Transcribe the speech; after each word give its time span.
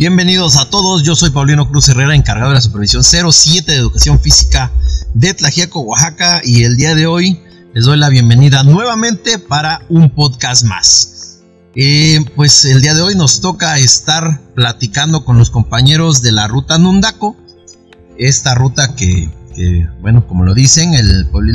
Bienvenidos 0.00 0.56
a 0.56 0.70
todos, 0.70 1.02
yo 1.02 1.14
soy 1.14 1.28
Paulino 1.28 1.68
Cruz 1.68 1.90
Herrera, 1.90 2.14
encargado 2.14 2.48
de 2.48 2.54
la 2.54 2.62
supervisión 2.62 3.04
07 3.04 3.70
de 3.70 3.76
Educación 3.76 4.18
Física 4.18 4.72
de 5.12 5.34
Tlajiaco, 5.34 5.80
Oaxaca, 5.80 6.40
y 6.42 6.64
el 6.64 6.78
día 6.78 6.94
de 6.94 7.06
hoy 7.06 7.38
les 7.74 7.84
doy 7.84 7.98
la 7.98 8.08
bienvenida 8.08 8.62
nuevamente 8.62 9.38
para 9.38 9.82
un 9.90 10.08
podcast 10.08 10.64
más. 10.64 11.42
Eh, 11.74 12.18
pues 12.34 12.64
el 12.64 12.80
día 12.80 12.94
de 12.94 13.02
hoy 13.02 13.14
nos 13.14 13.42
toca 13.42 13.76
estar 13.76 14.40
platicando 14.54 15.26
con 15.26 15.36
los 15.36 15.50
compañeros 15.50 16.22
de 16.22 16.32
la 16.32 16.48
ruta 16.48 16.78
Nundaco, 16.78 17.36
esta 18.16 18.54
ruta 18.54 18.94
que, 18.94 19.28
bueno, 20.00 20.26
como 20.26 20.46
lo 20.46 20.54
dicen, 20.54 20.92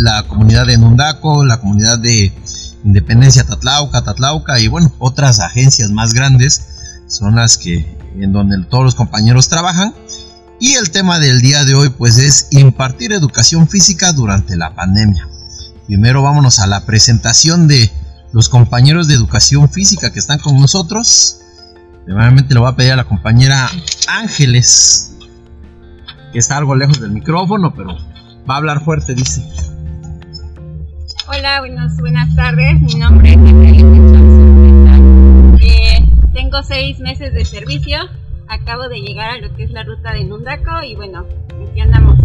la 0.04 0.28
comunidad 0.28 0.68
de 0.68 0.78
Nundaco, 0.78 1.44
la 1.44 1.60
comunidad 1.60 1.98
de 1.98 2.32
Independencia 2.84 3.44
Tatlauca, 3.44 4.04
Tatlauca 4.04 4.60
y 4.60 4.68
bueno, 4.68 4.94
otras 5.00 5.40
agencias 5.40 5.90
más 5.90 6.14
grandes 6.14 6.62
son 7.08 7.38
las 7.38 7.58
que 7.58 8.05
en 8.24 8.32
donde 8.32 8.64
todos 8.66 8.84
los 8.84 8.96
compañeros 8.96 9.50
trabajan. 9.50 9.94
Y 10.60 10.74
el 10.76 10.90
tema 10.92 11.20
del 11.20 11.42
día 11.42 11.66
de 11.66 11.76
hoy 11.76 11.90
pues 11.90 12.18
es 12.18 12.48
impartir 12.52 13.12
educación 13.12 13.68
física 13.68 14.14
durante 14.14 14.56
la 14.56 14.74
pandemia. 14.74 15.28
Primero 15.88 16.22
vámonos 16.22 16.60
a 16.60 16.68
la 16.68 16.86
presentación 16.86 17.68
de 17.68 17.92
los 18.32 18.50
compañeros 18.50 19.08
de 19.08 19.14
educación 19.14 19.70
física 19.70 20.12
que 20.12 20.20
están 20.20 20.40
con 20.40 20.60
nosotros. 20.60 21.42
Primeramente 22.06 22.54
le 22.54 22.60
voy 22.60 22.70
a 22.70 22.76
pedir 22.76 22.94
a 22.94 22.96
la 22.96 23.04
compañera 23.04 23.70
Ángeles, 24.08 25.16
que 26.32 26.40
está 26.40 26.58
algo 26.58 26.76
lejos 26.76 27.00
del 27.00 27.12
micrófono, 27.12 27.74
pero 27.74 27.96
va 28.50 28.56
a 28.56 28.58
hablar 28.58 28.84
fuerte, 28.84 29.14
dice. 29.14 29.44
Hola, 31.28 31.60
buenas, 31.60 31.98
buenas 31.98 32.36
tardes. 32.36 32.82
Mi 32.82 32.96
nombre 32.96 33.32
es 33.32 33.38
Ángeles 33.38 34.55
tengo 36.36 36.62
seis 36.64 37.00
meses 37.00 37.34
de 37.34 37.46
servicio. 37.46 37.98
Acabo 38.48 38.90
de 38.90 39.00
llegar 39.00 39.32
a 39.32 39.38
lo 39.40 39.56
que 39.56 39.64
es 39.64 39.72
la 39.72 39.84
ruta 39.84 40.12
de 40.14 40.26
Nundaco 40.26 40.84
y 40.84 40.96
bueno, 40.96 41.26
aquí 41.68 41.80
andamos. 41.80 42.20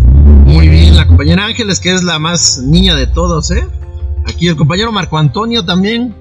Muy 0.45 0.69
bien, 0.69 0.97
la 0.97 1.07
compañera 1.07 1.47
Ángeles, 1.47 1.81
que 1.81 1.95
es 1.95 2.03
la 2.03 2.19
más 2.19 2.59
niña 2.59 2.95
de 2.97 3.07
todos, 3.07 3.51
¿eh? 3.53 3.65
Aquí 4.27 4.49
el 4.49 4.57
compañero 4.57 4.91
Marco 4.93 5.17
Antonio 5.17 5.65
también. 5.65 6.15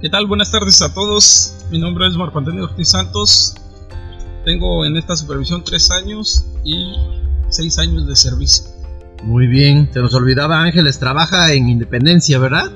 ¿Qué 0.00 0.10
tal? 0.10 0.26
Buenas 0.26 0.50
tardes 0.50 0.82
a 0.82 0.92
todos. 0.92 1.54
Mi 1.70 1.78
nombre 1.78 2.06
es 2.08 2.16
Marco 2.16 2.38
Antonio 2.38 2.64
Ortiz 2.64 2.90
Santos. 2.90 3.54
Tengo 4.44 4.84
en 4.84 4.96
esta 4.96 5.16
supervisión 5.16 5.62
tres 5.64 5.90
años 5.92 6.44
y 6.64 6.94
seis 7.48 7.78
años 7.78 8.06
de 8.08 8.16
servicio. 8.16 8.66
Muy 9.22 9.46
bien, 9.46 9.88
se 9.94 10.00
nos 10.00 10.12
olvidaba 10.14 10.60
Ángeles, 10.60 10.98
trabaja 10.98 11.52
en 11.52 11.68
Independencia, 11.68 12.38
¿verdad? 12.40 12.70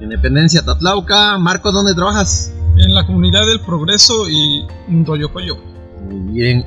Independencia 0.00 0.64
Tatlauca. 0.64 1.38
Marco, 1.38 1.70
¿dónde 1.70 1.94
trabajas? 1.94 2.53
En 2.76 2.92
la 2.92 3.06
comunidad 3.06 3.46
del 3.46 3.60
Progreso 3.60 4.28
y 4.28 4.66
en 4.88 5.04
Toyocoyo. 5.04 5.56
Muy 6.08 6.32
bien. 6.32 6.66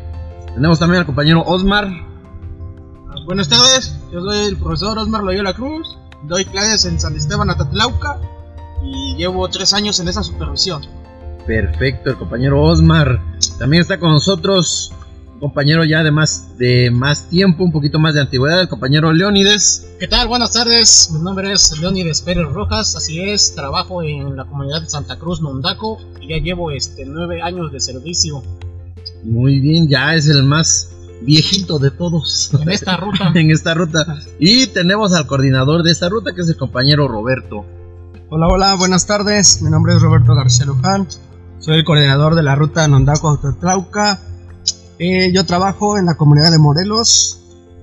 Tenemos 0.53 0.79
también 0.79 1.01
al 1.01 1.05
compañero 1.05 1.43
Osmar. 1.45 1.87
Buenas 3.25 3.49
tardes, 3.49 3.93
yo 4.11 4.21
soy 4.21 4.45
el 4.45 4.55
profesor 4.55 4.97
Osmar 4.97 5.23
Loyola 5.23 5.53
Cruz. 5.53 5.97
Doy 6.23 6.45
clases 6.45 6.85
en 6.85 6.97
San 6.97 7.15
Esteban 7.15 7.49
Atatlauca 7.49 8.21
y 8.81 9.15
llevo 9.17 9.49
tres 9.49 9.73
años 9.73 9.99
en 9.99 10.07
esa 10.07 10.23
supervisión. 10.23 10.81
Perfecto, 11.45 12.09
el 12.09 12.17
compañero 12.17 12.63
Osmar. 12.63 13.21
También 13.59 13.81
está 13.81 13.99
con 13.99 14.11
nosotros 14.11 14.93
compañero 15.39 15.83
ya 15.83 16.03
de 16.03 16.11
más, 16.11 16.57
de 16.57 16.91
más 16.91 17.29
tiempo, 17.29 17.63
un 17.63 17.71
poquito 17.71 17.99
más 17.99 18.13
de 18.13 18.21
antigüedad, 18.21 18.61
el 18.61 18.67
compañero 18.67 19.11
Leónides. 19.13 19.87
¿Qué 19.99 20.07
tal? 20.07 20.27
Buenas 20.27 20.53
tardes, 20.53 21.09
mi 21.13 21.19
nombre 21.19 21.51
es 21.51 21.79
Leónides 21.79 22.21
Pérez 22.21 22.47
Rojas, 22.51 22.95
así 22.95 23.21
es, 23.21 23.53
trabajo 23.55 24.03
en 24.03 24.35
la 24.35 24.45
comunidad 24.45 24.81
de 24.81 24.89
Santa 24.89 25.17
Cruz, 25.17 25.41
Nondaco, 25.41 25.99
y 26.21 26.29
ya 26.29 26.37
llevo 26.37 26.71
este, 26.71 27.05
nueve 27.05 27.41
años 27.41 27.71
de 27.71 27.79
servicio. 27.79 28.43
Muy 29.23 29.59
bien, 29.59 29.87
ya 29.87 30.15
es 30.15 30.27
el 30.27 30.43
más 30.43 30.89
viejito 31.21 31.79
de 31.79 31.91
todos. 31.91 32.51
En 32.59 32.69
esta 32.69 32.97
ruta. 32.97 33.31
en 33.35 33.51
esta 33.51 33.73
ruta. 33.73 34.05
Y 34.39 34.67
tenemos 34.67 35.13
al 35.13 35.27
coordinador 35.27 35.83
de 35.83 35.91
esta 35.91 36.09
ruta, 36.09 36.33
que 36.33 36.41
es 36.41 36.49
el 36.49 36.57
compañero 36.57 37.07
Roberto. 37.07 37.65
Hola, 38.29 38.47
hola, 38.47 38.75
buenas 38.75 39.05
tardes. 39.05 39.61
Mi 39.61 39.69
nombre 39.69 39.95
es 39.95 40.01
Roberto 40.01 40.35
García 40.35 40.65
Luján. 40.65 41.07
Soy 41.59 41.77
el 41.77 41.85
coordinador 41.85 42.35
de 42.35 42.43
la 42.43 42.55
ruta 42.55 42.87
Nondaco 42.87 43.37
Tatlauca. 43.37 44.19
Eh, 44.99 45.31
yo 45.33 45.45
trabajo 45.45 45.97
en 45.97 46.05
la 46.05 46.15
comunidad 46.15 46.51
de 46.51 46.57
Morelos 46.57 47.39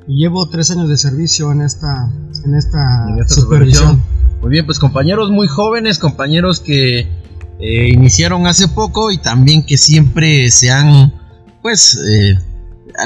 y 0.07 0.19
llevo 0.19 0.49
tres 0.49 0.71
años 0.71 0.89
de 0.89 0.97
servicio 0.97 1.53
en 1.53 1.63
esta, 1.63 2.11
en 2.45 2.55
esta, 2.55 3.09
En 3.09 3.19
esta 3.21 3.35
supervisión. 3.35 4.03
Muy 4.41 4.51
bien, 4.51 4.67
pues 4.67 4.79
compañeros 4.79 5.31
muy 5.31 5.47
jóvenes, 5.47 5.99
compañeros 5.99 6.61
que 6.61 7.09
eh, 7.61 7.89
iniciaron 7.89 8.47
hace 8.47 8.69
poco 8.69 9.11
y 9.11 9.19
también 9.19 9.65
que 9.65 9.79
siempre 9.79 10.51
se 10.51 10.71
han, 10.71 11.15
pues, 11.63 11.97
eh, 11.97 12.35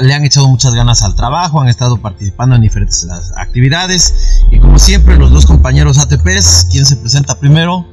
le 0.01 0.13
han 0.13 0.25
echado 0.25 0.47
muchas 0.49 0.73
ganas 0.73 1.01
al 1.03 1.15
trabajo, 1.15 1.61
han 1.61 1.69
estado 1.69 1.97
participando 1.97 2.55
en 2.55 2.61
diferentes 2.61 3.07
actividades 3.37 4.43
y 4.51 4.59
como 4.59 4.77
siempre 4.77 5.17
los 5.17 5.31
dos 5.31 5.45
compañeros 5.45 5.97
ATPs, 5.97 6.67
¿quién 6.71 6.85
se 6.85 6.97
presenta 6.97 7.39
primero? 7.39 7.87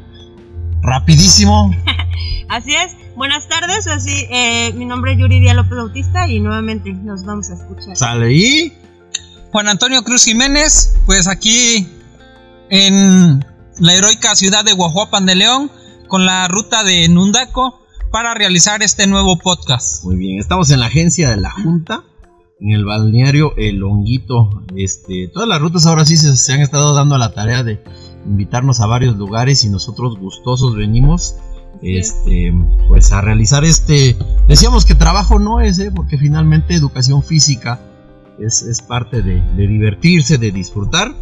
Rapidísimo. 0.86 1.72
Así 2.48 2.72
es, 2.72 2.92
buenas 3.16 3.48
tardes. 3.48 3.88
Así, 3.88 4.26
eh, 4.30 4.72
mi 4.74 4.84
nombre 4.84 5.12
es 5.12 5.18
Yuridia 5.18 5.52
López 5.52 5.76
Bautista 5.76 6.28
y 6.28 6.38
nuevamente 6.38 6.92
nos 6.92 7.24
vamos 7.24 7.50
a 7.50 7.54
escuchar. 7.54 7.96
Sale 7.96 8.32
y 8.32 8.72
Juan 9.50 9.66
Antonio 9.66 10.04
Cruz 10.04 10.24
Jiménez, 10.24 10.96
pues 11.06 11.26
aquí 11.26 11.88
en 12.70 13.44
la 13.80 13.94
heroica 13.94 14.36
ciudad 14.36 14.64
de 14.64 14.74
Guajuapan 14.74 15.26
de 15.26 15.34
León, 15.34 15.72
con 16.06 16.24
la 16.24 16.46
ruta 16.46 16.84
de 16.84 17.08
Nundaco, 17.08 17.80
para 18.12 18.34
realizar 18.34 18.80
este 18.84 19.08
nuevo 19.08 19.38
podcast. 19.38 20.04
Muy 20.04 20.16
bien, 20.16 20.38
estamos 20.38 20.70
en 20.70 20.78
la 20.78 20.86
agencia 20.86 21.30
de 21.30 21.36
la 21.38 21.50
Junta, 21.50 22.04
en 22.60 22.70
el 22.70 22.84
balneario 22.84 23.54
El 23.56 23.82
Honguito. 23.82 24.62
Este, 24.76 25.28
todas 25.34 25.48
las 25.48 25.60
rutas 25.60 25.84
ahora 25.86 26.04
sí 26.04 26.16
se, 26.16 26.36
se 26.36 26.52
han 26.52 26.60
estado 26.60 26.94
dando 26.94 27.16
a 27.16 27.18
la 27.18 27.34
tarea 27.34 27.64
de 27.64 27.82
invitarnos 28.26 28.80
a 28.80 28.86
varios 28.86 29.16
lugares 29.16 29.64
y 29.64 29.68
nosotros 29.68 30.18
gustosos 30.18 30.76
venimos 30.76 31.36
este, 31.82 32.52
pues 32.88 33.12
a 33.12 33.20
realizar 33.20 33.64
este, 33.64 34.16
decíamos 34.48 34.84
que 34.84 34.94
trabajo 34.94 35.38
no 35.38 35.60
es, 35.60 35.78
¿eh? 35.78 35.92
porque 35.94 36.18
finalmente 36.18 36.74
educación 36.74 37.22
física 37.22 37.80
es, 38.38 38.62
es 38.62 38.82
parte 38.82 39.22
de, 39.22 39.40
de 39.40 39.66
divertirse, 39.66 40.38
de 40.38 40.50
disfrutar 40.50 41.12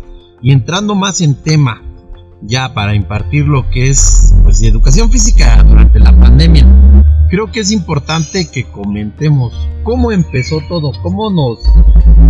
y 0.40 0.52
entrando 0.52 0.94
más 0.94 1.20
en 1.20 1.34
tema 1.34 1.82
ya 2.42 2.74
para 2.74 2.94
impartir 2.94 3.46
lo 3.46 3.68
que 3.70 3.88
es 3.88 4.34
pues, 4.42 4.60
de 4.60 4.68
educación 4.68 5.10
física 5.10 5.62
durante 5.62 5.98
la 5.98 6.12
pandemia. 6.18 6.66
Creo 7.30 7.50
que 7.50 7.60
es 7.60 7.70
importante 7.70 8.50
que 8.50 8.64
comentemos 8.64 9.54
cómo 9.82 10.12
empezó 10.12 10.60
todo, 10.68 10.92
cómo 11.02 11.30
nos, 11.30 11.60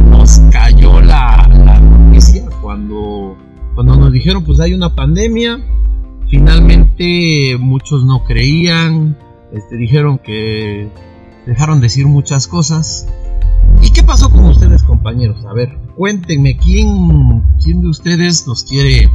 nos 0.09 0.41
cayó 0.51 1.01
la, 1.01 1.49
la 1.65 1.81
noticia 1.81 2.45
cuando, 2.63 3.37
cuando 3.75 3.97
nos 3.97 4.13
dijeron 4.13 4.45
pues 4.45 4.61
hay 4.61 4.73
una 4.73 4.95
pandemia, 4.95 5.61
finalmente 6.29 7.57
muchos 7.59 8.05
no 8.05 8.25
creían, 8.25 9.17
este, 9.53 9.77
dijeron 9.77 10.19
que 10.19 10.89
dejaron 11.47 11.81
decir 11.81 12.07
muchas 12.07 12.47
cosas. 12.47 13.09
¿Y 13.83 13.91
qué 13.91 14.03
pasó 14.03 14.31
con 14.31 14.45
ustedes 14.45 14.83
compañeros? 14.83 15.45
A 15.47 15.53
ver, 15.53 15.77
cuéntenme, 15.97 16.57
¿quién, 16.57 17.43
quién 17.63 17.81
de 17.83 17.89
ustedes 17.89 18.47
nos 18.47 18.65
quiere 18.65 19.11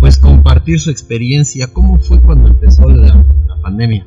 pues 0.00 0.18
compartir 0.18 0.80
su 0.80 0.90
experiencia? 0.90 1.66
¿Cómo 1.72 1.98
fue 1.98 2.20
cuando 2.20 2.48
empezó 2.48 2.88
la, 2.88 3.24
pandemia? 3.62 4.06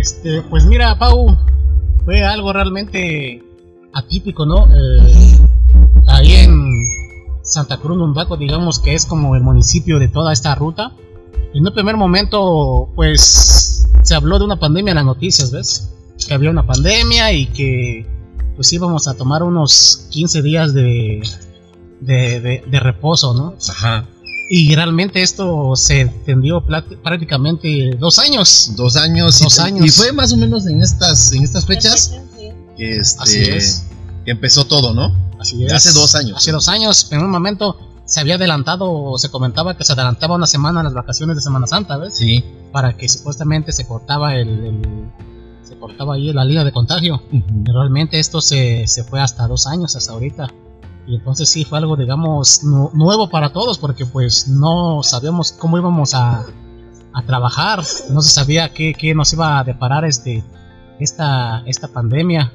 Este, 0.00 0.42
pues 0.42 0.64
mira, 0.66 0.96
Pau, 0.98 1.36
fue 2.04 2.24
algo 2.24 2.52
realmente 2.52 3.42
atípico, 3.92 4.46
¿no? 4.46 4.68
Eh, 4.68 5.27
Santa 7.48 7.78
Cruz, 7.78 7.96
Nundaco, 7.98 8.36
digamos 8.36 8.78
que 8.78 8.94
es 8.94 9.06
como 9.06 9.34
el 9.34 9.42
municipio 9.42 9.98
de 9.98 10.08
toda 10.08 10.32
esta 10.32 10.54
ruta. 10.54 10.92
En 11.54 11.66
un 11.66 11.72
primer 11.72 11.96
momento, 11.96 12.90
pues 12.94 13.86
se 14.02 14.14
habló 14.14 14.38
de 14.38 14.44
una 14.44 14.58
pandemia 14.60 14.92
en 14.92 14.96
las 14.96 15.04
noticias, 15.04 15.50
¿ves? 15.50 15.88
Que 16.26 16.34
había 16.34 16.50
una 16.50 16.66
pandemia 16.66 17.32
y 17.32 17.46
que 17.46 18.06
pues 18.54 18.72
íbamos 18.72 19.08
a 19.08 19.14
tomar 19.14 19.42
unos 19.42 20.06
15 20.10 20.42
días 20.42 20.74
de, 20.74 21.22
de, 22.00 22.40
de- 22.40 22.64
de 22.70 22.80
reposo, 22.80 23.32
¿no? 23.34 23.54
Ajá. 23.68 24.06
Y 24.50 24.74
realmente 24.74 25.22
esto 25.22 25.76
se 25.76 26.02
extendió 26.02 26.64
prácticamente 27.02 27.96
dos 27.98 28.18
años. 28.18 28.72
Dos 28.76 28.96
años. 28.96 29.38
Dos 29.40 29.58
y, 29.58 29.60
años. 29.62 29.86
Y 29.86 29.90
fue 29.90 30.12
más 30.12 30.32
o 30.32 30.36
menos 30.36 30.66
en 30.66 30.80
estas, 30.82 31.32
en 31.32 31.44
estas 31.44 31.66
fechas 31.66 32.14
que, 32.76 32.96
este, 32.96 33.22
Así 33.22 33.38
es. 33.40 33.84
que 34.24 34.30
empezó 34.32 34.64
todo, 34.66 34.94
¿no? 34.94 35.14
Así 35.38 35.64
hace 35.66 35.92
dos 35.92 36.14
años. 36.14 36.36
Hace 36.36 36.52
dos 36.52 36.68
años, 36.68 37.10
en 37.12 37.20
un 37.20 37.30
momento 37.30 37.76
se 38.04 38.20
había 38.20 38.36
adelantado, 38.36 38.90
o 38.90 39.18
se 39.18 39.30
comentaba 39.30 39.76
que 39.76 39.84
se 39.84 39.92
adelantaba 39.92 40.34
una 40.36 40.46
semana 40.46 40.82
las 40.82 40.94
vacaciones 40.94 41.36
de 41.36 41.42
Semana 41.42 41.66
Santa, 41.66 41.96
¿ves? 41.98 42.16
Sí. 42.16 42.42
Para 42.72 42.96
que 42.96 43.08
supuestamente 43.08 43.72
se 43.72 43.86
cortaba 43.86 44.34
el, 44.34 44.48
el- 44.48 45.12
se 45.62 45.78
cortaba 45.78 46.14
ahí 46.14 46.32
la 46.32 46.44
línea 46.46 46.64
de 46.64 46.72
contagio. 46.72 47.22
Realmente 47.64 48.18
esto 48.18 48.40
se, 48.40 48.86
se 48.86 49.04
fue 49.04 49.20
hasta 49.20 49.46
dos 49.46 49.66
años, 49.66 49.94
hasta 49.96 50.12
ahorita. 50.12 50.48
Y 51.06 51.16
entonces 51.16 51.48
sí 51.50 51.64
fue 51.66 51.76
algo, 51.78 51.96
digamos, 51.96 52.64
nu- 52.64 52.90
nuevo 52.94 53.28
para 53.28 53.52
todos, 53.52 53.76
porque 53.78 54.06
pues 54.06 54.48
no 54.48 55.02
sabíamos 55.02 55.52
cómo 55.52 55.76
íbamos 55.76 56.14
a, 56.14 56.46
a 57.12 57.22
trabajar, 57.26 57.82
no 58.10 58.22
se 58.22 58.30
sabía 58.30 58.72
qué, 58.72 58.94
qué 58.98 59.14
nos 59.14 59.30
iba 59.34 59.58
a 59.58 59.64
deparar 59.64 60.04
este 60.06 60.42
esta, 60.98 61.62
esta 61.66 61.88
pandemia. 61.88 62.52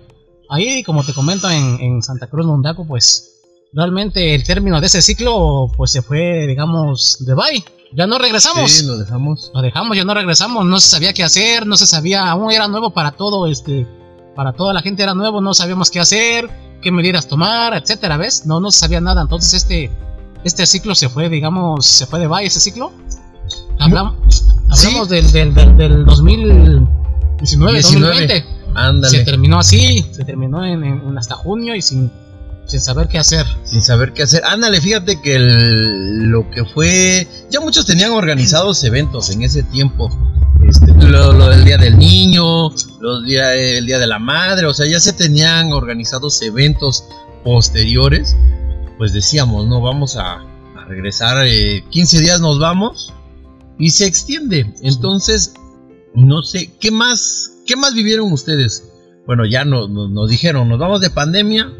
Ahí, 0.50 0.84
como 0.84 1.04
te 1.04 1.14
comento, 1.14 1.50
en, 1.50 1.80
en 1.80 2.02
Santa 2.04 2.28
Cruz 2.28 2.46
Mundaco, 2.46 2.86
pues 2.86 3.30
realmente 3.74 4.36
el 4.36 4.44
término 4.44 4.80
de 4.80 4.88
ese 4.88 5.02
ciclo 5.02 5.72
pues 5.76 5.92
se 5.92 6.02
fue, 6.02 6.46
digamos, 6.48 7.26
de 7.26 7.34
bye. 7.34 7.64
Ya 7.96 8.08
no 8.08 8.18
regresamos. 8.18 8.72
Sí, 8.72 8.86
lo 8.86 8.98
dejamos. 8.98 9.52
Lo 9.54 9.62
dejamos, 9.62 9.96
ya 9.98 10.04
no 10.04 10.14
regresamos, 10.14 10.66
no 10.66 10.80
se 10.80 10.88
sabía 10.90 11.14
qué 11.14 11.24
hacer, 11.24 11.66
no 11.68 11.76
se 11.78 11.86
sabía, 11.88 12.30
aún 12.30 12.52
era 12.52 12.68
nuevo 12.68 12.92
para 12.92 13.12
todo, 13.12 13.48
este, 13.48 13.88
para 14.36 14.54
toda 14.54 14.74
la 14.74 14.82
gente 14.82 15.04
era 15.04 15.14
nuevo, 15.14 15.42
no 15.42 15.54
sabíamos 15.54 15.90
qué 15.92 16.00
hacer, 16.00 16.50
qué 16.82 16.92
medidas 16.92 17.28
tomar, 17.28 17.76
etcétera, 17.76 18.18
¿ves? 18.18 18.46
No, 18.46 18.60
no 18.60 18.72
se 18.72 18.80
sabía 18.80 19.00
nada, 19.00 19.22
entonces 19.22 19.54
este, 19.54 19.92
este 20.44 20.66
ciclo 20.66 20.96
se 20.96 21.08
fue, 21.08 21.30
digamos, 21.30 21.86
se 21.86 22.06
fue 22.08 22.20
de 22.20 22.28
bye 22.28 22.46
ese 22.46 22.60
ciclo. 22.60 22.92
Hablam- 23.80 24.16
hablamos 24.70 25.10
del, 25.10 25.32
del, 25.32 25.54
del, 25.54 25.78
del 25.78 26.06
2019, 26.06 27.82
2020. 27.82 28.46
Ándale. 28.76 29.18
Se 29.20 29.24
terminó 29.24 29.60
así, 29.60 30.04
en- 30.62 30.84
en 30.84 31.18
hasta 31.18 31.36
junio 31.36 31.76
y 31.76 31.82
sin, 31.82 32.12
sin 32.66 32.80
saber 32.82 33.08
qué 33.08 33.18
hacer. 33.20 33.46
sin 33.66 33.82
saber 33.82 34.14
qué 34.14 34.24
hacer. 34.24 34.44
Ándale, 34.46 34.80
fíjate 34.82 35.22
que 35.22 35.36
el- 35.36 36.24
lo 36.30 36.50
que 36.52 36.64
fue, 36.66 37.28
ya 37.50 37.60
muchos 37.60 37.86
tenían 37.86 38.12
organizados 38.12 38.84
eventos 38.84 39.30
en 39.30 39.42
ese 39.44 39.64
tiempo. 39.64 40.10
Este, 40.68 40.94
lo, 40.94 41.34
lo 41.34 41.50
del 41.50 41.66
Día 41.66 41.78
del 41.78 41.98
Niño, 41.98 42.70
los 43.02 43.26
día, 43.26 43.54
el 43.54 43.86
Día 43.86 44.00
de 44.00 44.08
la 44.08 44.18
Madre, 44.20 44.66
o 44.66 44.74
sea, 44.74 44.86
ya 44.86 45.00
se 45.00 45.12
tenían 45.14 45.74
organizados 45.74 46.42
eventos 46.42 47.04
posteriores. 47.44 48.36
Pues 48.98 49.12
decíamos, 49.12 49.68
no, 49.68 49.82
vamos 49.82 50.16
a, 50.16 50.36
a 50.36 50.86
regresar, 50.88 51.46
eh, 51.46 51.84
15 51.90 52.20
días 52.22 52.40
nos 52.40 52.60
vamos 52.60 53.12
y 53.78 53.90
se 53.90 54.06
extiende. 54.06 54.74
Entonces, 54.82 55.54
no 56.16 56.44
sé, 56.44 56.72
¿qué 56.80 56.92
más, 56.92 57.52
qué 57.66 57.76
más 57.76 57.94
vivieron 57.94 58.32
ustedes? 58.32 58.84
Bueno, 59.26 59.46
ya 59.46 59.64
nos, 59.66 59.90
nos- 59.90 60.30
dijeron, 60.30 60.68
nos 60.70 60.80
vamos 60.80 61.02
de 61.02 61.10
pandemia, 61.10 61.72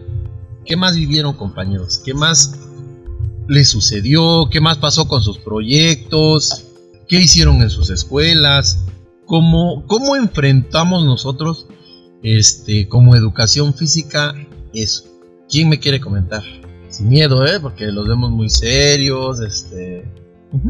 ¿Qué 0.66 0.78
más 0.78 0.96
vivieron, 0.96 1.34
compañeros? 1.34 2.02
¿Qué 2.06 2.14
más 2.14 2.58
les 3.50 3.68
sucedió? 3.68 4.48
¿Qué 4.50 4.62
más 4.62 4.78
pasó 4.78 5.10
con 5.10 5.22
sus 5.22 5.38
proyectos? 5.40 6.68
¿Qué 7.10 7.18
hicieron 7.20 7.62
en 7.62 7.70
sus 7.70 7.90
escuelas? 7.90 8.80
¿Cómo, 9.26 9.84
cómo 9.88 10.16
enfrentamos 10.16 11.04
nosotros, 11.04 11.68
este, 12.24 12.88
como 12.88 13.14
educación 13.18 13.74
física, 13.74 14.34
eso? 14.74 15.04
¿Quién 15.50 15.68
me 15.68 15.80
quiere 15.82 16.00
comentar? 16.00 16.44
Sin 16.88 17.10
miedo, 17.10 17.46
¿eh? 17.46 17.60
Porque 17.60 17.88
los 17.88 18.08
vemos 18.08 18.32
muy 18.32 18.50
serios, 18.50 19.42
este... 19.42 20.06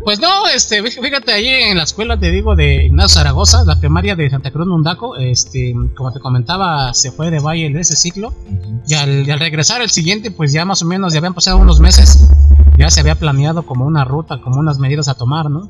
Pues 0.06 0.20
no, 0.20 0.48
este, 0.48 0.82
fí- 0.82 1.02
fíjate 1.02 1.34
ahí 1.34 1.48
en 1.48 1.78
la 1.78 1.84
escuela, 1.84 2.18
te 2.18 2.32
digo, 2.32 2.56
de 2.56 2.86
Ignacio 2.86 3.20
Zaragoza, 3.20 3.66
la 3.66 3.78
primaria 3.80 4.16
de 4.16 4.30
Santa 4.30 4.50
Cruz 4.52 4.66
Mundaco, 4.66 5.18
este, 5.18 5.74
como 5.96 6.12
te 6.14 6.20
comentaba, 6.22 6.94
se 6.94 7.12
fue 7.12 7.30
de 7.32 7.40
valle 7.40 7.66
en 7.66 7.78
ese 7.78 7.96
ciclo. 7.98 8.34
Y 8.88 8.94
al, 8.94 9.28
y 9.28 9.32
al 9.32 9.40
regresar 9.40 9.82
el 9.82 9.90
siguiente, 9.90 10.32
pues 10.32 10.54
ya 10.54 10.64
más 10.64 10.82
o 10.82 10.86
menos 10.86 11.12
ya 11.12 11.20
habían 11.20 11.34
pasado 11.34 11.58
unos 11.58 11.80
meses, 11.82 12.30
ya 12.78 12.90
se 12.90 13.02
había 13.02 13.16
planeado 13.16 13.66
como 13.66 13.86
una 13.86 14.06
ruta, 14.06 14.40
como 14.42 14.58
unas 14.60 14.80
medidas 14.80 15.10
a 15.10 15.16
tomar, 15.16 15.50
¿no? 15.50 15.68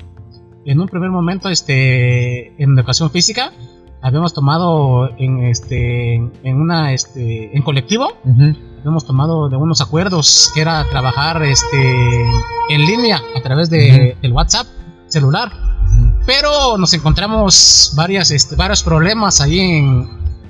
En 0.65 0.79
un 0.79 0.87
primer 0.87 1.09
momento, 1.09 1.49
este, 1.49 2.53
en 2.61 2.77
educación 2.77 3.09
física, 3.09 3.51
habíamos 4.01 4.33
tomado 4.33 5.09
en, 5.17 5.43
este, 5.45 6.15
en 6.15 6.55
una, 6.61 6.93
este, 6.93 7.55
en 7.55 7.63
colectivo. 7.63 8.09
Hemos 8.85 9.05
tomado 9.05 9.49
de 9.49 9.55
unos 9.55 9.81
acuerdos 9.81 10.51
que 10.53 10.61
era 10.61 10.85
trabajar 10.89 11.41
este 11.43 12.23
en 12.69 12.85
línea 12.85 13.21
a 13.35 13.41
través 13.41 13.69
de 13.69 14.17
el 14.21 14.31
WhatsApp 14.33 14.67
celular. 15.07 15.51
Pero 16.25 16.77
nos 16.77 16.93
encontramos 16.93 17.93
varias 17.95 18.31
este, 18.31 18.55
varios 18.55 18.83
problemas 18.83 19.41
ahí 19.41 19.59
en, 19.59 20.09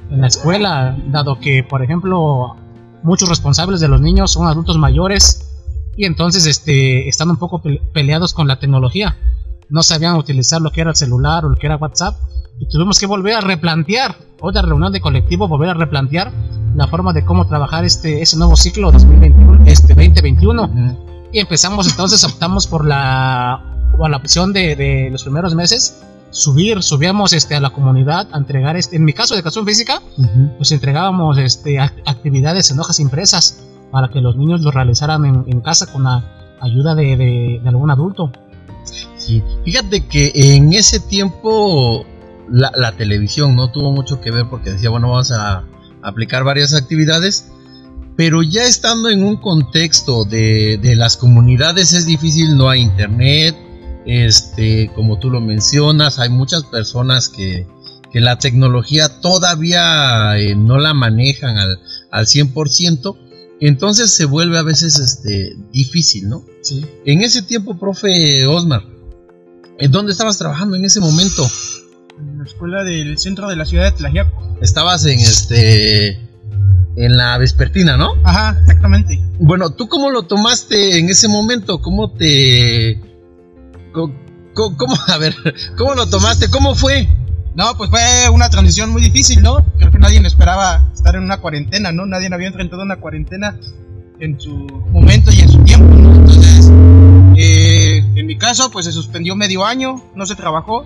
en 0.10 0.22
la 0.22 0.28
escuela 0.28 0.96
dado 1.08 1.40
que 1.40 1.64
por 1.64 1.84
ejemplo 1.84 2.56
muchos 3.04 3.28
responsables 3.30 3.80
de 3.82 3.88
los 3.88 4.00
niños 4.00 4.32
son 4.32 4.48
adultos 4.48 4.78
mayores 4.78 5.50
y 5.98 6.06
entonces 6.06 6.46
este 6.46 7.08
están 7.10 7.30
un 7.30 7.38
poco 7.38 7.62
pe- 7.62 7.82
peleados 7.94 8.34
con 8.34 8.48
la 8.48 8.60
tecnología. 8.60 9.18
No 9.70 9.84
sabían 9.84 10.16
utilizar 10.16 10.62
lo 10.62 10.72
que 10.72 10.82
era 10.82 10.92
el 10.92 10.96
celular 10.96 11.46
o 11.46 11.50
lo 11.50 11.56
que 11.56 11.66
era 11.68 11.78
WhatsApp 11.78 12.16
tuvimos 12.70 13.00
que 13.00 13.06
volver 13.06 13.36
a 13.36 13.42
replantear 13.42 14.16
otra 14.42 14.62
reunión 14.62 14.92
de 14.92 15.02
colectivo 15.02 15.48
volver 15.48 15.70
a 15.70 15.74
replantear 15.74 16.32
la 16.76 16.88
forma 16.88 17.14
de 17.14 17.24
cómo 17.26 17.48
trabajar 17.48 17.86
este 17.86 18.22
ese 18.22 18.38
nuevo 18.38 18.56
ciclo 18.56 18.92
2021 18.92 19.64
este 19.66 19.94
2021 19.94 20.64
Ujú. 20.64 21.30
y 21.32 21.40
empezamos 21.40 21.88
entonces 21.90 22.24
optamos 22.32 22.68
por 22.68 22.86
la 22.86 23.62
por 23.98 24.10
la 24.10 24.18
opción 24.18 24.54
de, 24.54 24.76
de 24.76 25.10
los 25.12 25.24
primeros 25.24 25.54
meses 25.56 26.04
subir 26.32 26.82
subíamos 26.82 27.34
este 27.34 27.54
a 27.56 27.60
la 27.60 27.70
comunidad 27.70 28.28
a 28.32 28.38
entregar 28.38 28.76
este 28.76 28.96
en 28.96 29.06
mi 29.06 29.14
caso 29.14 29.34
de 29.36 29.40
educación 29.40 29.66
física 29.66 30.02
Ujú. 30.18 30.52
pues 30.58 30.72
entregábamos 30.72 31.38
este 31.38 31.76
ac- 31.78 32.02
actividades 32.06 32.72
en 32.72 32.80
hojas 32.80 33.00
impresas 33.00 33.64
para 33.92 34.08
que 34.10 34.20
los 34.22 34.36
niños 34.36 34.62
lo 34.62 34.72
realizaran 34.72 35.26
en, 35.26 35.44
en 35.48 35.62
casa 35.62 35.92
con 35.92 36.04
la 36.06 36.24
ayuda 36.62 36.96
de, 36.96 37.18
de- 37.18 37.60
de 37.62 37.70
algún 37.70 37.92
adulto 37.92 38.32
Sí, 39.18 39.42
fíjate 39.64 40.06
que 40.08 40.32
en 40.36 40.74
ese 40.74 41.00
tiempo 41.00 42.04
la, 42.54 42.72
la 42.76 42.92
televisión 42.96 43.56
no 43.56 43.72
tuvo 43.72 43.92
mucho 43.92 44.22
que 44.22 44.30
ver 44.30 44.46
porque 44.48 44.72
decía, 44.72 44.92
bueno, 44.92 45.10
vamos 45.10 45.32
a 45.32 45.66
aplicar 46.04 46.44
varias 46.44 46.76
actividades, 46.76 47.48
pero 48.16 48.44
ya 48.44 48.64
estando 48.66 49.10
en 49.10 49.24
un 49.24 49.38
contexto 49.38 50.24
de, 50.24 50.78
de 50.78 50.96
las 50.96 51.18
comunidades 51.18 51.94
es 51.94 52.06
difícil, 52.06 52.56
no 52.56 52.70
hay 52.70 52.82
internet, 52.82 53.56
este, 54.06 54.92
como 54.94 55.18
tú 55.18 55.32
lo 55.32 55.42
mencionas, 55.42 56.20
hay 56.20 56.30
muchas 56.30 56.64
personas 56.66 57.28
que, 57.28 57.66
que 58.12 58.22
la 58.22 58.38
tecnología 58.38 59.20
todavía 59.20 60.38
eh, 60.38 60.56
no 60.56 60.78
la 60.78 60.94
manejan 60.94 61.58
al, 61.58 61.80
al 62.12 62.28
100%, 62.28 63.18
entonces 63.62 64.12
se 64.12 64.26
vuelve 64.26 64.60
a 64.60 64.64
veces 64.64 65.00
este, 65.00 65.56
difícil, 65.72 66.30
¿no? 66.30 66.46
sí 66.62 66.86
En 67.06 67.24
ese 67.24 67.42
tiempo, 67.42 67.80
profe 67.80 68.46
Osmar, 68.46 68.84
¿en 69.80 69.92
dónde 69.92 70.12
estabas 70.12 70.38
trabajando 70.38 70.76
en 70.76 70.86
ese 70.86 71.00
momento? 71.00 71.50
La 72.44 72.50
escuela 72.50 72.84
del 72.84 73.18
centro 73.20 73.48
de 73.48 73.56
la 73.56 73.66
ciudad 73.66 73.86
de 73.86 73.92
Tlajiaco. 73.94 74.58
Estabas 74.60 75.06
en 75.06 75.18
este 75.18 76.20
en 76.98 77.16
la 77.16 77.38
vespertina, 77.38 77.96
¿no? 77.96 78.16
Ajá, 78.26 78.58
exactamente. 78.60 79.18
Bueno, 79.40 79.70
¿tú 79.70 79.88
cómo 79.88 80.12
lo 80.12 80.24
tomaste 80.24 81.00
en 81.00 81.10
ese 81.10 81.30
momento? 81.30 81.82
¿Cómo 81.82 82.12
te 82.12 83.02
cómo, 83.94 84.94
a 85.08 85.18
ver, 85.18 85.34
cómo 85.78 85.96
lo 85.96 86.10
tomaste? 86.10 86.50
¿Cómo 86.50 86.76
fue? 86.76 87.08
No, 87.56 87.78
pues 87.78 87.90
fue 87.90 88.02
una 88.30 88.50
transición 88.50 88.90
muy 88.90 89.02
difícil, 89.02 89.42
¿no? 89.42 89.64
Creo 89.78 89.92
que 89.92 90.00
nadie 90.00 90.20
esperaba 90.28 90.92
estar 90.94 91.16
en 91.16 91.24
una 91.24 91.38
cuarentena, 91.38 91.94
¿no? 91.94 92.06
Nadie 92.06 92.28
había 92.34 92.48
enfrentado 92.48 92.82
una 92.82 92.98
cuarentena 92.98 93.58
en 94.20 94.38
su 94.38 94.68
momento 94.92 95.32
y 95.32 95.40
en 95.40 95.50
su 95.50 95.64
tiempo, 95.64 95.96
¿no? 95.96 96.14
Entonces, 96.14 96.70
eh, 97.38 98.04
en 98.16 98.28
mi 98.28 98.38
caso, 98.38 98.70
pues 98.70 98.86
se 98.86 98.92
suspendió 98.92 99.34
medio 99.34 99.66
año, 99.66 100.04
no 100.14 100.26
se 100.26 100.36
trabajó, 100.36 100.86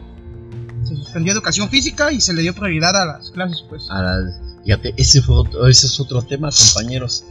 se 0.88 0.96
suspendió 0.96 1.34
educación 1.34 1.70
física 1.70 2.12
y 2.12 2.22
se 2.22 2.34
le 2.34 2.42
dio 2.42 2.54
prioridad 2.54 2.96
a 2.96 3.06
las 3.06 3.32
clases, 3.32 3.64
pues. 3.70 3.84
A 3.90 4.02
las- 4.02 4.40
fíjate, 4.64 4.94
ese, 4.98 5.22
fue 5.22 5.36
otro- 5.36 5.68
ese 5.68 5.88
es 5.88 6.00
otro 6.00 6.22
tema, 6.22 6.50
compañeros. 6.52 7.24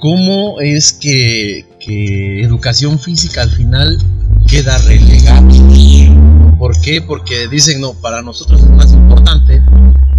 ¿Cómo 0.00 0.60
es 0.60 0.92
que, 0.92 1.64
que 1.80 2.42
educación 2.44 2.98
física 2.98 3.42
al 3.42 3.50
final 3.50 3.98
queda 4.46 4.76
relegada? 4.78 5.42
¿Por 6.58 6.78
qué? 6.80 7.02
Porque 7.02 7.48
dicen, 7.48 7.80
no, 7.80 7.94
para 7.94 8.22
nosotros 8.22 8.60
es 8.62 8.68
más 8.70 8.92
importante 8.92 9.62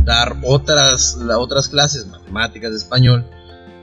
dar 0.03 0.37
otras, 0.43 1.17
otras 1.37 1.67
clases, 1.67 2.07
matemáticas, 2.07 2.73
español, 2.73 3.25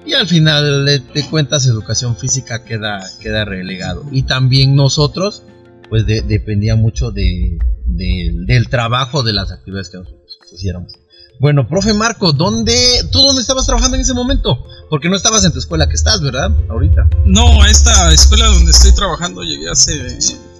y 0.06 0.12
al 0.14 0.26
final 0.28 0.84
de 0.84 1.24
cuentas 1.30 1.66
educación 1.66 2.16
física 2.16 2.62
queda, 2.64 3.00
queda 3.20 3.44
relegado. 3.44 4.04
Y 4.12 4.22
también 4.24 4.74
nosotros, 4.74 5.42
pues 5.88 6.06
de- 6.06 6.22
dependía 6.22 6.76
mucho 6.76 7.10
de, 7.10 7.58
de- 7.86 8.32
del 8.46 8.68
trabajo 8.68 9.22
de 9.22 9.32
las 9.32 9.50
actividades 9.50 9.88
que 9.90 9.98
nosotros 9.98 10.38
hiciéramos. 10.52 10.92
Bueno, 11.40 11.66
profe 11.66 11.92
Marco, 11.94 12.32
¿dónde, 12.32 12.76
¿tú 13.10 13.20
dónde 13.20 13.42
estabas 13.42 13.66
trabajando 13.66 13.96
en 13.96 14.02
ese 14.02 14.14
momento? 14.14 14.64
Porque 14.88 15.08
no 15.08 15.16
estabas 15.16 15.44
en 15.44 15.52
tu 15.52 15.58
escuela 15.58 15.88
que 15.88 15.94
estás, 15.96 16.20
¿verdad? 16.22 16.50
Ahorita. 16.70 17.08
No, 17.24 17.64
esta 17.66 18.12
escuela 18.12 18.46
donde 18.46 18.70
estoy 18.70 18.92
trabajando 18.92 19.42
llegué 19.42 19.68
hace 19.68 19.94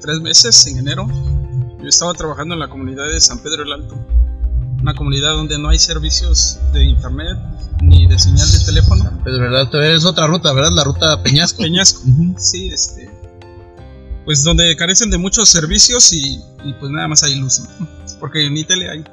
tres 0.03 0.21
meses, 0.21 0.67
en 0.67 0.79
enero. 0.79 1.07
Yo 1.81 1.89
estaba 1.89 2.13
trabajando 2.15 2.55
en 2.55 2.61
la 2.61 2.69
comunidad 2.69 3.07
de 3.07 3.21
San 3.21 3.39
Pedro 3.39 3.63
el 3.63 3.73
Alto, 3.73 3.95
una 4.81 4.95
comunidad 4.95 5.33
donde 5.33 5.59
no 5.59 5.69
hay 5.69 5.79
servicios 5.79 6.59
de 6.73 6.85
internet 6.85 7.39
ni 7.83 8.07
de 8.09 8.19
señal 8.19 8.51
de 8.51 8.59
teléfono. 8.65 9.21
Pedro 9.23 9.45
del 9.45 9.55
Alto, 9.57 9.81
es 9.81 10.05
otra 10.05 10.27
ruta, 10.27 10.53
¿verdad? 10.53 10.73
La 10.73 10.83
ruta 10.85 11.23
Peñasco. 11.23 11.63
Peñasco, 11.63 12.01
Ujú. 12.09 12.35
sí, 12.39 12.69
este, 12.69 13.09
pues 14.25 14.43
donde 14.45 14.75
carecen 14.77 15.11
de 15.11 15.19
muchos 15.19 15.49
servicios 15.49 16.13
y, 16.13 16.41
y 16.65 16.73
pues 16.81 16.91
nada 16.91 17.09
más 17.09 17.23
hay 17.23 17.35
luz, 17.37 17.61
¿no? 17.61 17.89
porque 18.21 18.49
ni 18.51 18.65
tele 18.65 18.91
hay. 18.91 19.05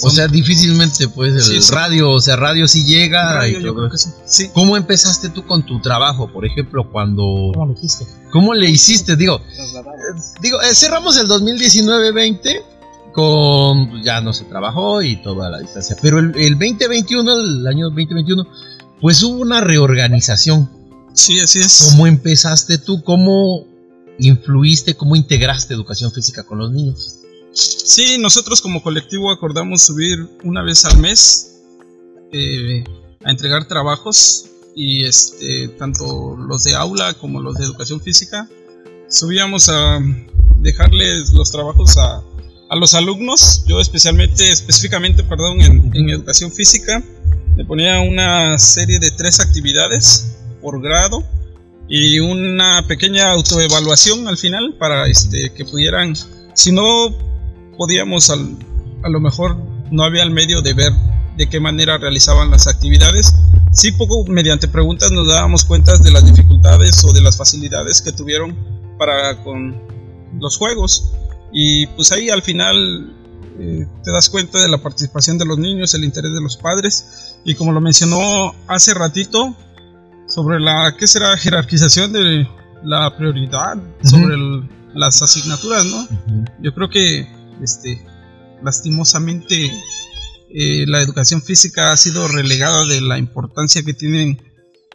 O 0.00 0.10
sea, 0.10 0.28
difícilmente, 0.28 1.08
pues, 1.08 1.32
el 1.34 1.42
Sí, 1.42 1.62
sí. 1.62 1.72
radio, 1.74 2.12
o 2.12 2.20
sea, 2.20 2.36
radio 2.36 2.68
sí 2.68 2.84
llega. 2.84 3.34
Radio, 3.34 3.58
y 3.58 3.62
yo 3.62 3.70
todo 3.72 3.80
creo 3.80 3.90
que 3.90 3.98
sí. 3.98 4.10
Sí, 4.26 4.50
¿Cómo 4.54 4.76
empezaste 4.76 5.28
tú 5.28 5.44
con 5.44 5.66
tu 5.66 5.80
trabajo, 5.80 6.32
por 6.32 6.46
ejemplo, 6.46 6.88
cuando... 6.90 7.50
¿cómo 7.52 7.66
lo 7.66 7.72
hiciste? 7.72 8.06
¿Cómo 8.30 8.54
le 8.54 8.70
hiciste? 8.70 9.16
Digo, 9.16 9.36
eh, 9.36 10.20
digo 10.40 10.60
eh, 10.62 10.74
cerramos 10.74 11.16
el 11.16 11.26
2019-20 11.26 12.62
con 13.12 13.90
pues, 13.90 14.04
ya 14.04 14.20
no 14.20 14.32
se 14.32 14.44
trabajó 14.44 15.02
y 15.02 15.20
toda 15.22 15.50
la 15.50 15.58
distancia. 15.58 15.96
Pero 16.00 16.20
el, 16.20 16.32
el 16.36 16.52
2021, 16.52 17.32
el 17.32 17.66
año 17.66 17.86
2021, 17.86 18.46
pues 19.00 19.22
hubo 19.22 19.40
una 19.40 19.60
reorganización. 19.60 20.70
Sí, 21.14 21.40
así 21.40 21.58
es. 21.58 21.88
¿Cómo 21.90 22.06
empezaste 22.06 22.78
tú? 22.78 23.02
¿Cómo 23.02 23.64
influiste? 24.18 24.94
¿Cómo 24.94 25.16
integraste 25.16 25.74
educación 25.74 26.12
física 26.12 26.44
con 26.44 26.58
los 26.58 26.70
niños? 26.70 27.20
Sí, 27.52 28.18
nosotros 28.18 28.60
como 28.60 28.82
colectivo 28.82 29.32
acordamos 29.32 29.82
subir 29.82 30.28
una 30.44 30.62
vez 30.62 30.84
al 30.84 30.98
mes 30.98 31.60
eh, 32.32 32.84
a 33.24 33.30
entregar 33.30 33.66
trabajos 33.66 34.46
y 34.76 35.04
este, 35.04 35.68
tanto 35.68 36.36
los 36.36 36.64
de 36.64 36.74
aula 36.74 37.14
como 37.14 37.40
los 37.40 37.56
de 37.56 37.64
educación 37.64 38.00
física 38.00 38.48
subíamos 39.08 39.68
a 39.70 39.98
dejarles 40.58 41.32
los 41.32 41.50
trabajos 41.50 41.96
a, 41.96 42.22
a 42.68 42.76
los 42.76 42.94
alumnos, 42.94 43.64
yo 43.66 43.80
especialmente, 43.80 44.50
específicamente, 44.50 45.22
perdón, 45.24 45.60
en, 45.62 45.90
en 45.94 46.10
educación 46.10 46.52
física, 46.52 47.02
le 47.56 47.64
ponía 47.64 48.00
una 48.00 48.58
serie 48.58 48.98
de 48.98 49.10
tres 49.10 49.40
actividades 49.40 50.36
por 50.60 50.80
grado 50.80 51.24
y 51.88 52.20
una 52.20 52.86
pequeña 52.86 53.30
autoevaluación 53.30 54.28
al 54.28 54.36
final 54.36 54.74
para 54.78 55.06
este, 55.06 55.50
que 55.50 55.64
pudieran, 55.64 56.14
si 56.54 56.70
no 56.72 57.14
podíamos, 57.76 58.30
al, 58.30 58.56
a 59.02 59.08
lo 59.08 59.20
mejor 59.20 59.56
no 59.90 60.04
había 60.04 60.22
el 60.22 60.30
medio 60.30 60.60
de 60.60 60.74
ver 60.74 60.92
de 61.36 61.48
qué 61.48 61.60
manera 61.60 61.96
realizaban 61.98 62.50
las 62.50 62.66
actividades, 62.66 63.32
sí 63.72 63.92
poco 63.92 64.24
mediante 64.26 64.68
preguntas 64.68 65.12
nos 65.12 65.28
dábamos 65.28 65.64
cuenta 65.64 65.96
de 65.96 66.10
las 66.10 66.26
dificultades 66.26 67.04
o 67.04 67.12
de 67.12 67.22
las 67.22 67.36
facilidades 67.36 68.02
que 68.02 68.12
tuvieron 68.12 68.56
para 68.98 69.42
con 69.42 69.80
los 70.38 70.56
juegos. 70.56 71.12
Y 71.52 71.86
pues 71.86 72.12
ahí 72.12 72.28
al 72.28 72.42
final 72.42 73.14
eh, 73.60 73.86
te 74.04 74.12
das 74.12 74.28
cuenta 74.28 74.60
de 74.60 74.68
la 74.68 74.78
participación 74.78 75.38
de 75.38 75.46
los 75.46 75.58
niños, 75.58 75.94
el 75.94 76.04
interés 76.04 76.34
de 76.34 76.40
los 76.40 76.56
padres. 76.56 77.36
Y 77.44 77.54
como 77.54 77.72
lo 77.72 77.80
mencionó 77.80 78.54
hace 78.66 78.92
ratito 78.94 79.56
sobre 80.28 80.60
la 80.60 80.94
qué 80.98 81.06
será 81.06 81.36
jerarquización 81.36 82.12
de 82.12 82.46
la 82.84 83.16
prioridad 83.16 83.76
sobre 84.04 84.34
el- 84.34 84.68
las 84.94 85.20
asignaturas, 85.22 85.84
¿no? 85.86 86.06
Yo 86.62 86.72
creo 86.74 86.88
que 86.90 87.26
este 87.62 88.04
lastimosamente 88.62 89.70
eh, 90.50 90.84
la 90.86 91.00
educación 91.02 91.42
física 91.42 91.92
ha 91.92 91.96
sido 91.96 92.26
relegada 92.28 92.84
de 92.86 93.00
la 93.00 93.18
importancia 93.18 93.82
que 93.82 93.94
tienen 93.94 94.40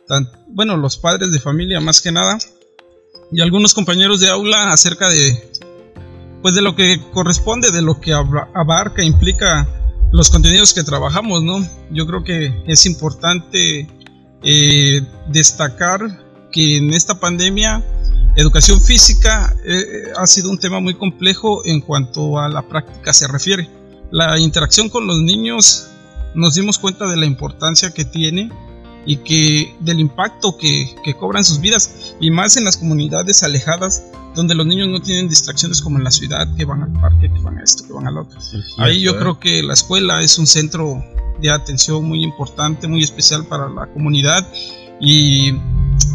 tan, 0.07 0.27
bueno 0.49 0.77
los 0.77 0.97
padres 0.97 1.31
de 1.31 1.39
familia 1.39 1.79
más 1.79 2.01
que 2.01 2.11
nada 2.11 2.37
y 3.31 3.41
algunos 3.41 3.73
compañeros 3.73 4.19
de 4.19 4.29
aula 4.29 4.71
acerca 4.71 5.09
de 5.09 5.51
pues 6.41 6.55
de 6.55 6.61
lo 6.61 6.75
que 6.75 6.99
corresponde 7.13 7.71
de 7.71 7.81
lo 7.81 8.01
que 8.01 8.13
abarca 8.13 9.03
implica 9.03 9.67
los 10.11 10.29
contenidos 10.29 10.73
que 10.73 10.83
trabajamos 10.83 11.41
no 11.43 11.65
yo 11.91 12.05
creo 12.05 12.23
que 12.23 12.63
es 12.67 12.85
importante 12.85 13.87
eh, 14.43 15.01
destacar 15.27 16.01
que 16.51 16.77
en 16.77 16.93
esta 16.93 17.19
pandemia 17.19 17.83
educación 18.35 18.81
física 18.81 19.55
eh, 19.65 20.11
ha 20.17 20.25
sido 20.27 20.49
un 20.49 20.57
tema 20.57 20.79
muy 20.79 20.95
complejo 20.95 21.65
en 21.65 21.81
cuanto 21.81 22.39
a 22.39 22.49
la 22.49 22.61
práctica 22.61 23.13
se 23.13 23.27
refiere. 23.27 23.69
La 24.11 24.39
interacción 24.39 24.89
con 24.89 25.07
los 25.07 25.19
niños 25.21 25.87
nos 26.35 26.55
dimos 26.55 26.77
cuenta 26.79 27.07
de 27.07 27.17
la 27.17 27.25
importancia 27.25 27.91
que 27.91 28.05
tiene 28.05 28.49
y 29.05 29.17
que 29.17 29.75
del 29.79 29.99
impacto 29.99 30.57
que, 30.57 30.95
que 31.03 31.13
cobra 31.13 31.39
en 31.39 31.45
sus 31.45 31.59
vidas 31.59 32.15
y 32.19 32.31
más 32.31 32.57
en 32.57 32.63
las 32.63 32.77
comunidades 32.77 33.43
alejadas 33.43 34.03
donde 34.35 34.55
los 34.55 34.65
niños 34.65 34.89
no 34.89 35.01
tienen 35.01 35.29
distracciones 35.29 35.81
como 35.81 35.97
en 35.97 36.03
la 36.03 36.11
ciudad 36.11 36.47
que 36.55 36.65
van 36.65 36.83
al 36.83 36.93
parque, 36.93 37.31
que 37.31 37.39
van 37.41 37.57
a 37.57 37.63
esto, 37.63 37.85
que 37.87 37.93
van 37.93 38.07
al 38.07 38.17
otro. 38.17 38.39
Ahí 38.77 39.01
yo 39.01 39.17
creo 39.17 39.39
que 39.39 39.63
la 39.63 39.73
escuela 39.73 40.21
es 40.21 40.37
un 40.37 40.47
centro 40.47 41.03
de 41.41 41.49
atención 41.49 42.03
muy 42.05 42.23
importante, 42.23 42.87
muy 42.87 43.03
especial 43.03 43.45
para 43.45 43.69
la 43.69 43.87
comunidad 43.87 44.47
y 44.99 45.51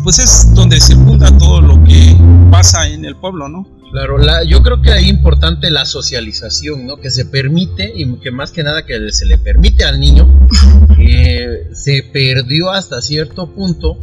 pues 0.02 0.18
es 0.18 0.54
donde 0.54 0.80
circunda 0.80 1.30
todo 1.38 1.60
lo 1.60 1.82
que 1.84 2.16
pasa 2.50 2.88
en 2.88 3.04
el 3.04 3.16
pueblo, 3.16 3.48
¿no? 3.48 3.66
Claro, 3.90 4.18
la, 4.18 4.44
yo 4.44 4.62
creo 4.62 4.82
que 4.82 4.92
hay 4.92 5.08
importante 5.08 5.70
la 5.70 5.86
socialización, 5.86 6.86
¿no? 6.86 6.98
Que 6.98 7.10
se 7.10 7.24
permite 7.24 7.90
y 7.94 8.18
que 8.18 8.30
más 8.30 8.50
que 8.52 8.62
nada 8.62 8.84
que 8.84 9.12
se 9.12 9.24
le 9.24 9.38
permite 9.38 9.84
al 9.84 9.98
niño, 9.98 10.28
eh, 10.98 11.70
se 11.72 12.02
perdió 12.12 12.70
hasta 12.70 13.00
cierto 13.00 13.52
punto. 13.54 13.98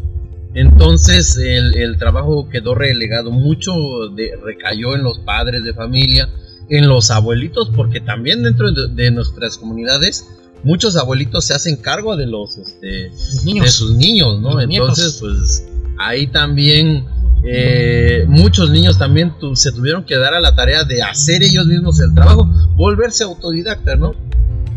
Entonces 0.55 1.37
el, 1.37 1.75
el 1.75 1.97
trabajo 1.97 2.47
quedó 2.49 2.73
relegado, 2.75 3.29
mucho 3.29 3.73
de, 4.15 4.31
recayó 4.43 4.95
en 4.95 5.03
los 5.03 5.19
padres 5.19 5.63
de 5.63 5.73
familia, 5.73 6.29
en 6.69 6.87
los 6.87 7.11
abuelitos, 7.11 7.69
porque 7.75 7.99
también 7.99 8.41
dentro 8.41 8.71
de, 8.71 8.87
de 8.87 9.11
nuestras 9.11 9.57
comunidades 9.57 10.25
muchos 10.63 10.95
abuelitos 10.95 11.45
se 11.45 11.53
hacen 11.53 11.75
cargo 11.75 12.15
de 12.15 12.25
los 12.25 12.57
este, 12.57 13.11
niños. 13.43 13.65
de 13.65 13.71
sus 13.71 13.95
niños, 13.95 14.39
¿no? 14.41 14.53
Los 14.53 14.67
nietos. 14.67 14.97
Entonces, 14.97 15.17
pues 15.19 15.67
ahí 15.99 16.25
también 16.27 17.05
eh, 17.43 18.25
muchos 18.27 18.71
niños 18.71 18.97
también 18.97 19.33
tu- 19.39 19.55
se 19.55 19.71
tuvieron 19.71 20.03
que 20.05 20.15
dar 20.17 20.33
a 20.33 20.39
la 20.39 20.55
tarea 20.55 20.83
de 20.83 21.03
hacer 21.03 21.43
ellos 21.43 21.67
mismos 21.67 21.99
el 21.99 22.13
trabajo, 22.15 22.49
volverse 22.75 23.23
autodidactas, 23.25 23.99
¿no? 23.99 24.13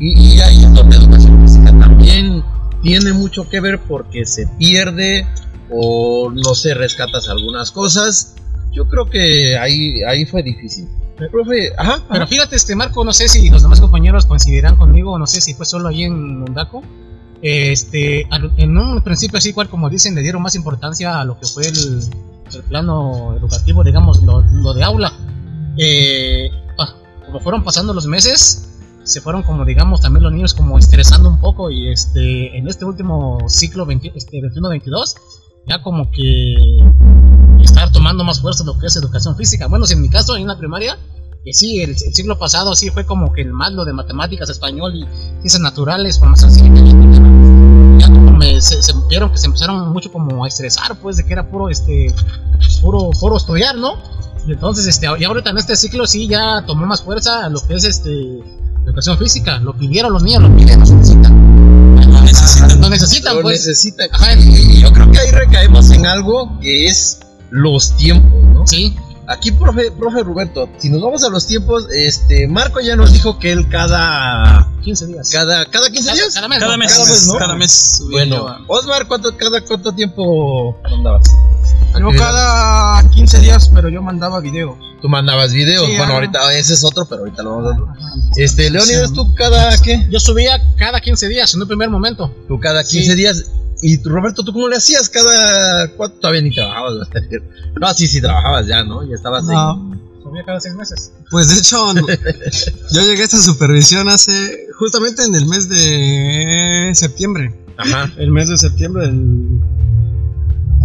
Y, 0.01 0.35
y 0.37 0.41
ahí 0.41 0.57
es 0.65 0.75
donde 0.75 0.97
educación 0.97 1.41
física 1.43 1.71
también 1.79 2.43
tiene 2.83 3.13
mucho 3.13 3.49
que 3.49 3.61
ver 3.61 3.81
porque 3.89 4.27
se 4.27 4.47
pierde 4.59 5.27
o 5.71 6.31
no 6.31 6.55
se 6.55 6.75
rescatas 6.75 7.29
algunas 7.29 7.71
cosas. 7.71 8.37
Yo 8.73 8.89
creo 8.89 9.07
que 9.07 9.57
ahí, 9.59 10.03
ahí 10.03 10.25
fue 10.27 10.43
difícil. 10.43 10.89
Profe, 11.33 11.73
ajá, 11.77 12.01
Pero 12.09 12.27
fíjate, 12.29 12.55
este 12.55 12.77
Marco, 12.77 13.05
no 13.05 13.13
sé 13.13 13.29
si 13.29 13.51
los 13.51 13.63
demás 13.63 13.81
compañeros 13.81 14.27
coincidirán 14.27 14.77
conmigo, 14.77 15.19
no 15.19 15.27
sé 15.27 15.41
si 15.41 15.53
fue 15.55 15.67
solo 15.67 15.89
ahí 15.89 16.05
en 16.05 16.41
Mondaco. 16.41 16.83
Este, 17.43 18.27
en 18.57 18.77
un 18.79 19.03
principio, 19.03 19.39
así 19.39 19.53
cual 19.53 19.69
como 19.69 19.91
dicen, 19.91 20.15
le 20.15 20.23
dieron 20.23 20.43
más 20.43 20.55
importancia 20.55 21.21
a 21.21 21.25
lo 21.25 21.39
que 21.39 21.47
fue 21.47 21.67
el, 21.67 22.03
el 22.55 22.63
plano 22.65 23.35
educativo, 23.37 23.83
digamos, 23.83 24.23
lo, 24.23 24.41
lo 24.41 24.75
de 24.75 24.85
aula. 24.85 25.13
Eh, 25.77 26.51
ah, 26.79 26.95
como 27.27 27.41
fueron 27.41 27.65
pasando 27.65 27.95
los 27.95 28.07
meses, 28.07 28.69
se 29.05 29.21
fueron 29.21 29.43
como, 29.43 29.65
digamos, 29.65 30.01
también 30.01 30.25
los 30.25 30.33
niños 30.33 30.55
como 30.55 30.79
estresando 30.79 31.29
un 31.29 31.41
poco 31.41 31.71
y 31.71 31.91
este, 31.91 32.57
en 32.57 32.69
este 32.69 32.85
último 32.85 33.39
ciclo 33.49 33.87
20 33.87 34.13
este, 34.15 34.39
21-22, 34.39 35.15
ya 35.69 35.83
como 35.83 36.11
que 36.11 36.55
estar 37.63 37.93
tomando 37.93 38.25
más 38.25 38.41
fuerza 38.41 38.65
lo 38.65 38.79
que 38.79 38.87
es 38.87 38.97
educación 38.97 39.37
física. 39.37 39.67
Bueno, 39.67 39.87
si 39.87 39.95
en 39.95 40.03
mi 40.03 40.09
caso, 40.09 40.37
en 40.37 40.47
la 40.47 40.57
primaria, 40.57 40.99
que 41.45 41.53
sí, 41.53 41.81
el, 41.81 41.91
el 41.91 42.15
siglo 42.15 42.39
pasado 42.39 42.75
sí 42.75 42.91
fue 42.91 43.05
como 43.05 43.33
que 43.33 43.43
el 43.43 43.53
más 43.53 43.73
de 43.85 43.93
matemáticas, 43.93 44.49
español 44.49 44.95
y 44.95 45.07
ciencias 45.41 45.61
naturales, 45.61 46.19
formación 46.19 46.51
cívica. 46.51 46.81
Ya 47.99 48.07
como 48.07 48.33
me, 48.33 48.61
se, 48.61 48.83
se 48.83 48.93
vieron 49.09 49.31
que 49.31 49.39
se 49.39 49.47
empezaron 49.47 49.93
mucho 49.93 50.11
como 50.11 50.45
a 50.45 50.49
estresar, 50.49 50.99
pues, 51.01 51.17
de 51.19 51.25
que 51.25 51.33
era 51.33 51.49
puro, 51.49 51.69
este, 51.69 52.15
puro, 52.81 53.11
puro 53.21 53.37
estudiar, 53.37 53.77
¿no? 53.77 53.95
Y 54.47 54.53
entonces, 54.53 54.87
este, 54.87 55.07
y 55.19 55.25
ahorita 55.25 55.51
en 55.51 55.59
este 55.59 55.77
ciclo 55.77 56.07
sí 56.07 56.27
ya 56.27 56.65
tomó 56.67 56.87
más 56.87 57.03
fuerza 57.03 57.49
lo 57.51 57.61
que 57.61 57.75
es, 57.75 57.85
este, 57.85 58.43
educación 58.99 59.19
física. 59.19 59.59
Lo 59.61 59.73
pidieron 59.75 60.13
los 60.13 60.23
niños, 60.23 60.43
lo 60.43 60.57
piden, 60.57 60.81
lo 60.81 60.87
necesitan. 60.87 61.95
Necesitan. 62.25 62.81
Lo 62.81 62.89
necesitan, 62.91 63.37
Lo 63.37 63.43
pues. 63.43 63.67
necesitan. 63.67 64.09
Ajá, 64.13 64.35
Y 64.35 64.81
yo 64.81 64.93
creo 64.93 65.11
que 65.11 65.19
ahí 65.19 65.31
recaemos 65.31 65.91
en 65.93 66.05
algo 66.07 66.59
que 66.61 66.89
es 66.89 67.21
los 67.51 67.97
tiempos, 67.97 68.43
¿no? 68.55 68.67
sí, 68.67 68.95
Aquí, 69.31 69.53
profe, 69.53 69.91
profe 69.91 70.23
Roberto, 70.23 70.71
si 70.79 70.89
nos 70.89 71.03
vamos 71.03 71.23
a 71.23 71.29
los 71.29 71.47
tiempos, 71.47 71.85
este, 71.93 72.49
Marco 72.49 72.81
ya 72.81 72.97
nos 72.97 73.13
dijo 73.13 73.39
que 73.39 73.53
él 73.53 73.69
cada, 73.69 74.67
15 74.83 75.07
días. 75.07 75.31
cada, 75.31 75.67
cada 75.67 75.91
15 75.91 76.15
días. 76.15 76.35
Cada 76.35 76.49
mes. 76.49 76.59
Cada 76.59 76.73
¿no? 76.73 76.79
mes, 76.79 76.93
Cada 76.95 77.07
mes, 77.07 77.29
¿no? 77.29 77.35
cada 77.39 77.55
mes 77.55 77.73
subía 77.99 78.11
Bueno, 78.25 78.47
Osmar, 78.69 79.07
¿cuánto, 79.07 79.37
cada 79.37 79.61
cuánto 79.61 79.93
tiempo 79.93 80.81
mandabas? 80.91 81.25
Yo 81.99 82.11
cada 82.17 83.09
15 83.11 83.41
días, 83.41 83.71
pero 83.75 83.89
yo 83.89 84.03
mandaba 84.03 84.41
videos. 84.41 84.77
Tú 85.03 85.09
mandabas 85.09 85.53
videos. 85.53 85.87
Sí, 85.87 85.97
bueno, 85.97 86.15
ahorita 86.15 86.53
ese 86.55 86.75
es 86.75 86.85
otro, 86.85 87.07
pero 87.07 87.21
ahorita 87.23 87.43
lo 87.43 87.57
vamos 87.63 87.73
a 87.99 88.05
Este, 88.37 88.71
Leonidas, 88.71 89.13
tú 89.13 89.33
cada 89.35 89.77
qué? 89.79 90.07
Yo 90.11 90.19
subía 90.21 90.61
cada 90.77 91.01
15 91.01 91.29
días 91.29 91.55
en 91.55 91.63
un 91.63 91.69
primer 91.69 91.89
momento. 91.91 92.33
Tú 92.49 92.59
cada 92.61 92.83
15 92.85 93.11
Sí. 93.13 93.17
días. 93.17 93.45
Y 93.81 93.99
tú, 93.99 94.09
Roberto, 94.11 94.43
¿tú 94.43 94.53
cómo 94.53 94.69
le 94.69 94.77
hacías 94.77 95.09
cada 95.09 95.89
cuánto? 95.97 96.19
Todavía 96.19 96.43
ni 96.43 96.53
trabajabas. 96.55 97.09
No, 97.81 97.95
sí, 97.95 98.09
sí, 98.09 98.21
trabajabas 98.21 98.67
ya, 98.67 98.83
¿no? 98.83 99.09
Ya 99.09 99.15
estabas 99.15 99.49
ahí. 99.49 99.55
No, 99.55 99.97
Subía 100.23 100.43
cada 100.45 100.61
6 100.61 100.75
meses. 100.75 101.13
pues 101.31 101.49
de 101.49 101.59
hecho, 101.61 101.95
no. 101.95 102.07
yo 102.93 103.01
llegué 103.03 103.23
a 103.23 103.25
esta 103.25 103.41
supervisión 103.41 104.09
hace 104.09 104.67
justamente 104.79 105.23
en 105.25 105.35
el 105.37 105.47
mes 105.47 105.69
de 105.69 106.91
septiembre. 106.95 107.55
Ajá. 107.77 108.11
El 108.17 108.33
mes 108.33 108.49
de 108.49 108.59
septiembre 108.59 109.07
del, 109.07 109.61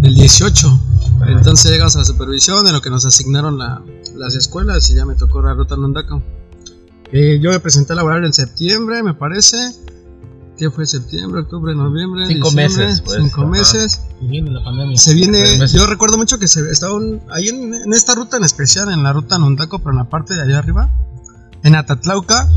del 0.01 0.13
18. 0.13 0.79
Entonces 1.27 1.71
llegamos 1.71 1.95
a 1.95 1.99
la 1.99 2.05
supervisión 2.05 2.65
de 2.65 2.71
lo 2.71 2.81
que 2.81 2.89
nos 2.89 3.05
asignaron 3.05 3.57
la- 3.57 3.81
las 4.15 4.35
escuelas 4.35 4.89
y 4.89 4.95
ya 4.95 5.05
me 5.05 5.15
tocó 5.15 5.41
la 5.41 5.53
ruta 5.53 5.75
Nondaco. 5.75 6.21
Eh, 7.11 7.39
yo 7.41 7.51
me 7.51 7.59
presenté 7.59 7.93
a 7.93 7.95
laborar 7.95 8.23
en 8.25 8.33
septiembre, 8.33 9.03
me 9.03 9.13
parece. 9.13 9.57
¿Qué 10.57 10.69
fue 10.69 10.85
septiembre, 10.85 11.41
octubre, 11.41 11.73
noviembre? 11.75 12.27
Cinco 12.27 12.49
diciembre? 12.51 12.85
meses, 12.87 13.01
pues, 13.01 13.17
cinco 13.21 13.41
ajá. 13.41 13.49
meses. 13.49 14.01
Y 14.21 14.27
viene 14.27 14.51
la 14.51 14.63
pandemia. 14.63 14.97
Se 14.97 15.13
viene, 15.13 15.67
yo 15.67 15.87
recuerdo 15.87 16.17
mucho 16.17 16.37
que 16.37 16.47
se 16.47 16.69
estaban 16.71 17.21
ahí 17.31 17.47
en, 17.49 17.73
en 17.73 17.93
esta 17.93 18.13
ruta 18.15 18.37
en 18.37 18.43
especial, 18.43 18.89
en 18.91 19.01
la 19.03 19.13
ruta 19.13 19.37
Nondaco, 19.39 19.79
pero 19.79 19.91
en 19.91 19.97
la 19.97 20.09
parte 20.09 20.35
de 20.35 20.41
allá 20.43 20.59
arriba, 20.59 20.89
En 21.63 21.75
Atatlauca 21.75 22.47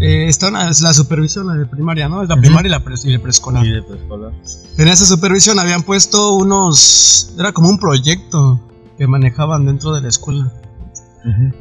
eh, 0.00 0.26
está 0.28 0.48
una- 0.48 0.68
es 0.70 0.80
la 0.80 0.92
supervisión 0.94 1.46
la 1.46 1.54
de 1.54 1.66
primaria, 1.66 2.08
¿no? 2.08 2.22
Es 2.22 2.28
la 2.28 2.36
primaria 2.36 2.68
y 2.68 2.70
la, 2.70 2.82
pre- 2.84 2.94
y 3.04 3.12
la 3.12 3.18
preescolar. 3.22 3.64
Y 3.64 3.70
de 3.72 3.82
preescolar. 3.82 4.32
En 4.78 4.88
esa 4.88 5.04
supervisión 5.04 5.58
habían 5.58 5.82
puesto 5.82 6.34
unos. 6.34 7.34
Era 7.38 7.52
como 7.52 7.68
un 7.68 7.78
proyecto 7.78 8.60
que 8.98 9.06
manejaban 9.06 9.66
dentro 9.66 9.92
de 9.94 10.00
la 10.02 10.08
escuela. 10.08 10.52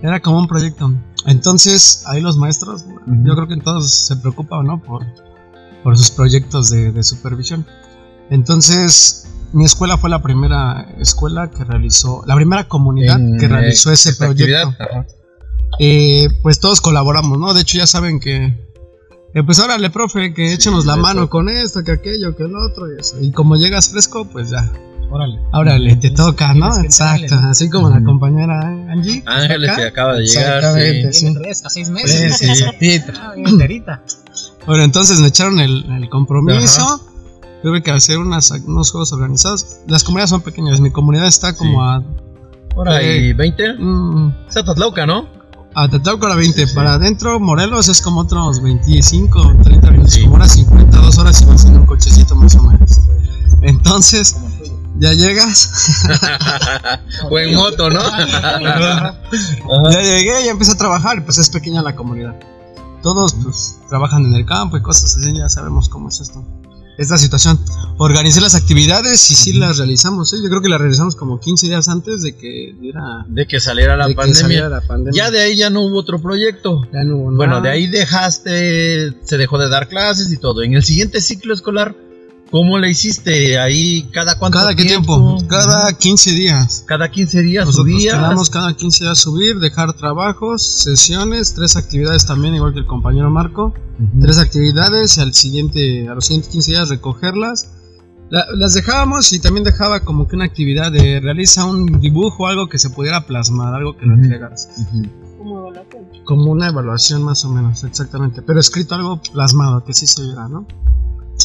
Era 0.02 0.20
como 0.22 0.40
un 0.40 0.48
proyecto. 0.48 0.94
Entonces, 1.26 2.04
ahí 2.08 2.22
los 2.22 2.38
maestros, 2.38 2.86
yo 3.08 3.36
creo 3.36 3.48
que 3.48 3.58
todos 3.58 3.92
se 3.92 4.16
preocupan, 4.16 4.66
¿no? 4.66 4.82
Por, 4.82 5.06
por 5.84 5.98
sus 5.98 6.12
proyectos 6.12 6.70
de, 6.70 6.92
de 6.94 7.04
supervisión. 7.04 7.66
Entonces, 8.30 9.28
mi 9.52 9.66
escuela 9.66 9.98
fue 9.98 10.10
la 10.10 10.22
primera 10.22 10.88
escuela 11.00 11.50
que 11.50 11.64
realizó, 11.66 12.24
la 12.26 12.36
primera 12.36 12.68
comunidad 12.68 13.20
En, 13.20 13.38
que 13.38 13.48
realizó 13.48 13.92
ese 13.92 14.14
proyecto. 14.14 14.70
actividad, 14.70 15.08
ajá. 15.72 15.78
Eh, 15.80 16.28
pues 16.42 16.60
todos 16.60 16.82
colaboramos, 16.82 17.38
¿no? 17.38 17.54
De 17.54 17.62
hecho, 17.62 17.78
ya 17.78 17.88
saben 17.88 18.20
que. 18.20 18.58
que, 19.34 19.44
pues 19.44 19.60
órale, 19.60 19.90
profe, 19.90 20.34
que 20.34 20.54
échenos 20.54 20.86
la 20.86 20.96
mano 20.96 21.22
todo. 21.22 21.30
con 21.30 21.50
esto, 21.50 21.84
que 21.84 21.92
aquello, 21.92 22.36
que 22.36 22.44
el 22.44 22.56
otro 22.56 22.92
y 22.94 23.00
eso. 23.00 23.18
Y 23.22 23.32
como 23.32 23.56
llegas 23.56 23.90
fresco, 23.90 24.26
pues 24.26 24.50
ya. 24.50 24.72
Órale. 25.12 25.40
Órale, 25.54 25.96
te 25.96 26.12
toca, 26.12 26.54
¿no? 26.54 26.68
Exacto. 26.84 27.24
entrarle. 27.24 27.50
Así 27.50 27.68
como 27.70 27.90
la 27.90 28.04
compañera 28.04 28.60
Angie. 28.92 29.24
Ángeles 29.26 29.70
acá. 29.72 29.82
que 29.82 29.88
acaba 29.88 30.14
de 30.14 30.22
llegar. 30.24 30.58
Exactamente, 30.58 31.14
sí. 31.14 31.28
sí. 31.28 31.34
Tres 31.34 31.66
a 31.66 31.70
seis 31.72 31.90
meses. 31.90 32.38
Sí, 32.38 32.48
sí, 32.48 32.64
sí. 32.80 33.02
Enterita. 33.38 34.04
Bueno, 34.68 34.84
entonces 34.84 35.20
me 35.20 35.30
echaron 35.30 35.60
el, 35.60 35.84
el 35.98 36.10
compromiso. 36.10 37.02
Tuve 37.64 37.82
que 37.82 37.90
hacer 37.92 38.20
unas, 38.20 38.52
unos 38.52 38.92
juegos 38.92 39.12
organizados. 39.12 39.78
Las 39.88 40.04
comunidades 40.04 40.30
son 40.30 40.42
pequeñas. 40.42 40.80
Mi 40.80 40.92
comunidad 40.92 41.26
está 41.26 41.54
como 41.56 41.84
a. 41.84 42.04
Hora 42.76 43.02
y 43.02 43.34
20. 43.34 43.74
mm, 43.80 44.34
Es 44.48 44.58
Atatlauca, 44.58 45.08
¿no? 45.08 45.28
A 45.76 45.88
Tatlauca 45.88 46.28
hora 46.28 46.36
20. 46.36 46.62
Sí, 46.62 46.68
sí. 46.68 46.76
Para 46.76 46.94
adentro, 46.94 47.40
Morelos 47.40 47.88
es 47.90 48.02
como 48.02 48.22
otros 48.22 48.62
25, 48.62 49.56
30 49.64 49.92
minutos. 49.92 50.14
Sí. 50.14 50.24
Como 50.24 50.36
unas 50.36 50.54
52 50.54 51.18
horas 51.18 51.42
y 51.42 51.46
vas 51.46 51.66
en 51.66 51.78
un 51.78 51.86
cochecito 51.86 52.36
más 52.36 52.56
o 52.56 52.64
menos. 52.64 53.00
Entonces, 53.62 54.36
ya 55.00 55.14
llegas. 55.14 55.72
o 57.30 57.40
en 57.40 57.56
moto, 57.56 57.90
¿no? 57.90 58.02
Ya 59.92 60.02
llegué, 60.02 60.46
ya 60.46 60.52
empecé 60.52 60.74
a 60.74 60.78
trabajar, 60.78 61.24
pues 61.24 61.38
es 61.38 61.50
pequeña 61.50 61.82
la 61.82 61.96
comunidad. 61.96 62.36
Todos 63.02 63.34
pues 63.36 63.80
trabajan 63.88 64.26
en 64.26 64.34
el 64.34 64.46
campo 64.46 64.76
y 64.78 64.82
cosas 64.82 65.16
así, 65.16 65.38
ya 65.38 65.48
sabemos 65.48 65.88
cómo 65.88 66.10
es 66.10 66.20
esto. 66.20 66.44
Esta 67.00 67.18
situación. 67.18 67.58
Organicé 67.98 68.42
las 68.42 68.56
actividades 68.56 69.32
y 69.32 69.36
sí 69.36 69.54
las 69.54 69.78
realizamos, 69.78 70.32
¿eh? 70.34 70.38
yo 70.44 70.50
creo 70.50 70.62
que 70.62 70.70
las 70.70 70.80
realizamos 70.82 71.16
como 71.16 71.40
15 71.40 71.68
días 71.68 71.88
antes 71.90 72.22
de 72.22 72.36
que 72.36 72.76
diera 72.80 73.26
de 73.28 73.48
que 73.48 73.60
saliera 73.60 73.96
la 73.98 74.06
de 74.08 74.12
que 74.12 74.16
pandemia. 74.18 74.42
saliera 74.42 74.70
la 74.70 74.82
pandemia. 74.82 75.12
Ya 75.26 75.32
de 75.32 75.40
ahí 75.42 75.56
ya 75.56 75.70
no 75.70 75.82
hubo 75.82 75.98
otro 75.98 76.22
proyecto. 76.22 76.82
Ya 76.94 77.04
no 77.04 77.16
hubo 77.18 77.32
Bueno, 77.36 77.56
nada. 77.56 77.62
de 77.64 77.70
ahí 77.70 77.88
dejaste, 77.88 79.14
se 79.24 79.38
dejó 79.38 79.58
de 79.58 79.70
dar 79.70 79.88
clases 79.88 80.32
y 80.32 80.38
todo. 80.38 80.62
En 80.62 80.74
el 80.74 80.84
siguiente 80.84 81.22
ciclo 81.22 81.54
escolar, 81.54 81.96
¿cómo 82.52 82.78
le 82.78 82.90
hiciste? 82.90 83.60
Ahí 83.60 84.04
cada 84.12 84.38
cuánto 84.40 84.58
¿Cada 84.58 84.76
qué 84.76 84.86
tiempo? 84.86 85.38
Cada 85.48 85.94
15 85.94 86.32
días. 86.34 86.84
cada 86.88 87.10
15 87.10 87.42
días 87.42 87.66
Nosotros 87.66 87.94
subías. 87.94 88.16
quedamos 88.16 88.50
cada 88.50 88.74
15 88.76 89.04
días 89.06 89.18
subir, 89.20 89.60
dejar 89.60 89.94
trabajos, 89.94 90.62
sesiones, 90.64 91.54
tres 91.54 91.76
actividades 91.76 92.26
también, 92.26 92.56
igual 92.56 92.74
que 92.74 92.80
el 92.80 92.86
compañero 92.88 93.30
Marco. 93.30 93.74
Ujú. 94.00 94.22
tres 94.22 94.38
actividades 94.40 95.18
y 95.18 95.22
al 95.22 95.34
siguiente, 95.34 96.08
a 96.08 96.16
los 96.16 96.26
siguientes 96.26 96.52
15 96.52 96.72
días 96.72 96.90
recogerlas. 96.90 97.72
La- 98.30 98.46
las 98.56 98.74
dejábamos 98.76 99.34
y 99.34 99.40
también 99.40 99.64
dejaba 99.64 100.02
como 100.02 100.28
que 100.28 100.36
una 100.36 100.46
actividad 100.46 100.92
de 100.92 101.20
realiza 101.20 101.66
un 101.66 102.00
dibujo, 102.00 102.48
algo 102.48 102.70
que 102.70 102.78
se 102.78 102.90
pudiera 102.92 103.26
plasmar, 103.26 103.74
algo 103.74 103.98
que 103.98 104.06
lo 104.06 104.14
Ujú. 104.14 104.24
entregaras. 104.24 104.70
Como 106.26 106.52
una 106.52 106.68
evaluación 106.68 107.24
más 107.24 107.44
o 107.46 107.50
menos, 107.50 107.84
exactamente. 107.84 108.42
Pero 108.44 108.60
escrito 108.60 108.94
algo 108.96 109.20
plasmado, 109.34 109.84
que 109.84 109.94
sí 109.94 110.06
se 110.06 110.22
viera, 110.24 110.48
¿no? 110.48 110.68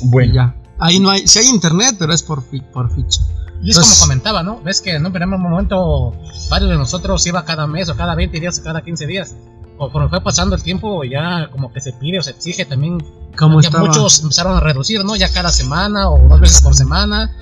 Y 0.03 0.09
Bueno, 0.09 0.35
ya. 0.35 0.57
Ahí 0.79 0.99
no 0.99 1.11
hay, 1.11 1.27
sí 1.27 1.39
hay 1.39 1.47
internet, 1.49 1.97
pero 1.99 2.13
es 2.13 2.23
por, 2.23 2.43
por 2.73 2.95
ficha. 2.95 3.21
Y 3.63 3.71
es 3.71 3.79
como 3.79 3.95
comentaba, 4.01 4.43
¿no? 4.43 4.61
Ves 4.61 4.81
que 4.81 4.95
en 4.95 5.07
un 5.07 5.13
primer 5.13 5.39
momento 5.39 6.13
varios 6.51 6.71
de 6.71 6.77
nosotros 6.77 7.27
iba 7.27 7.45
cada 7.45 7.67
mes 7.67 7.89
o 7.89 7.97
cada 7.97 8.15
20 8.15 8.39
días 8.39 8.59
o 8.59 8.63
cada 8.63 8.83
15 8.83 9.07
días. 9.07 9.37
Conforme 9.79 10.09
fue 10.09 10.21
pasando 10.21 10.55
el 10.55 10.63
tiempo, 10.63 11.03
ya 11.05 11.49
como 11.51 11.73
que 11.73 11.81
se 11.81 11.93
pide 11.95 12.19
o 12.19 12.23
se 12.23 12.31
exige 12.31 12.65
también. 12.65 12.99
¿Cómo 13.37 13.61
ya 13.61 13.69
estaba? 13.69 13.87
muchos 13.87 14.23
empezaron 14.23 14.57
a 14.57 14.61
reducir, 14.61 15.05
¿no? 15.05 15.17
Ya 15.17 15.33
cada 15.33 15.51
semana 15.51 16.11
o 16.11 16.29
dos 16.29 16.41
veces 16.41 16.63
por 16.63 16.75
semana. 16.75 17.35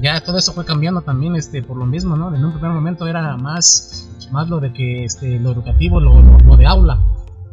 Ya 0.00 0.20
todo 0.24 0.38
eso 0.38 0.52
fue 0.52 0.64
cambiando 0.64 1.02
también 1.02 1.36
este, 1.36 1.62
por 1.62 1.76
lo 1.76 1.86
mismo, 1.86 2.16
¿no? 2.16 2.34
En 2.34 2.44
un 2.44 2.52
primer 2.52 2.72
momento 2.72 3.06
era 3.06 3.36
más, 3.36 4.08
más 4.30 4.48
lo 4.48 4.58
de 4.60 4.72
que 4.72 5.04
este, 5.04 5.38
lo 5.38 5.52
educativo, 5.52 6.00
lo, 6.00 6.20
lo, 6.20 6.38
lo 6.38 6.56
de 6.56 6.66
aula. 6.66 7.00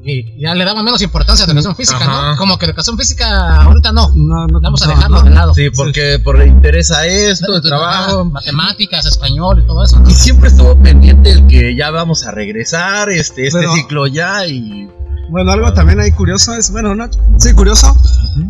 Y 0.06 0.42
ya 0.42 0.54
le 0.54 0.66
daba 0.66 0.84
menos 0.84 1.02
importancia 1.02 1.46
a 1.46 1.48
la 1.48 1.54
educación 1.54 1.76
física, 1.78 2.00
Ajá. 2.04 2.32
¿no? 2.32 2.38
Como 2.38 2.58
que 2.58 2.66
educación 2.66 2.98
física 2.98 3.62
ahorita 3.62 3.94
no. 3.94 4.10
No, 4.14 4.48
no, 4.48 4.60
Vamos 4.60 4.82
a 4.86 4.90
dejarlo 4.90 5.20
no. 5.20 5.24
de 5.24 5.30
lado. 5.30 5.54
sí, 5.54 5.70
porque 5.70 6.20
por 6.22 6.38
le 6.38 6.48
interesa 6.48 7.06
esto, 7.08 7.56
el 7.56 7.62
trabajo. 7.62 8.26
Matemáticas, 8.26 9.06
español 9.06 9.62
y 9.64 9.68
todo 9.68 9.84
eso. 9.84 10.00
¿no? 10.00 10.10
Y 10.10 10.14
siempre 10.14 10.50
estuvo 10.50 10.76
pendiente 10.78 11.32
el 11.32 11.48
que 11.48 11.76
ya 11.78 11.90
vamos 11.90 12.26
a 12.26 12.32
regresar, 12.32 13.10
este, 13.10 13.48
este 13.48 13.60
Pero- 13.60 13.74
ciclo 13.76 14.08
ya 14.08 14.46
y... 14.46 14.90
Bueno, 15.30 15.52
algo 15.54 15.74
también 15.74 16.00
ahí 16.02 16.12
curioso 16.12 16.54
es, 16.54 16.70
bueno, 16.70 16.94
no, 16.94 17.08
sí, 17.38 17.54
curioso. 17.54 17.96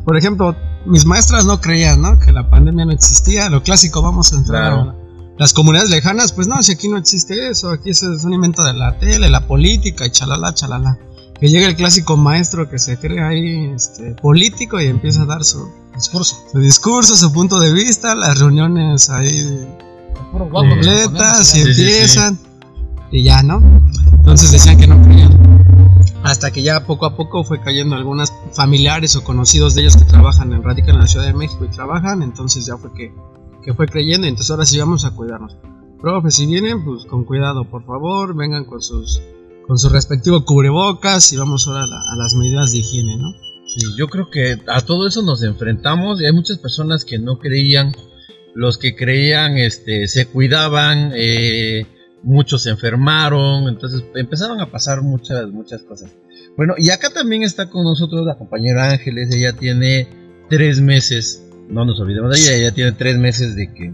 Por 0.03 0.17
ejemplo, 0.17 0.55
mis 0.87 1.05
maestras 1.05 1.45
no 1.45 1.61
creían, 1.61 2.01
¿no? 2.01 2.19
Que 2.19 2.31
la 2.31 2.49
pandemia 2.49 2.83
no 2.85 2.91
existía, 2.91 3.47
lo 3.49 3.61
clásico, 3.61 4.01
vamos 4.01 4.33
a 4.33 4.37
entrar 4.37 4.73
Claro. 4.73 4.89
a 4.89 4.95
las 5.39 5.53
comunidades 5.53 5.91
lejanas, 5.91 6.33
pues 6.33 6.47
no, 6.47 6.61
si 6.63 6.71
aquí 6.73 6.89
no 6.89 6.97
existe 6.97 7.47
eso, 7.49 7.69
aquí 7.69 7.91
eso 7.91 8.11
es 8.11 8.23
un 8.25 8.33
invento 8.33 8.63
de 8.63 8.73
la 8.73 8.97
tele, 8.97 9.29
la 9.29 9.45
política 9.47 10.05
y 10.07 10.09
chalala, 10.09 10.53
chalala. 10.55 10.97
Que 11.43 11.49
llega 11.49 11.67
el 11.67 11.75
clásico 11.75 12.15
maestro 12.15 12.69
que 12.69 12.79
se 12.79 12.97
cree 12.97 13.21
ahí 13.21 13.65
este, 13.75 14.11
político 14.13 14.79
y 14.79 14.85
empieza 14.85 15.23
a 15.23 15.25
dar 15.25 15.43
su 15.43 15.69
Discurso. 15.93 16.37
su 16.49 16.59
discurso, 16.59 17.17
su 17.17 17.33
punto 17.33 17.59
de 17.59 17.73
vista, 17.73 18.15
las 18.15 18.39
reuniones 18.39 19.09
ahí 19.09 19.67
completas 20.31 21.53
y 21.57 21.59
sí, 21.59 21.73
sí. 21.73 21.81
empiezan 21.81 22.39
y 23.11 23.25
ya, 23.25 23.43
¿no? 23.43 23.61
Entonces 24.13 24.53
decían 24.53 24.77
que 24.77 24.87
no 24.87 25.01
creían. 25.01 25.37
Hasta 26.23 26.49
que 26.49 26.63
ya 26.63 26.85
poco 26.85 27.07
a 27.07 27.17
poco 27.17 27.43
fue 27.43 27.59
cayendo 27.59 27.97
algunas 27.97 28.33
familiares 28.53 29.17
o 29.17 29.25
conocidos 29.25 29.75
de 29.75 29.81
ellos 29.81 29.97
que 29.97 30.05
trabajan 30.05 30.53
en 30.53 30.63
radican 30.63 30.95
en 30.95 31.01
la 31.01 31.07
Ciudad 31.07 31.25
de 31.25 31.33
México 31.33 31.65
y 31.65 31.75
trabajan, 31.75 32.23
entonces 32.23 32.65
ya 32.65 32.77
fue 32.77 32.93
que, 32.93 33.13
que 33.61 33.73
fue 33.73 33.85
creyendo, 33.89 34.27
entonces 34.27 34.49
ahora 34.49 34.65
sí 34.65 34.79
vamos 34.79 35.03
a 35.03 35.11
cuidarnos. 35.11 35.57
Profe, 35.99 36.31
si 36.31 36.45
vienen, 36.45 36.85
pues 36.85 37.03
con 37.03 37.25
cuidado, 37.25 37.69
por 37.69 37.83
favor, 37.83 38.33
vengan 38.33 38.63
con 38.63 38.81
sus 38.81 39.21
con 39.67 39.77
su 39.77 39.89
respectivo 39.89 40.45
cubrebocas 40.45 41.31
y 41.33 41.37
vamos 41.37 41.67
ahora 41.67 41.83
a, 41.83 42.13
a 42.13 42.15
las 42.17 42.35
medidas 42.35 42.71
de 42.71 42.79
higiene, 42.79 43.17
¿no? 43.17 43.33
Sí, 43.65 43.81
yo 43.97 44.07
creo 44.07 44.29
que 44.29 44.59
a 44.67 44.81
todo 44.81 45.07
eso 45.07 45.21
nos 45.21 45.41
enfrentamos 45.41 46.21
y 46.21 46.25
hay 46.25 46.31
muchas 46.31 46.59
personas 46.59 47.05
que 47.05 47.17
no 47.17 47.39
creían, 47.39 47.95
los 48.53 48.77
que 48.77 48.95
creían 48.95 49.57
este, 49.57 50.07
se 50.07 50.27
cuidaban, 50.27 51.11
eh, 51.15 51.87
muchos 52.21 52.63
se 52.63 52.69
enfermaron, 52.69 53.67
entonces 53.67 54.03
empezaron 54.15 54.59
a 54.61 54.69
pasar 54.69 55.01
muchas, 55.01 55.47
muchas 55.49 55.81
cosas. 55.83 56.11
Bueno, 56.55 56.75
y 56.77 56.91
acá 56.91 57.09
también 57.09 57.41
está 57.41 57.69
con 57.69 57.83
nosotros 57.83 58.25
la 58.25 58.37
compañera 58.37 58.91
Ángeles, 58.91 59.33
ella 59.33 59.53
tiene 59.53 60.07
tres 60.49 60.79
meses, 60.79 61.43
no 61.67 61.83
nos 61.83 61.99
olvidemos 61.99 62.31
de 62.31 62.41
ella, 62.41 62.55
ella 62.55 62.71
tiene 62.73 62.91
tres 62.91 63.17
meses 63.17 63.55
de 63.55 63.73
que 63.73 63.93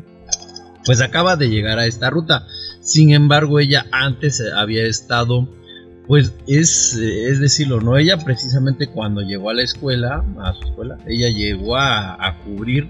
pues 0.86 1.02
acaba 1.02 1.36
de 1.36 1.50
llegar 1.50 1.80
a 1.80 1.86
esta 1.86 2.10
ruta. 2.10 2.48
Sin 2.82 3.12
embargo, 3.12 3.60
ella 3.60 3.86
antes 3.92 4.42
había 4.56 4.86
estado 4.86 5.48
pues 6.10 6.34
es, 6.48 6.96
es 6.96 7.40
decirlo, 7.40 7.82
¿no? 7.82 7.96
Ella 7.96 8.18
precisamente 8.18 8.88
cuando 8.88 9.22
llegó 9.22 9.52
a 9.52 9.54
la 9.54 9.62
escuela, 9.62 10.26
a 10.40 10.56
su 10.56 10.70
escuela, 10.70 10.98
ella 11.06 11.30
llegó 11.30 11.76
a, 11.78 12.16
a 12.16 12.40
cubrir 12.40 12.90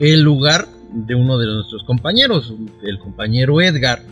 el 0.00 0.22
lugar 0.22 0.66
de 0.92 1.14
uno 1.14 1.38
de 1.38 1.46
nuestros 1.46 1.84
compañeros, 1.84 2.52
el 2.82 2.98
compañero 2.98 3.60
Edgar, 3.60 4.02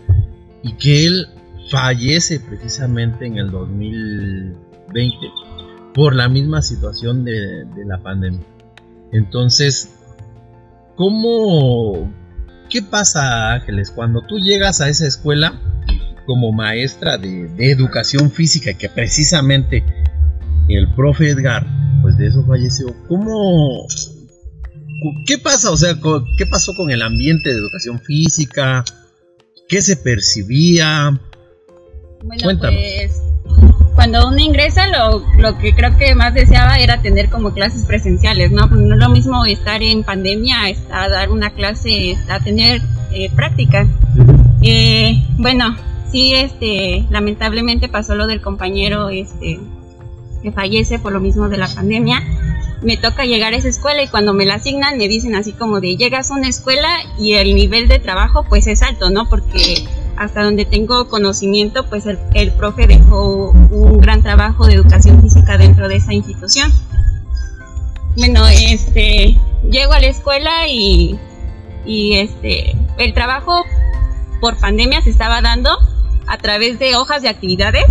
y 0.62 0.74
que 0.74 1.04
él 1.04 1.26
fallece 1.68 2.38
precisamente 2.38 3.26
en 3.26 3.38
el 3.38 3.50
2020 3.50 5.16
por 5.92 6.14
la 6.14 6.28
misma 6.28 6.62
situación 6.62 7.24
de, 7.24 7.64
de 7.64 7.84
la 7.84 7.98
pandemia. 7.98 8.46
Entonces, 9.10 9.96
¿cómo, 10.94 12.08
qué 12.70 12.82
pasa, 12.82 13.54
Ángeles, 13.54 13.90
cuando 13.90 14.20
tú 14.20 14.38
llegas 14.38 14.80
a 14.80 14.88
esa 14.88 15.08
escuela? 15.08 15.60
Como 16.26 16.52
maestra 16.52 17.18
de, 17.18 17.48
de 17.48 17.70
educación 17.70 18.30
física, 18.30 18.74
que 18.74 18.88
precisamente 18.88 19.84
el 20.68 20.92
profe 20.94 21.30
Edgar, 21.30 21.66
pues 22.02 22.16
de 22.16 22.28
eso 22.28 22.44
falleció. 22.46 22.86
¿Cómo? 23.08 23.86
¿Qué 25.26 25.38
pasa? 25.38 25.70
O 25.70 25.76
sea, 25.76 25.94
¿qué 26.38 26.46
pasó 26.46 26.72
con 26.74 26.90
el 26.90 27.02
ambiente 27.02 27.50
de 27.50 27.56
educación 27.56 28.00
física? 28.00 28.84
¿Qué 29.68 29.82
se 29.82 29.96
percibía? 29.96 31.18
Bueno, 32.22 32.42
Cuéntanos. 32.42 32.80
pues 32.80 33.20
cuando 33.94 34.26
uno 34.26 34.38
ingresa, 34.38 34.86
lo, 34.88 35.24
lo 35.38 35.58
que 35.58 35.74
creo 35.74 35.96
que 35.96 36.14
más 36.14 36.34
deseaba 36.34 36.78
era 36.78 37.00
tener 37.00 37.28
como 37.30 37.52
clases 37.52 37.84
presenciales, 37.84 38.50
¿no? 38.50 38.68
Pues 38.68 38.80
no 38.80 38.94
es 38.94 39.00
lo 39.00 39.08
mismo 39.08 39.44
estar 39.44 39.82
en 39.82 40.02
pandemia, 40.02 40.56
a, 40.90 41.04
a 41.04 41.08
dar 41.08 41.30
una 41.30 41.50
clase, 41.54 42.16
a 42.28 42.40
tener 42.40 42.82
eh, 43.12 43.30
prácticas. 43.36 43.86
Eh, 44.62 45.22
bueno, 45.38 45.76
sí, 46.14 46.32
este, 46.32 47.04
lamentablemente 47.10 47.88
pasó 47.88 48.14
lo 48.14 48.28
del 48.28 48.40
compañero 48.40 49.08
este, 49.08 49.58
que 50.44 50.52
fallece 50.52 51.00
por 51.00 51.12
lo 51.12 51.18
mismo 51.18 51.48
de 51.48 51.56
la 51.56 51.66
pandemia. 51.66 52.22
Me 52.82 52.96
toca 52.96 53.24
llegar 53.24 53.52
a 53.52 53.56
esa 53.56 53.66
escuela 53.66 54.00
y 54.00 54.06
cuando 54.06 54.32
me 54.32 54.46
la 54.46 54.54
asignan 54.54 54.96
me 54.96 55.08
dicen 55.08 55.34
así 55.34 55.52
como 55.52 55.80
de 55.80 55.96
llegas 55.96 56.30
a 56.30 56.34
una 56.34 56.48
escuela 56.48 56.88
y 57.18 57.32
el 57.32 57.56
nivel 57.56 57.88
de 57.88 57.98
trabajo 57.98 58.44
pues 58.48 58.68
es 58.68 58.82
alto, 58.82 59.10
¿no? 59.10 59.28
Porque 59.28 59.88
hasta 60.16 60.44
donde 60.44 60.64
tengo 60.64 61.08
conocimiento 61.08 61.88
pues 61.88 62.06
el, 62.06 62.16
el 62.34 62.52
profe 62.52 62.86
dejó 62.86 63.50
un 63.50 63.98
gran 63.98 64.22
trabajo 64.22 64.66
de 64.66 64.74
educación 64.74 65.20
física 65.20 65.58
dentro 65.58 65.88
de 65.88 65.96
esa 65.96 66.14
institución. 66.14 66.72
Bueno, 68.16 68.46
este, 68.46 69.36
llego 69.68 69.92
a 69.94 69.98
la 69.98 70.06
escuela 70.06 70.68
y, 70.68 71.18
y 71.84 72.18
este, 72.18 72.76
el 72.98 73.14
trabajo 73.14 73.64
por 74.40 74.56
pandemia 74.60 75.02
se 75.02 75.10
estaba 75.10 75.40
dando 75.42 75.76
a 76.26 76.38
través 76.38 76.78
de 76.78 76.96
hojas 76.96 77.22
de 77.22 77.28
actividades 77.28 77.84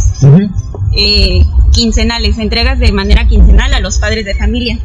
eh, 0.96 1.44
quincenales, 1.72 2.38
entregas 2.38 2.80
de 2.80 2.92
manera 2.92 3.28
quincenal 3.28 3.74
a 3.74 3.80
los 3.80 3.98
padres 3.98 4.26
de 4.26 4.36
familia. 4.36 4.80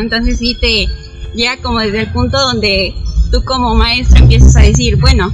Entonces 0.00 0.38
sí 0.38 0.56
te 0.60 0.86
llega 1.34 1.56
como 1.58 1.80
desde 1.80 2.00
el 2.00 2.12
punto 2.12 2.38
donde 2.38 2.94
tú 3.30 3.44
como 3.44 3.74
maestra 3.74 4.20
empiezas 4.20 4.56
a 4.56 4.60
decir, 4.60 4.96
bueno, 4.96 5.32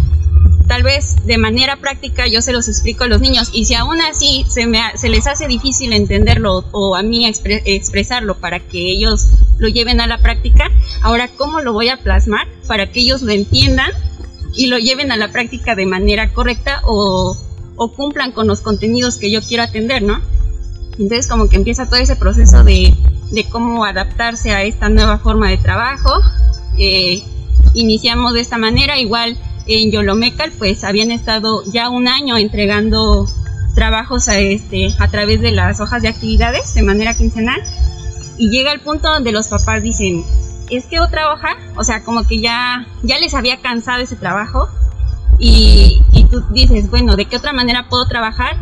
tal 0.66 0.82
vez 0.82 1.16
de 1.24 1.38
manera 1.38 1.76
práctica 1.76 2.26
yo 2.26 2.42
se 2.42 2.52
los 2.52 2.68
explico 2.68 3.04
a 3.04 3.06
los 3.06 3.20
niños 3.20 3.50
y 3.52 3.64
si 3.64 3.74
aún 3.74 4.00
así 4.00 4.44
se, 4.48 4.66
me, 4.66 4.80
se 4.96 5.08
les 5.08 5.26
hace 5.26 5.46
difícil 5.46 5.92
entenderlo 5.92 6.64
o 6.72 6.96
a 6.96 7.02
mí 7.02 7.26
expre, 7.26 7.62
expresarlo 7.64 8.38
para 8.38 8.60
que 8.60 8.78
ellos 8.78 9.28
lo 9.58 9.68
lleven 9.68 10.00
a 10.00 10.06
la 10.06 10.18
práctica, 10.18 10.70
ahora 11.02 11.28
cómo 11.28 11.60
lo 11.60 11.72
voy 11.72 11.88
a 11.88 11.96
plasmar 11.98 12.46
para 12.66 12.90
que 12.90 13.00
ellos 13.00 13.22
lo 13.22 13.32
entiendan 13.32 13.90
y 14.56 14.66
lo 14.66 14.78
lleven 14.78 15.12
a 15.12 15.16
la 15.16 15.28
práctica 15.28 15.74
de 15.74 15.86
manera 15.86 16.32
correcta 16.32 16.80
o, 16.84 17.36
o 17.76 17.92
cumplan 17.92 18.32
con 18.32 18.46
los 18.46 18.60
contenidos 18.60 19.16
que 19.16 19.30
yo 19.30 19.40
quiero 19.42 19.62
atender, 19.62 20.02
¿no? 20.02 20.20
Entonces 20.98 21.26
como 21.26 21.48
que 21.48 21.56
empieza 21.56 21.86
todo 21.86 22.00
ese 22.00 22.16
proceso 22.16 22.64
de, 22.64 22.94
de 23.30 23.44
cómo 23.44 23.84
adaptarse 23.84 24.52
a 24.52 24.62
esta 24.62 24.88
nueva 24.88 25.18
forma 25.18 25.50
de 25.50 25.58
trabajo. 25.58 26.10
Eh, 26.78 27.22
iniciamos 27.74 28.32
de 28.32 28.40
esta 28.40 28.56
manera, 28.58 28.98
igual 28.98 29.36
en 29.66 29.90
Yolomecal 29.90 30.52
pues 30.58 30.84
habían 30.84 31.10
estado 31.10 31.62
ya 31.70 31.90
un 31.90 32.08
año 32.08 32.36
entregando 32.38 33.28
trabajos 33.74 34.28
a, 34.28 34.38
este, 34.38 34.94
a 34.98 35.08
través 35.08 35.40
de 35.42 35.52
las 35.52 35.80
hojas 35.80 36.02
de 36.02 36.08
actividades 36.08 36.72
de 36.74 36.82
manera 36.82 37.14
quincenal 37.14 37.60
y 38.38 38.48
llega 38.48 38.72
el 38.72 38.80
punto 38.80 39.08
donde 39.08 39.32
los 39.32 39.48
papás 39.48 39.82
dicen, 39.82 40.24
es 40.70 40.86
que 40.86 41.00
otra 41.00 41.32
hoja, 41.32 41.56
o 41.76 41.84
sea, 41.84 42.02
como 42.02 42.26
que 42.26 42.40
ya, 42.40 42.86
ya 43.02 43.18
les 43.18 43.34
había 43.34 43.60
cansado 43.60 44.02
ese 44.02 44.16
trabajo 44.16 44.68
y, 45.38 46.02
tú 46.30 46.42
dices, 46.50 46.90
bueno, 46.90 47.16
¿de 47.16 47.26
qué 47.26 47.36
otra 47.36 47.52
manera 47.52 47.88
puedo 47.88 48.06
trabajar? 48.06 48.56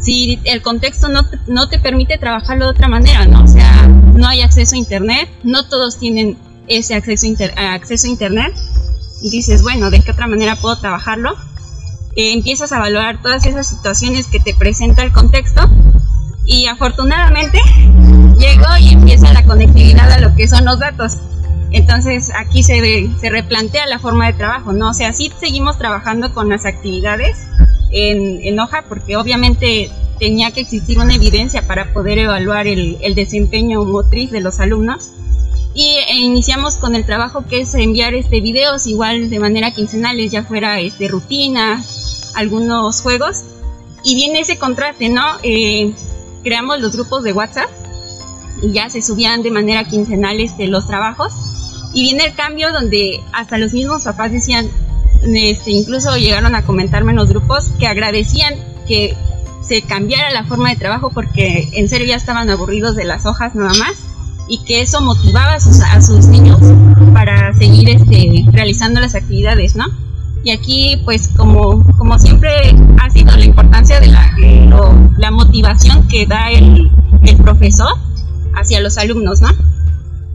Si 0.00 0.40
el 0.44 0.62
contexto 0.62 1.08
no 1.08 1.22
no 1.46 1.68
te 1.68 1.78
permite 1.78 2.18
trabajarlo 2.18 2.66
de 2.66 2.70
otra 2.72 2.88
manera, 2.88 3.26
¿no? 3.26 3.44
O 3.44 3.48
sea, 3.48 3.86
no 3.86 4.26
hay 4.26 4.40
acceso 4.40 4.74
a 4.74 4.78
Internet, 4.78 5.28
no 5.42 5.66
todos 5.68 5.98
tienen 5.98 6.36
ese 6.68 6.94
acceso, 6.94 7.26
inter, 7.26 7.54
acceso 7.56 8.06
a 8.06 8.10
Internet 8.10 8.54
y 9.22 9.30
dices, 9.30 9.62
bueno, 9.62 9.90
¿de 9.90 10.00
qué 10.00 10.12
otra 10.12 10.26
manera 10.26 10.56
puedo 10.56 10.78
trabajarlo? 10.78 11.36
Eh, 12.16 12.32
empiezas 12.32 12.72
a 12.72 12.78
valorar 12.78 13.20
todas 13.22 13.46
esas 13.46 13.68
situaciones 13.68 14.26
que 14.26 14.40
te 14.40 14.54
presenta 14.54 15.02
el 15.02 15.12
contexto 15.12 15.68
y 16.46 16.66
afortunadamente 16.66 17.60
llego 18.38 18.76
y 18.80 18.90
empieza 18.90 19.32
la 19.32 19.44
conectividad 19.44 20.10
a 20.10 20.20
lo 20.20 20.34
que 20.34 20.48
son 20.48 20.64
los 20.64 20.78
datos. 20.78 21.18
Entonces 21.72 22.30
aquí 22.36 22.62
se, 22.62 23.10
se 23.18 23.30
replantea 23.30 23.86
la 23.86 23.98
forma 23.98 24.26
de 24.26 24.34
trabajo, 24.34 24.72
¿no? 24.72 24.90
O 24.90 24.94
sea, 24.94 25.12
sí 25.12 25.32
seguimos 25.38 25.78
trabajando 25.78 26.32
con 26.32 26.48
las 26.48 26.64
actividades 26.64 27.36
en, 27.90 28.40
en 28.42 28.58
hoja 28.60 28.84
porque 28.88 29.16
obviamente 29.16 29.90
tenía 30.18 30.50
que 30.50 30.60
existir 30.60 30.98
una 30.98 31.14
evidencia 31.14 31.66
para 31.66 31.92
poder 31.92 32.18
evaluar 32.18 32.66
el, 32.66 32.96
el 33.00 33.14
desempeño 33.14 33.84
motriz 33.84 34.30
de 34.30 34.40
los 34.40 34.60
alumnos. 34.60 35.10
Y 35.74 35.98
e 36.08 36.16
iniciamos 36.16 36.76
con 36.76 36.94
el 36.94 37.04
trabajo 37.04 37.44
que 37.46 37.60
es 37.60 37.74
enviar 37.74 38.14
este 38.14 38.40
videos 38.40 38.86
igual 38.86 39.28
de 39.28 39.38
manera 39.38 39.72
quincenales 39.72 40.32
ya 40.32 40.42
fuera 40.42 40.80
este 40.80 41.08
rutina 41.08 41.84
algunos 42.34 43.02
juegos. 43.02 43.42
Y 44.04 44.14
viene 44.14 44.40
ese 44.40 44.56
contraste 44.56 45.08
no 45.08 45.24
eh, 45.42 45.92
creamos 46.44 46.80
los 46.80 46.92
grupos 46.92 47.24
de 47.24 47.32
WhatsApp 47.32 47.68
y 48.62 48.72
ya 48.72 48.88
se 48.88 49.02
subían 49.02 49.42
de 49.42 49.50
manera 49.50 49.84
quincenal 49.84 50.40
este, 50.40 50.68
los 50.68 50.86
trabajos 50.86 51.55
y 51.96 52.02
viene 52.02 52.26
el 52.26 52.34
cambio 52.34 52.72
donde 52.72 53.22
hasta 53.32 53.56
los 53.56 53.72
mismos 53.72 54.04
papás 54.04 54.30
decían 54.30 54.68
este, 55.22 55.70
incluso 55.70 56.14
llegaron 56.18 56.54
a 56.54 56.62
comentarme 56.62 57.12
en 57.12 57.16
los 57.16 57.30
grupos 57.30 57.70
que 57.78 57.86
agradecían 57.86 58.54
que 58.86 59.16
se 59.62 59.80
cambiara 59.80 60.30
la 60.30 60.44
forma 60.44 60.68
de 60.68 60.76
trabajo 60.76 61.10
porque 61.10 61.70
en 61.72 61.88
serio 61.88 62.08
ya 62.08 62.16
estaban 62.16 62.50
aburridos 62.50 62.96
de 62.96 63.04
las 63.04 63.24
hojas 63.24 63.54
nada 63.54 63.72
más 63.78 63.94
y 64.46 64.62
que 64.64 64.82
eso 64.82 65.00
motivaba 65.00 65.54
a 65.54 65.60
sus, 65.60 65.80
a 65.80 66.02
sus 66.02 66.26
niños 66.26 66.60
para 67.14 67.54
seguir 67.54 67.88
este, 67.88 68.44
realizando 68.52 69.00
las 69.00 69.14
actividades, 69.14 69.74
¿no? 69.74 69.86
Y 70.44 70.50
aquí, 70.50 71.00
pues, 71.04 71.30
como, 71.34 71.82
como 71.96 72.18
siempre 72.20 72.76
ha 73.00 73.10
sido 73.10 73.34
la 73.34 73.44
importancia 73.44 73.98
de 73.98 74.06
la, 74.08 74.30
lo, 74.68 74.94
la 75.16 75.32
motivación 75.32 76.06
que 76.06 76.26
da 76.26 76.50
el, 76.50 76.88
el, 77.24 77.36
profesor 77.38 77.88
hacia 78.54 78.80
los 78.80 78.96
alumnos, 78.98 79.40
¿no? 79.40 79.48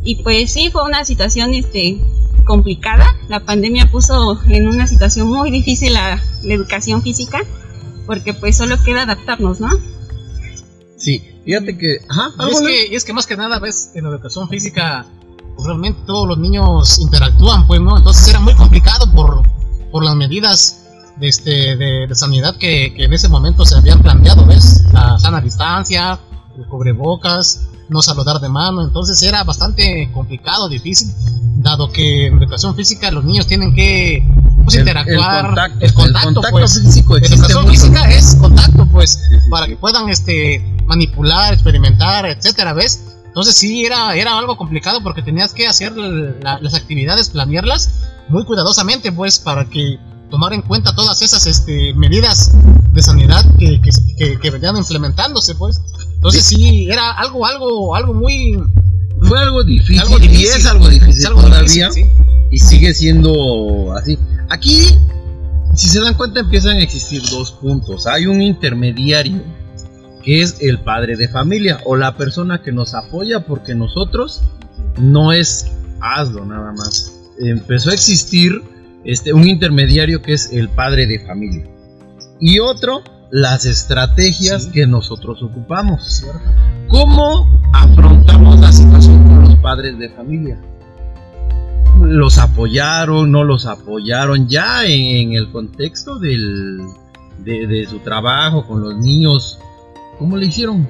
Y 0.03 0.23
pues 0.23 0.51
sí, 0.51 0.69
fue 0.71 0.83
una 0.83 1.05
situación 1.05 1.53
este, 1.53 1.99
complicada. 2.45 3.05
La 3.29 3.39
pandemia 3.41 3.89
puso 3.91 4.39
en 4.47 4.67
una 4.67 4.87
situación 4.87 5.27
muy 5.27 5.51
difícil 5.51 5.93
la, 5.93 6.21
la 6.43 6.53
educación 6.53 7.01
física, 7.01 7.41
porque 8.05 8.33
pues 8.33 8.57
solo 8.57 8.81
queda 8.83 9.03
adaptarnos, 9.03 9.59
¿no? 9.59 9.69
Sí, 10.97 11.23
fíjate 11.45 11.77
que. 11.77 11.99
Ajá, 12.09 12.31
y, 12.47 12.51
es 12.51 12.61
que, 12.61 12.87
y 12.91 12.95
es 12.95 13.05
que 13.05 13.13
más 13.13 13.27
que 13.27 13.35
nada, 13.37 13.59
ves, 13.59 13.91
en 13.95 14.03
la 14.03 14.09
educación 14.11 14.49
física, 14.49 15.05
pues 15.55 15.65
realmente 15.65 15.99
todos 16.05 16.27
los 16.27 16.37
niños 16.37 16.99
interactúan, 16.99 17.67
pues, 17.67 17.81
¿no? 17.81 17.97
Entonces 17.97 18.27
era 18.27 18.39
muy 18.39 18.55
complicado 18.55 19.11
por, 19.13 19.43
por 19.91 20.03
las 20.03 20.15
medidas 20.15 20.85
de, 21.17 21.27
este, 21.27 21.75
de, 21.75 22.07
de 22.07 22.15
sanidad 22.15 22.55
que, 22.57 22.93
que, 22.95 23.05
en 23.05 23.13
ese 23.13 23.29
momento 23.29 23.65
se 23.65 23.75
habían 23.75 24.01
planteado, 24.01 24.45
¿ves? 24.45 24.83
La 24.93 25.17
sana 25.19 25.41
distancia, 25.41 26.19
el 26.57 26.65
cubrebocas, 26.65 27.70
no 27.91 28.01
saludar 28.01 28.39
de 28.39 28.47
mano, 28.49 28.81
entonces 28.83 29.21
era 29.21 29.43
bastante 29.43 30.09
complicado, 30.13 30.69
difícil, 30.69 31.11
dado 31.57 31.91
que 31.91 32.27
en 32.27 32.37
educación 32.37 32.73
física 32.75 33.11
los 33.11 33.23
niños 33.25 33.45
tienen 33.47 33.75
que 33.75 34.23
pues, 34.63 34.75
El- 34.75 34.81
interactuar, 34.81 35.39
el 35.43 35.45
contacto, 35.47 35.85
el 35.85 35.93
contacto, 35.93 36.29
el 36.29 36.33
contacto 36.35 36.51
pues. 36.57 36.81
físico 36.81 37.17
educación 37.17 37.61
mucho. 37.65 37.71
física 37.73 38.09
es 38.09 38.35
contacto, 38.35 38.87
pues, 38.91 39.11
Sí, 39.29 39.35
sí, 39.43 39.49
para 39.49 39.65
sí. 39.65 39.71
que 39.71 39.77
puedan 39.77 40.09
este 40.09 40.63
manipular, 40.87 41.53
experimentar, 41.53 42.25
etcétera, 42.25 42.73
¿ves? 42.73 43.03
Entonces 43.27 43.55
sí 43.55 43.85
era, 43.85 44.15
era 44.15 44.37
algo 44.37 44.55
complicado 44.57 45.01
porque 45.03 45.21
tenías 45.21 45.53
que 45.53 45.67
hacer 45.67 45.91
la- 45.97 46.59
las 46.59 46.73
actividades, 46.73 47.29
planearlas 47.29 47.89
muy 48.29 48.45
cuidadosamente, 48.45 49.11
pues, 49.11 49.37
para 49.39 49.65
que 49.65 49.99
tomar 50.31 50.53
en 50.53 50.63
cuenta 50.63 50.95
todas 50.95 51.21
esas 51.21 51.45
este, 51.45 51.93
medidas 51.93 52.51
de 52.91 53.01
sanidad 53.03 53.45
que, 53.59 53.79
que, 53.81 53.89
que- 54.17 54.39
que 54.39 54.49
venían 54.49 54.75
implementándose, 54.77 55.53
pues. 55.55 55.79
Entonces 56.15 56.43
sí, 56.45 56.87
era 56.89 57.11
algo, 57.11 57.45
algo, 57.45 57.95
algo 57.95 58.13
muy, 58.13 58.57
Fue 59.21 59.39
algo 59.39 59.63
difícil, 59.63 59.99
algo 59.99 60.17
y 60.19 60.43
es 60.43 60.65
algo 60.65 60.89
difícil 60.89 61.29
todavía 61.29 61.91
sí. 61.91 62.05
y 62.51 62.57
sigue 62.59 62.93
siendo 62.93 63.93
así. 63.95 64.17
Aquí, 64.49 64.97
si 65.75 65.89
se 65.89 65.99
dan 66.01 66.15
cuenta, 66.15 66.39
empiezan 66.41 66.77
a 66.77 66.81
existir 66.81 67.21
dos 67.29 67.51
puntos. 67.51 68.07
Hay 68.07 68.25
un 68.25 68.41
intermediario 68.41 69.41
que 70.23 70.41
es 70.43 70.57
el 70.59 70.79
padre 70.79 71.15
de 71.17 71.27
familia 71.27 71.79
o 71.85 71.95
la 71.95 72.15
persona 72.15 72.61
que 72.61 72.71
nos 72.71 72.93
apoya 72.93 73.45
porque 73.45 73.73
nosotros 73.73 74.41
no 74.99 75.31
es 75.31 75.65
hazlo 76.01 76.45
nada 76.45 76.71
más. 76.73 77.11
Empezó 77.39 77.89
a 77.89 77.93
existir 77.93 78.61
este, 79.03 79.33
un 79.33 79.47
intermediario 79.47 80.21
que 80.21 80.33
es 80.33 80.51
el 80.51 80.69
padre 80.69 81.07
de 81.07 81.19
familia 81.25 81.63
y 82.39 82.59
otro 82.59 83.01
las 83.31 83.65
estrategias 83.65 84.63
Sí. 84.63 84.71
que 84.71 84.87
nosotros 84.87 85.41
ocupamos. 85.41 86.25
¿Cómo 86.89 87.47
afrontamos 87.73 88.59
la 88.59 88.71
situación 88.71 89.23
con 89.27 89.41
los 89.45 89.55
padres 89.57 89.97
de 89.97 90.09
familia? 90.09 90.59
¿Los 92.01 92.37
apoyaron? 92.39 93.31
¿No 93.31 93.43
los 93.43 93.65
apoyaron? 93.65 94.47
Ya 94.49 94.85
en, 94.85 95.29
en 95.29 95.33
el 95.33 95.51
contexto 95.51 96.19
del, 96.19 96.79
de, 97.39 97.67
de 97.67 97.85
su 97.85 97.99
trabajo 97.99 98.65
con 98.67 98.81
los 98.81 98.97
niños, 98.97 99.59
¿cómo 100.19 100.35
le 100.35 100.47
hicieron? 100.47 100.87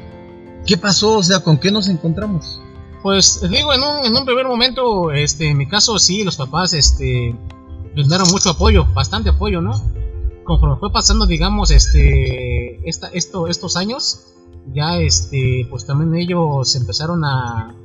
¿Qué 0.65 0.77
pasó? 0.77 1.17
O 1.17 1.23
sea, 1.23 1.41
¿con 1.41 1.57
qué 1.57 1.69
nos 1.71 1.87
encontramos? 1.89 2.59
Pues 3.03 3.41
digo, 3.49 3.73
en 3.73 3.81
un, 3.81 4.05
en 4.05 4.15
un 4.15 4.25
primer 4.25 4.45
momento, 4.47 5.11
este, 5.11 5.49
en 5.49 5.57
mi 5.57 5.67
caso 5.67 5.97
sí, 5.99 6.23
los 6.23 6.37
papás 6.37 6.73
este, 6.73 7.35
brindaron 7.93 8.27
mucho 8.31 8.49
apoyo, 8.51 8.85
bastante 8.93 9.29
apoyo, 9.29 9.61
¿no? 9.61 9.71
Conforme 10.43 10.75
fue 10.77 10.91
pasando, 10.91 11.25
digamos, 11.25 11.71
este, 11.71 12.87
esta, 12.87 13.07
esto, 13.09 13.47
estos 13.47 13.75
años, 13.77 14.21
ya 14.73 14.97
este, 14.97 15.67
pues 15.69 15.85
también 15.85 16.15
ellos 16.15 16.75
empezaron 16.75 17.23
a, 17.23 17.75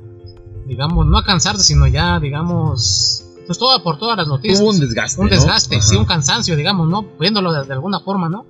digamos, 0.65 1.05
no 1.05 1.17
a 1.17 1.23
cansarse, 1.23 1.63
sino 1.63 1.87
ya, 1.87 2.19
digamos, 2.19 3.23
pues 3.45 3.57
toda, 3.57 3.81
por 3.83 3.97
todas 3.99 4.17
las 4.17 4.27
noticias. 4.27 4.59
Hubo 4.61 4.69
un 4.71 4.79
desgaste. 4.79 5.21
un 5.21 5.27
¿no? 5.27 5.35
desgaste, 5.35 5.81
sí, 5.81 5.91
Ajá. 5.93 5.99
un 5.99 6.05
cansancio, 6.05 6.55
digamos, 6.55 6.87
¿no? 6.89 7.05
Viéndolo 7.19 7.51
de, 7.53 7.65
de 7.65 7.73
alguna 7.73 7.99
forma, 7.99 8.27
¿no? 8.27 8.45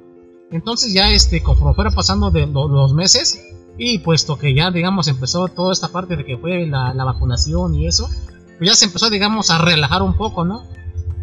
Entonces 0.51 0.93
ya, 0.93 1.11
este, 1.11 1.43
conforme 1.43 1.73
fuera 1.75 1.91
pasando 1.91 2.31
de 2.31 2.47
lo- 2.47 2.67
los 2.67 2.93
meses, 2.93 3.39
Y 3.79 3.99
puesto 3.99 4.39
que 4.39 4.55
ya, 4.55 4.71
digamos, 4.71 5.07
empezó 5.07 5.47
toda 5.49 5.71
esta 5.71 5.89
parte 5.89 6.15
de 6.15 6.25
que 6.25 6.35
fue 6.37 6.65
la, 6.65 6.95
la 6.95 7.03
vacunación 7.03 7.75
y 7.75 7.85
eso, 7.85 8.09
pues 8.57 8.71
ya 8.71 8.73
se 8.75 8.85
empezó, 8.85 9.07
digamos, 9.11 9.51
a 9.51 9.59
relajar 9.59 10.01
un 10.01 10.15
poco, 10.15 10.43
¿no? 10.45 10.63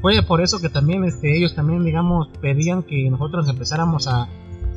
Fue 0.04 0.20
por 0.20 0.42
eso 0.42 0.60
que 0.60 0.68
también 0.68 1.02
este, 1.04 1.34
ellos 1.34 1.54
también, 1.54 1.82
digamos, 1.82 2.28
pedían 2.42 2.82
que 2.82 3.08
nosotros 3.08 3.48
empezáramos 3.48 4.06
a, 4.06 4.28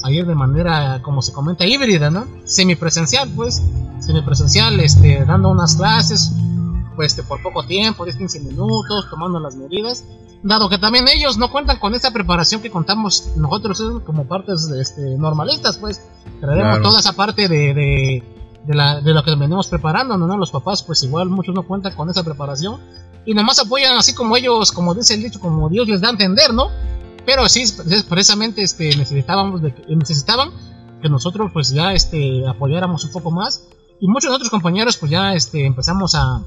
a 0.02 0.10
ir 0.10 0.26
de 0.26 0.36
manera, 0.36 1.02
como 1.02 1.22
se 1.22 1.34
comenta, 1.34 1.66
híbrida, 1.66 2.10
¿no? 2.10 2.26
Semipresencial, 2.46 3.28
pues, 3.36 3.62
semipresencial, 4.00 4.80
este, 4.80 5.26
dando 5.26 5.50
unas 5.50 5.76
clases, 5.76 6.32
pues, 6.96 7.12
este, 7.12 7.24
por 7.24 7.42
poco 7.44 7.66
tiempo, 7.66 8.06
10, 8.06 8.16
15 8.16 8.40
minutos, 8.40 9.10
tomando 9.10 9.38
las 9.42 9.58
medidas, 9.58 10.06
dado 10.44 10.70
que 10.70 10.78
también 10.78 11.10
ellos 11.10 11.38
no 11.38 11.52
cuentan 11.52 11.78
con 11.78 11.94
esa 11.94 12.12
preparación 12.12 12.62
que 12.62 12.72
contamos 12.72 13.34
nosotros 13.36 13.82
¿eh? 13.82 14.02
como 14.06 14.30
partes 14.30 14.70
este, 14.80 15.18
normalistas, 15.18 15.78
pues, 15.78 16.02
traemos 16.40 16.78
Claro. 16.78 16.84
toda 16.84 17.02
esa 17.02 17.12
parte 17.12 17.50
de, 17.50 17.74
de, 17.74 18.24
de, 18.66 18.74
la, 18.74 19.02
de 19.02 19.14
lo 19.14 19.26
que 19.26 19.36
venimos 19.36 19.68
preparando, 19.68 20.18
¿no? 20.18 20.38
Los 20.38 20.52
papás, 20.52 20.84
pues, 20.84 21.04
igual 21.04 21.28
muchos 21.28 21.54
no 21.54 21.64
cuentan 21.64 21.96
con 21.96 22.10
esa 22.10 22.24
preparación 22.24 22.80
y 23.28 23.34
nomás 23.34 23.60
apoyan 23.60 23.98
así 23.98 24.14
como 24.14 24.38
ellos, 24.38 24.72
como 24.72 24.96
dice 24.96 25.14
el 25.14 25.22
dicho, 25.22 25.42
como 25.42 25.68
Dios 25.68 25.86
les 25.90 26.00
da 26.00 26.08
a 26.08 26.12
entender, 26.12 26.54
¿no? 26.54 26.70
Pero 27.26 27.50
sí, 27.50 27.66
precisamente 28.08 28.64
este, 28.64 28.96
necesitábamos 28.96 29.62
de 29.62 29.76
necesitaban 29.90 30.52
que 31.02 31.10
nosotros 31.10 31.52
pues 31.54 31.70
ya 31.72 31.92
este, 31.92 32.48
apoyáramos 32.48 33.04
un 33.04 33.12
poco 33.12 33.30
más. 33.30 33.68
Y 34.00 34.08
muchos 34.08 34.34
otros 34.34 34.50
compañeros 34.50 34.96
pues 34.96 35.12
ya 35.12 35.34
este, 35.34 35.66
empezamos 35.66 36.16
a 36.16 36.42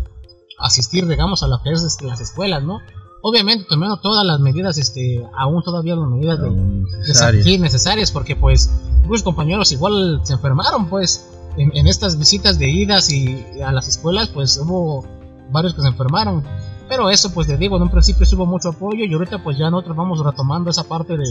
asistir, 0.59 1.07
digamos, 1.07 1.43
a 1.43 1.49
lo 1.49 1.63
que 1.63 1.71
es 1.71 1.83
este, 1.83 2.07
las 2.07 2.23
escuelas, 2.23 2.63
¿no? 2.63 2.81
Obviamente 3.21 3.67
tomando 3.69 3.99
todas 3.99 4.25
las 4.25 4.41
medidas, 4.41 4.79
este, 4.79 5.23
aún 5.37 5.63
todavía 5.63 5.97
las 5.97 6.09
medidas 6.09 6.41
de, 6.41 6.51
Necesarias. 6.51 7.45
Sí, 7.45 7.59
necesarias, 7.59 8.11
porque 8.11 8.37
pues 8.37 8.71
muchos 9.05 9.23
compañeros 9.23 9.71
igual 9.73 10.23
se 10.25 10.33
enfermaron, 10.33 10.89
pues 10.89 11.29
en, 11.59 11.77
en 11.77 11.87
estas 11.87 12.19
visitas 12.19 12.59
de 12.59 12.71
idas 12.71 13.13
y 13.13 13.45
a 13.63 13.71
las 13.71 13.87
escuelas, 13.87 14.29
pues 14.29 14.57
hubo 14.57 15.05
varios 15.53 15.75
que 15.75 15.83
se 15.83 15.89
enfermaron. 15.89 16.43
Pero 16.91 17.09
eso, 17.09 17.33
pues 17.33 17.47
te 17.47 17.57
digo, 17.57 17.77
en 17.77 17.83
un 17.85 17.89
principio 17.89 18.27
sí 18.27 18.35
hubo 18.35 18.47
mucho 18.47 18.71
apoyo 18.71 19.05
y 19.05 19.15
ahorita 19.15 19.43
pues 19.45 19.57
ya 19.57 19.71
nosotros 19.71 19.97
vamos 19.97 20.19
retomando 20.25 20.71
esa 20.71 20.83
parte 20.83 21.17
de, 21.17 21.25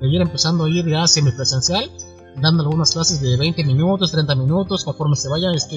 de 0.00 0.06
ir 0.06 0.20
empezando 0.20 0.66
a 0.66 0.68
ir 0.68 0.86
ya 0.86 1.06
semipresencial, 1.06 1.90
dando 2.36 2.62
algunas 2.62 2.92
clases 2.92 3.18
de 3.22 3.38
20 3.38 3.64
minutos, 3.64 4.12
30 4.12 4.34
minutos, 4.34 4.84
conforme 4.84 5.16
se 5.16 5.30
vaya 5.30 5.48
este, 5.54 5.76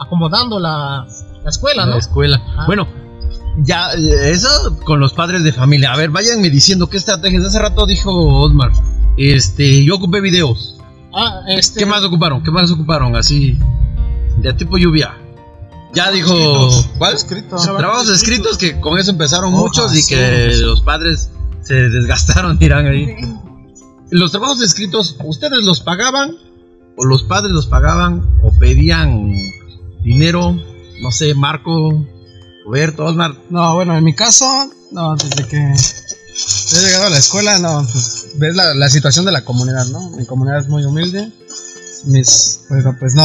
acomodando 0.00 0.58
la, 0.58 1.06
la 1.44 1.50
escuela, 1.50 1.84
¿no? 1.84 1.92
la 1.92 1.98
escuela. 1.98 2.42
Ah. 2.56 2.64
Bueno, 2.66 2.88
ya, 3.58 3.92
eh, 3.92 4.30
eso 4.30 4.48
con 4.86 5.00
los 5.00 5.12
padres 5.12 5.44
de 5.44 5.52
familia. 5.52 5.92
A 5.92 5.96
ver, 5.98 6.08
váyanme 6.08 6.48
diciendo 6.48 6.88
qué 6.88 6.96
estrategias. 6.96 7.44
Hace 7.44 7.58
rato 7.58 7.84
dijo 7.84 8.10
Osmar, 8.10 8.72
este, 9.18 9.84
yo 9.84 9.96
ocupé 9.96 10.22
videos. 10.22 10.80
Ah, 11.12 11.42
este, 11.46 11.80
¿Qué 11.80 11.84
más 11.84 12.02
ocuparon? 12.04 12.42
¿Qué 12.42 12.50
más 12.50 12.70
ocuparon? 12.70 13.16
Así, 13.16 13.58
de 14.38 14.54
tipo 14.54 14.78
lluvia. 14.78 15.14
Ya 15.94 16.10
dijo, 16.10 16.32
Escritos. 16.32 16.88
¿cuál? 16.98 17.14
Escritos. 17.14 17.62
Trabajos 17.64 18.08
escritos 18.08 18.56
que 18.56 18.80
con 18.80 18.98
eso 18.98 19.10
empezaron 19.10 19.52
muchos 19.52 19.94
y 19.94 20.06
que 20.06 20.52
sí. 20.54 20.60
los 20.62 20.80
padres 20.80 21.30
se 21.62 21.74
desgastaron, 21.74 22.58
dirán 22.58 22.86
ahí. 22.86 23.16
Los 24.10 24.30
trabajos 24.30 24.60
escritos, 24.62 25.16
¿ustedes 25.24 25.64
los 25.64 25.80
pagaban? 25.80 26.36
¿O 26.96 27.04
los 27.04 27.22
padres 27.22 27.52
los 27.52 27.66
pagaban? 27.66 28.38
¿O 28.42 28.52
pedían 28.52 29.32
dinero? 30.02 30.58
No 31.00 31.10
sé, 31.10 31.34
Marco, 31.34 32.06
Roberto, 32.64 33.04
Osmar. 33.04 33.34
No, 33.50 33.74
bueno, 33.74 33.96
en 33.96 34.04
mi 34.04 34.14
caso, 34.14 34.46
no, 34.90 35.16
desde 35.16 35.46
que 35.46 35.56
he 35.56 36.84
llegado 36.84 37.06
a 37.06 37.10
la 37.10 37.18
escuela, 37.18 37.58
no, 37.58 37.86
pues 37.90 38.28
ves 38.36 38.54
la, 38.56 38.74
la 38.74 38.88
situación 38.88 39.24
de 39.24 39.32
la 39.32 39.44
comunidad, 39.44 39.86
¿no? 39.86 40.10
Mi 40.10 40.24
comunidad 40.26 40.60
es 40.60 40.68
muy 40.68 40.84
humilde. 40.84 41.30
Mis, 42.04 42.60
pero 42.68 42.96
pues 42.98 43.14
no. 43.14 43.24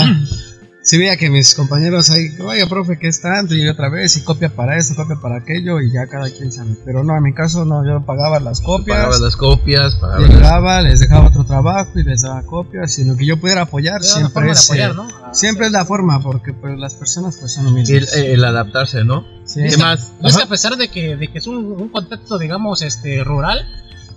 Si 0.88 0.98
veía 0.98 1.18
que 1.18 1.30
mis 1.30 1.54
compañeros 1.54 2.10
ahí, 2.12 2.30
oye, 2.40 2.66
profe, 2.66 2.98
¿qué 2.98 3.10
es 3.10 3.20
tanto? 3.20 3.54
Y 3.54 3.68
otra 3.68 3.90
vez, 3.90 4.16
y 4.16 4.22
copia 4.24 4.48
para 4.48 4.78
esto, 4.78 4.96
copia 4.96 5.18
para 5.18 5.36
aquello, 5.40 5.82
y 5.82 5.92
ya 5.92 6.08
cada 6.08 6.30
quien 6.30 6.50
sabe. 6.50 6.78
Pero 6.86 7.04
no, 7.04 7.14
en 7.18 7.24
mi 7.24 7.34
caso, 7.34 7.66
no, 7.66 7.86
yo 7.86 8.06
pagaba 8.06 8.40
las 8.40 8.62
copias. 8.62 8.96
Pagabas 8.96 9.20
las 9.20 9.36
copias, 9.36 9.96
pagabas 9.96 10.22
las- 10.22 10.30
Llegaba, 10.38 10.82
les 10.84 11.00
dejaba 11.02 11.28
otro 11.28 11.44
trabajo 11.44 11.92
y 12.00 12.04
les 12.04 12.22
daba 12.22 12.42
copias, 12.44 12.94
sino 12.94 13.18
que 13.18 13.26
yo 13.26 13.36
pudiera 13.38 13.64
apoyar, 13.64 13.96
era 13.96 14.04
siempre 14.04 14.50
es, 14.50 14.64
apoyar, 14.70 14.92
eh, 14.92 14.94
¿no? 14.94 15.08
siempre 15.34 15.66
es 15.66 15.74
la 15.74 15.84
forma, 15.84 16.22
porque 16.22 16.54
pues 16.54 16.80
las 16.80 16.96
personas 16.96 17.36
pues 17.38 17.52
son 17.52 17.66
el, 17.68 17.74
humildes. 17.74 18.16
el 18.16 18.42
adaptarse, 18.46 19.04
¿no? 19.04 19.26
Sí. 19.44 19.64
¿Qué 19.70 19.76
más? 19.76 20.14
Es 20.24 20.38
que 20.38 20.44
a 20.44 20.48
pesar 20.48 20.78
de 20.78 20.88
que, 20.88 21.18
de 21.18 21.28
que 21.28 21.40
es 21.40 21.48
un, 21.48 21.58
un 21.66 21.90
contexto, 21.90 22.38
digamos, 22.38 22.82
este, 22.82 23.26
rural, 23.26 23.66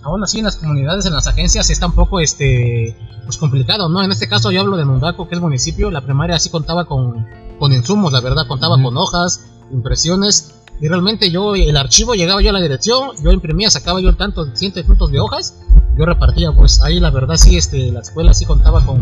aún 0.03 0.23
así 0.23 0.39
en 0.39 0.45
las 0.45 0.55
comunidades, 0.57 1.05
en 1.05 1.13
las 1.13 1.27
agencias, 1.27 1.69
está 1.69 1.85
un 1.87 1.93
poco 1.93 2.19
este, 2.19 2.95
pues 3.25 3.37
complicado, 3.37 3.89
¿no? 3.89 4.03
En 4.03 4.11
este 4.11 4.27
caso 4.27 4.51
yo 4.51 4.61
hablo 4.61 4.77
de 4.77 4.85
Mundaco, 4.85 5.27
que 5.27 5.35
es 5.35 5.41
municipio, 5.41 5.91
la 5.91 6.01
primaria 6.01 6.39
sí 6.39 6.49
contaba 6.49 6.85
con, 6.85 7.27
con 7.59 7.71
insumos, 7.73 8.11
la 8.13 8.21
verdad, 8.21 8.47
contaba 8.47 8.81
con 8.81 8.97
hojas, 8.97 9.41
impresiones, 9.71 10.55
y 10.79 10.87
realmente 10.87 11.29
yo, 11.29 11.55
el 11.55 11.77
archivo 11.77 12.15
llegaba 12.15 12.41
yo 12.41 12.49
a 12.49 12.53
la 12.53 12.61
dirección, 12.61 13.09
yo 13.23 13.31
imprimía, 13.31 13.69
sacaba 13.69 14.01
yo 14.01 14.09
el 14.09 14.17
tanto, 14.17 14.45
cientos 14.55 14.81
de 14.81 14.87
puntos 14.87 15.11
de 15.11 15.19
hojas, 15.19 15.55
yo 15.97 16.05
repartía, 16.05 16.51
pues 16.51 16.81
ahí 16.81 16.99
la 16.99 17.11
verdad 17.11 17.35
sí, 17.37 17.57
este, 17.57 17.91
la 17.91 17.99
escuela 17.99 18.33
sí 18.33 18.45
contaba 18.45 18.83
con... 18.85 18.99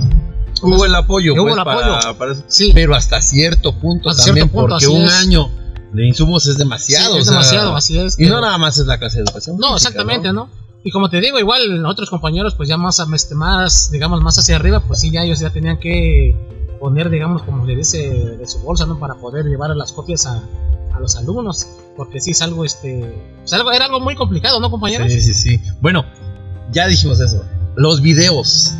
Hubo 0.61 0.85
el 0.85 0.93
apoyo, 0.93 1.35
Hubo 1.35 1.43
pues, 1.43 1.53
el 1.53 1.59
apoyo. 1.59 2.17
para 2.17 2.33
eso. 2.33 2.43
Sí, 2.47 2.71
pero 2.73 2.93
hasta 2.93 3.21
cierto 3.21 3.71
punto 3.79 4.09
Hasta 4.09 4.25
también, 4.25 4.47
cierto 4.49 4.59
punto, 4.59 4.75
porque 4.75 4.87
un 4.87 5.03
es. 5.03 5.13
año 5.13 5.49
de 5.93 6.05
insumos 6.05 6.47
es 6.47 6.57
demasiado. 6.57 7.13
sí, 7.13 7.19
es 7.19 7.25
sea, 7.27 7.33
demasiado, 7.35 7.75
así 7.77 7.97
es. 7.97 8.19
Y 8.19 8.23
pero- 8.23 8.35
no 8.35 8.41
nada 8.41 8.57
más 8.57 8.77
es 8.77 8.85
la 8.85 8.97
clase 8.97 9.19
de 9.19 9.23
educación. 9.23 9.55
No, 9.57 9.73
física, 9.75 9.89
exactamente, 9.89 10.33
¿no? 10.33 10.49
Y 10.83 10.91
como 10.91 11.09
te 11.09 11.19
digo, 11.19 11.39
igual 11.39 11.85
otros 11.85 12.09
compañeros, 12.09 12.55
pues 12.55 12.69
ya 12.69 12.77
más, 12.77 12.99
este, 13.13 13.35
más, 13.35 13.91
digamos, 13.91 14.21
más 14.21 14.37
hacia 14.37 14.55
arriba, 14.55 14.79
pues 14.79 15.01
sí, 15.01 15.11
ya 15.11 15.23
ellos 15.23 15.39
ya 15.39 15.49
tenían 15.49 15.77
que 15.77 16.35
poner, 16.79 17.09
digamos, 17.09 17.43
como 17.43 17.65
le 17.65 17.75
dice, 17.75 18.09
de 18.37 18.47
su 18.47 18.59
bolsa, 18.59 18.85
¿no? 18.85 18.97
Para 18.97 19.15
poder 19.15 19.45
llevar 19.45 19.75
las 19.75 19.91
copias 19.91 20.25
a, 20.25 20.41
a 20.93 20.99
los 20.99 21.17
alumnos, 21.17 21.67
porque 21.97 22.21
sí 22.21 22.31
es 22.31 22.41
algo, 22.41 22.63
este, 22.63 23.13
pues 23.41 23.51
algo, 23.53 23.71
era 23.71 23.85
algo 23.85 23.99
muy 23.99 24.15
complicado, 24.15 24.61
¿no, 24.61 24.71
compañeros? 24.71 25.11
Sí, 25.11 25.19
sí, 25.19 25.33
sí. 25.33 25.61
Bueno, 25.81 26.05
ya 26.71 26.87
dijimos 26.87 27.19
eso. 27.19 27.43
Los 27.75 28.01
videos. 28.01 28.73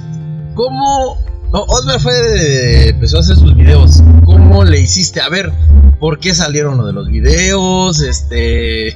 ¿Cómo? 0.55 1.17
No, 1.51 1.63
Osmer 1.63 1.99
fue, 1.99 2.89
empezó 2.89 3.17
a 3.17 3.19
hacer 3.21 3.35
sus 3.35 3.55
videos. 3.55 4.01
¿Cómo 4.25 4.63
le 4.63 4.79
hiciste? 4.79 5.19
A 5.19 5.29
ver, 5.29 5.51
¿por 5.99 6.19
qué 6.19 6.33
salieron 6.33 6.77
lo 6.77 6.85
de 6.85 6.93
los 6.93 7.07
videos? 7.07 7.99
Este. 8.01 8.95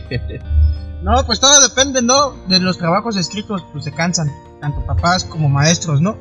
No, 1.04 1.26
pues 1.26 1.42
todo 1.42 1.60
depende, 1.62 2.02
¿no? 2.02 2.34
De 2.48 2.60
los 2.60 2.78
trabajos 2.78 3.18
escritos, 3.18 3.62
pues 3.74 3.84
se 3.84 3.92
cansan, 3.92 4.32
tanto 4.62 4.86
papás 4.86 5.26
como 5.26 5.50
maestros, 5.50 6.00
¿no? 6.00 6.18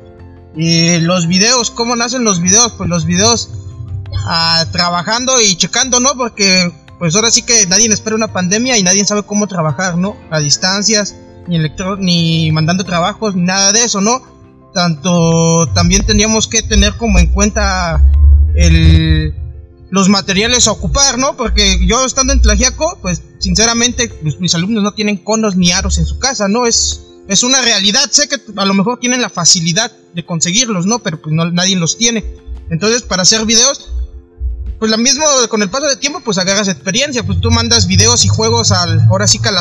Y 0.55 0.99
los 0.99 1.25
videos, 1.25 1.71
¿cómo 1.71 1.95
nacen 1.95 2.25
los 2.25 2.41
videos? 2.41 2.73
Pues 2.73 2.89
los 2.89 3.05
videos 3.05 3.49
ah, 4.27 4.65
trabajando 4.73 5.39
y 5.39 5.55
checando, 5.55 6.01
¿no? 6.01 6.15
Porque 6.15 6.69
pues 6.99 7.15
ahora 7.15 7.31
sí 7.31 7.43
que 7.43 7.65
nadie 7.67 7.87
espera 7.87 8.17
una 8.17 8.33
pandemia 8.33 8.77
y 8.77 8.83
nadie 8.83 9.05
sabe 9.05 9.23
cómo 9.23 9.47
trabajar, 9.47 9.97
¿no? 9.97 10.17
A 10.29 10.39
distancias, 10.39 11.15
ni 11.47 11.55
electro 11.55 11.95
ni 11.95 12.51
mandando 12.51 12.83
trabajos, 12.83 13.35
ni 13.35 13.43
nada 13.43 13.71
de 13.71 13.85
eso, 13.85 14.01
¿no? 14.01 14.21
Tanto 14.73 15.65
también 15.73 16.05
teníamos 16.05 16.49
que 16.49 16.61
tener 16.61 16.97
como 16.97 17.19
en 17.19 17.27
cuenta 17.27 18.01
el 18.53 19.33
los 19.93 20.09
materiales 20.09 20.67
a 20.67 20.71
ocupar, 20.71 21.19
¿no? 21.19 21.37
Porque 21.37 21.77
yo 21.85 22.03
estando 22.03 22.33
en 22.33 22.41
Tlajiaco, 22.41 22.97
pues 22.99 23.21
sinceramente 23.37 24.09
pues, 24.23 24.39
mis 24.39 24.55
alumnos 24.55 24.81
no 24.81 24.95
tienen 24.95 25.17
conos 25.17 25.55
ni 25.55 25.71
aros 25.71 25.99
en 25.99 26.07
su 26.07 26.17
casa, 26.17 26.47
¿no? 26.47 26.65
Es, 26.65 27.01
es 27.27 27.43
una 27.43 27.61
realidad, 27.61 28.09
sé 28.09 28.27
que 28.27 28.37
a 28.55 28.65
lo 28.65 28.73
mejor 28.73 28.97
tienen 28.99 29.21
la 29.21 29.29
facilidad 29.29 29.91
de 30.15 30.25
conseguirlos, 30.25 30.87
¿no? 30.87 30.97
Pero 30.97 31.21
pues 31.21 31.35
no, 31.35 31.45
nadie 31.51 31.75
los 31.75 31.95
tiene. 31.95 32.25
Entonces, 32.71 33.03
para 33.03 33.21
hacer 33.21 33.45
videos, 33.45 33.91
pues 34.79 34.89
lo 34.89 34.97
mismo 34.97 35.25
con 35.47 35.61
el 35.61 35.69
paso 35.69 35.85
de 35.85 35.97
tiempo, 35.97 36.21
pues 36.21 36.39
agarras 36.39 36.69
experiencia, 36.69 37.23
pues 37.23 37.39
tú 37.39 37.51
mandas 37.51 37.85
videos 37.85 38.25
y 38.25 38.29
juegos 38.29 38.71
al, 38.71 38.99
ahora 39.11 39.27
sí 39.27 39.37
que 39.37 39.51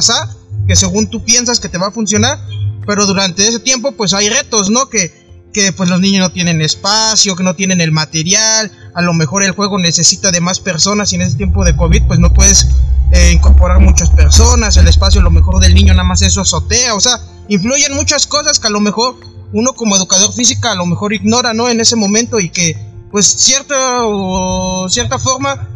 que 0.66 0.76
según 0.76 1.10
tú 1.10 1.22
piensas 1.22 1.60
que 1.60 1.68
te 1.68 1.76
va 1.76 1.88
a 1.88 1.92
funcionar, 1.92 2.38
pero 2.86 3.04
durante 3.04 3.46
ese 3.46 3.60
tiempo 3.60 3.92
pues 3.92 4.14
hay 4.14 4.30
retos, 4.30 4.70
¿no? 4.70 4.88
Que, 4.88 5.12
que 5.52 5.72
pues 5.72 5.88
los 5.88 6.00
niños 6.00 6.20
no 6.20 6.32
tienen 6.32 6.60
espacio, 6.62 7.36
que 7.36 7.42
no 7.42 7.54
tienen 7.54 7.80
el 7.80 7.92
material, 7.92 8.70
a 8.94 9.02
lo 9.02 9.12
mejor 9.12 9.42
el 9.42 9.52
juego 9.52 9.78
necesita 9.78 10.30
de 10.30 10.40
más 10.40 10.60
personas 10.60 11.12
y 11.12 11.16
en 11.16 11.22
ese 11.22 11.36
tiempo 11.36 11.64
de 11.64 11.76
COVID 11.76 12.04
pues 12.06 12.18
no 12.18 12.32
puedes 12.32 12.68
eh, 13.12 13.32
incorporar 13.32 13.80
muchas 13.80 14.10
personas, 14.10 14.76
el 14.76 14.88
espacio 14.88 15.20
a 15.20 15.24
lo 15.24 15.30
mejor 15.30 15.60
del 15.60 15.74
niño 15.74 15.92
nada 15.92 16.04
más 16.04 16.22
eso 16.22 16.40
azotea, 16.40 16.94
o 16.94 17.00
sea, 17.00 17.20
influyen 17.48 17.94
muchas 17.94 18.26
cosas 18.26 18.58
que 18.58 18.68
a 18.68 18.70
lo 18.70 18.80
mejor 18.80 19.16
uno 19.52 19.74
como 19.74 19.96
educador 19.96 20.32
física 20.32 20.72
a 20.72 20.74
lo 20.74 20.86
mejor 20.86 21.12
ignora, 21.12 21.52
¿no? 21.52 21.68
En 21.68 21.80
ese 21.80 21.96
momento 21.96 22.40
y 22.40 22.48
que 22.48 22.76
pues 23.10 23.26
cierta 23.26 24.06
o 24.06 24.88
cierta 24.88 25.18
forma 25.18 25.68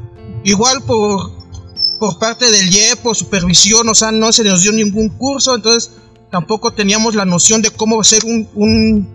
igual 0.44 0.82
por 0.82 1.36
por 1.98 2.18
parte 2.18 2.50
del 2.50 2.72
IEP 2.72 3.06
o 3.06 3.14
supervisión, 3.14 3.88
o 3.88 3.94
sea, 3.94 4.12
no 4.12 4.32
se 4.32 4.44
nos 4.44 4.62
dio 4.62 4.72
ningún 4.72 5.08
curso, 5.08 5.54
entonces 5.54 5.90
tampoco 6.30 6.72
teníamos 6.72 7.14
la 7.14 7.24
noción 7.24 7.62
de 7.62 7.70
cómo 7.70 7.96
un, 8.24 8.48
un, 8.54 9.08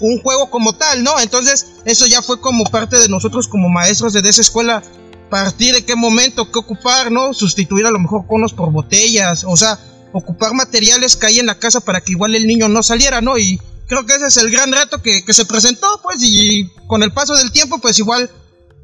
un 0.00 0.20
juego 0.20 0.50
como 0.50 0.74
tal, 0.74 1.02
¿no? 1.02 1.18
Entonces 1.20 1.66
eso 1.84 2.06
ya 2.06 2.22
fue 2.22 2.40
como 2.40 2.64
parte 2.64 2.98
de 2.98 3.08
nosotros 3.08 3.48
como 3.48 3.68
maestros 3.68 4.12
de 4.12 4.28
esa 4.28 4.40
escuela, 4.40 4.82
partir 5.30 5.74
de 5.74 5.84
qué 5.84 5.94
momento, 5.94 6.50
qué 6.50 6.58
ocupar, 6.58 7.10
¿no? 7.10 7.32
Sustituir 7.32 7.86
a 7.86 7.90
lo 7.90 7.98
mejor 7.98 8.26
conos 8.26 8.52
por 8.52 8.70
botellas, 8.70 9.44
o 9.46 9.56
sea, 9.56 9.78
ocupar 10.12 10.52
materiales 10.54 11.16
que 11.16 11.26
hay 11.26 11.38
en 11.38 11.46
la 11.46 11.58
casa 11.58 11.80
para 11.80 12.00
que 12.00 12.12
igual 12.12 12.34
el 12.34 12.46
niño 12.46 12.68
no 12.68 12.82
saliera, 12.82 13.20
¿no? 13.20 13.38
Y 13.38 13.60
creo 13.86 14.04
que 14.04 14.14
ese 14.14 14.26
es 14.26 14.36
el 14.36 14.50
gran 14.50 14.72
reto 14.72 15.00
que, 15.00 15.24
que 15.24 15.32
se 15.32 15.44
presentó, 15.44 16.00
pues, 16.02 16.20
y 16.22 16.68
con 16.86 17.02
el 17.02 17.12
paso 17.12 17.34
del 17.34 17.52
tiempo, 17.52 17.78
pues 17.78 17.98
igual, 17.98 18.30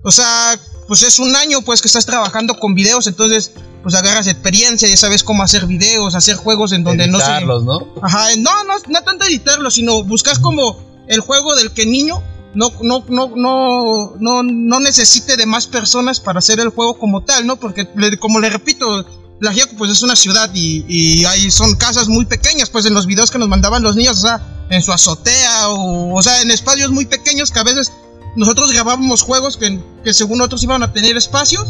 o 0.03 0.11
sea, 0.11 0.59
pues 0.87 1.03
es 1.03 1.19
un 1.19 1.35
año, 1.35 1.63
pues, 1.63 1.83
que 1.83 1.89
estás 1.89 2.07
trabajando 2.07 2.59
con 2.59 2.75
videos, 2.75 3.07
entonces, 3.07 3.53
pues 3.83 3.95
agarras 3.95 4.27
experiencia, 4.27 4.89
ya 4.89 4.97
sabes 4.97 5.23
cómo 5.23 5.43
hacer 5.43 5.67
videos, 5.67 6.15
hacer 6.15 6.37
juegos 6.37 6.73
en 6.73 6.85
donde 6.85 7.07
no 7.09 7.19
se... 7.19 7.27
Editarlos, 7.27 7.65
¿no? 7.65 7.95
Ajá, 8.03 8.29
no, 8.39 8.65
no, 8.65 8.75
no 8.89 9.03
tanto 9.03 9.25
editarlo, 9.25 9.71
sino 9.71 10.03
buscas 10.05 10.39
como 10.39 10.96
el 11.07 11.21
juego 11.21 11.55
del 11.57 11.73
que 11.73 11.87
niño 11.87 12.23
no, 12.55 12.73
no, 12.83 13.05
no, 13.09 13.33
no, 13.37 14.15
no, 14.19 14.43
no 14.43 14.81
necesite 14.81 15.37
de 15.37 15.47
más 15.47 15.67
personas 15.67 16.21
para 16.21 16.39
hacer 16.39 16.59
el 16.61 16.71
juego 16.71 16.99
como 16.99 17.23
tal, 17.23 17.47
¿no? 17.47 17.57
Porque, 17.57 17.87
como 18.19 18.41
le 18.41 18.49
repito, 18.49 19.05
la 19.41 19.53
Giaco, 19.53 19.75
pues 19.77 19.91
es 19.91 20.03
una 20.03 20.17
ciudad 20.17 20.51
y, 20.55 20.85
y 20.89 21.25
ahí 21.27 21.51
son 21.51 21.75
casas 21.75 22.09
muy 22.09 22.25
pequeñas, 22.25 22.71
pues 22.71 22.87
en 22.87 22.95
los 22.95 23.07
videos 23.07 23.31
que 23.31 23.39
nos 23.39 23.49
mandaban 23.49 23.83
los 23.83 23.95
niños, 23.95 24.19
o 24.19 24.23
sea, 24.23 24.67
en 24.71 24.83
su 24.83 24.93
azotea 24.93 25.69
o, 25.69 26.15
o 26.17 26.23
sea, 26.23 26.41
en 26.41 26.51
espacios 26.51 26.91
muy 26.91 27.05
pequeños 27.05 27.51
que 27.51 27.59
a 27.59 27.65
veces 27.65 27.93
nosotros 28.37 28.73
grabábamos 28.73 29.23
juegos 29.23 29.57
que, 29.57 29.79
que 30.03 30.15
según 30.15 30.41
otros 30.41 30.63
iban 30.63 30.83
a 30.83 30.93
tener 30.93 31.17
espacios 31.17 31.69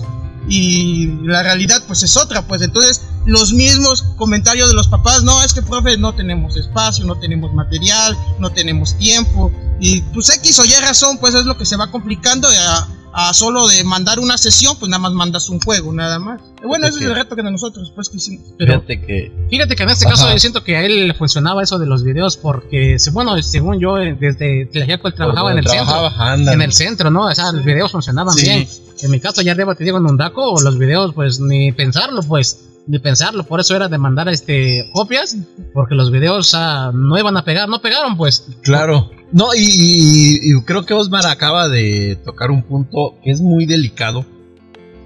y 0.48 1.06
la 1.24 1.42
realidad 1.42 1.82
pues 1.86 2.02
es 2.02 2.16
otra, 2.16 2.42
pues 2.46 2.62
entonces 2.62 3.02
los 3.26 3.52
mismos 3.52 4.02
comentarios 4.16 4.68
de 4.68 4.74
los 4.74 4.88
papás, 4.88 5.22
no, 5.24 5.42
es 5.42 5.52
que 5.52 5.62
profe 5.62 5.96
no 5.98 6.14
tenemos 6.14 6.56
espacio, 6.56 7.04
no 7.04 7.16
tenemos 7.18 7.52
material, 7.52 8.16
no 8.38 8.50
tenemos 8.50 8.96
tiempo 8.98 9.50
y 9.80 10.00
pues 10.14 10.30
X 10.30 10.58
o 10.60 10.64
Y 10.64 10.72
razón 10.80 11.18
pues 11.18 11.34
es 11.34 11.44
lo 11.44 11.56
que 11.58 11.64
se 11.66 11.76
va 11.76 11.90
complicando 11.90 12.48
y 12.52 12.56
a, 12.56 12.86
a 13.18 13.34
solo 13.34 13.66
de 13.66 13.82
mandar 13.82 14.20
una 14.20 14.38
sesión 14.38 14.76
pues 14.78 14.88
nada 14.90 15.00
más 15.00 15.12
mandas 15.12 15.48
un 15.48 15.58
juego, 15.60 15.92
nada 15.92 16.18
más. 16.18 16.40
Y 16.62 16.66
bueno, 16.66 16.86
ese 16.86 16.98
es 16.98 17.04
el 17.06 17.14
reto 17.14 17.34
que 17.34 17.42
nosotros 17.42 17.90
pues 17.94 18.08
que 18.08 18.18
hicimos. 18.18 18.46
Pero 18.58 18.74
Fíjate 18.74 19.00
que 19.00 19.32
fíjate 19.50 19.74
que 19.76 19.82
en 19.82 19.88
este 19.90 20.06
Ajá. 20.06 20.14
caso 20.14 20.30
yo 20.32 20.38
siento 20.38 20.62
que 20.62 20.76
a 20.76 20.82
él 20.84 21.08
le 21.08 21.14
funcionaba 21.14 21.62
eso 21.62 21.78
de 21.78 21.86
los 21.86 22.04
videos 22.04 22.36
porque, 22.36 22.96
bueno, 23.12 23.40
según 23.42 23.80
yo, 23.80 23.98
eh, 23.98 24.16
desde 24.20 24.66
Tlaxiaco 24.66 25.08
él 25.08 25.14
trabajaba 25.14 25.50
en 25.52 25.58
el 25.58 25.64
trabajaba, 25.64 26.08
centro. 26.10 26.24
ándale. 26.24 26.54
En 26.54 26.62
el 26.62 26.72
centro, 26.72 27.10
¿no? 27.10 27.22
O 27.26 27.34
sea, 27.34 27.50
los 27.52 27.64
videos 27.64 27.90
funcionaban 27.90 28.34
Sí. 28.34 28.46
bien. 28.46 28.68
En 29.02 29.10
mi 29.10 29.20
caso, 29.20 29.42
ya 29.42 29.52
arriba 29.52 29.74
te 29.74 29.84
digo 29.84 29.98
en 29.98 30.06
Undaco, 30.06 30.54
los 30.62 30.78
videos, 30.78 31.12
pues 31.14 31.38
ni 31.40 31.70
pensarlo, 31.72 32.22
pues, 32.22 32.64
ni 32.86 32.98
pensarlo. 32.98 33.44
Por 33.44 33.60
eso 33.60 33.76
era 33.76 33.88
de 33.88 33.98
mandar 33.98 34.28
este, 34.28 34.88
copias, 34.92 35.36
porque 35.74 35.94
los 35.94 36.10
videos 36.10 36.52
ah, 36.54 36.92
no 36.94 37.18
iban 37.18 37.36
a 37.36 37.44
pegar, 37.44 37.68
no 37.68 37.80
pegaron, 37.82 38.16
pues. 38.16 38.46
Claro. 38.62 39.10
No, 39.32 39.54
y, 39.54 39.60
y- 39.60 40.38
y 40.56 40.62
creo 40.62 40.86
que 40.86 40.94
Osmar 40.94 41.26
acaba 41.26 41.68
de 41.68 42.16
tocar 42.24 42.50
un 42.50 42.62
punto 42.62 43.16
que 43.22 43.32
es 43.32 43.40
muy 43.40 43.66
delicado. 43.66 44.24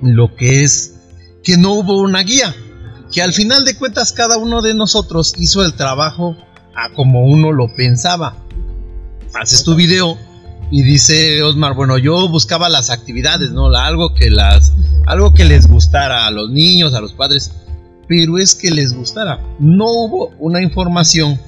Lo 0.02 0.34
que 0.36 0.62
es 0.62 0.96
que 1.42 1.56
no 1.56 1.72
hubo 1.72 1.98
una 2.00 2.22
guía. 2.22 2.54
Que 3.12 3.22
al 3.22 3.32
final 3.32 3.64
de 3.64 3.74
cuentas 3.76 4.12
cada 4.12 4.36
uno 4.38 4.62
de 4.62 4.72
nosotros 4.74 5.34
hizo 5.36 5.64
el 5.64 5.72
trabajo 5.74 6.36
a 6.76 6.94
como 6.94 7.24
uno 7.24 7.50
lo 7.50 7.74
pensaba. 7.74 8.36
Haces 9.34 9.64
tu 9.64 9.74
video 9.74 10.16
y 10.70 10.82
dice 10.82 11.42
Osmar, 11.42 11.74
bueno, 11.74 11.98
yo 11.98 12.28
buscaba 12.28 12.68
las 12.68 12.90
actividades, 12.90 13.50
¿no? 13.50 13.66
Algo 13.74 14.14
que 14.14 14.30
las 14.30 14.72
algo 15.06 15.32
que 15.34 15.44
les 15.44 15.66
gustara 15.66 16.26
a 16.26 16.30
los 16.30 16.50
niños, 16.50 16.94
a 16.94 17.00
los 17.00 17.12
padres, 17.14 17.50
pero 18.06 18.38
es 18.38 18.54
que 18.54 18.70
les 18.70 18.92
gustara. 18.92 19.40
No 19.58 19.84
hubo 19.90 20.32
una 20.38 20.62
información 20.62 21.40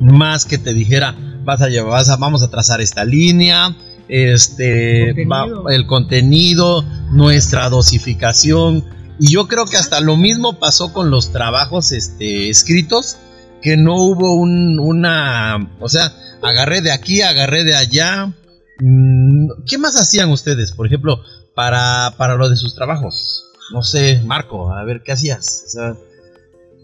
más 0.00 0.44
que 0.44 0.58
te 0.58 0.72
dijera, 0.74 1.16
vas 1.44 1.60
a 1.62 1.68
llevar, 1.68 1.90
vas 1.92 2.08
a- 2.10 2.16
vamos 2.16 2.42
a 2.42 2.50
trazar 2.50 2.80
esta 2.80 3.04
línea, 3.04 3.74
este, 4.08 5.06
Contenido. 5.14 5.62
va- 5.64 5.74
el 5.74 5.86
contenido, 5.86 6.84
nuestra 7.10 7.68
dosificación. 7.70 8.84
Y 9.18 9.30
yo 9.32 9.46
creo 9.48 9.64
que 9.66 9.76
hasta 9.76 10.00
lo 10.00 10.16
mismo 10.16 10.58
pasó 10.58 10.92
con 10.92 11.10
los 11.10 11.32
trabajos 11.32 11.92
este, 11.92 12.48
escritos, 12.50 13.16
que 13.62 13.76
no 13.76 13.94
hubo 13.96 14.34
un, 14.34 14.78
una, 14.78 15.70
o 15.80 15.88
sea, 15.88 16.12
agarré 16.42 16.80
de 16.82 16.92
aquí, 16.92 17.22
agarré 17.22 17.64
de 17.64 17.74
allá. 17.76 18.32
Mm, 18.80 19.48
¿Qué 19.66 19.78
más 19.78 19.96
hacían 19.96 20.30
ustedes, 20.30 20.72
por 20.72 20.86
ejemplo, 20.86 21.20
para, 21.54 22.14
para 22.16 22.34
lo 22.36 22.48
de 22.48 22.56
sus 22.56 22.74
trabajos? 22.74 23.44
No 23.72 23.82
sé, 23.82 24.22
Marco, 24.24 24.72
a 24.72 24.84
ver, 24.84 25.02
¿qué 25.02 25.12
hacías? 25.12 25.76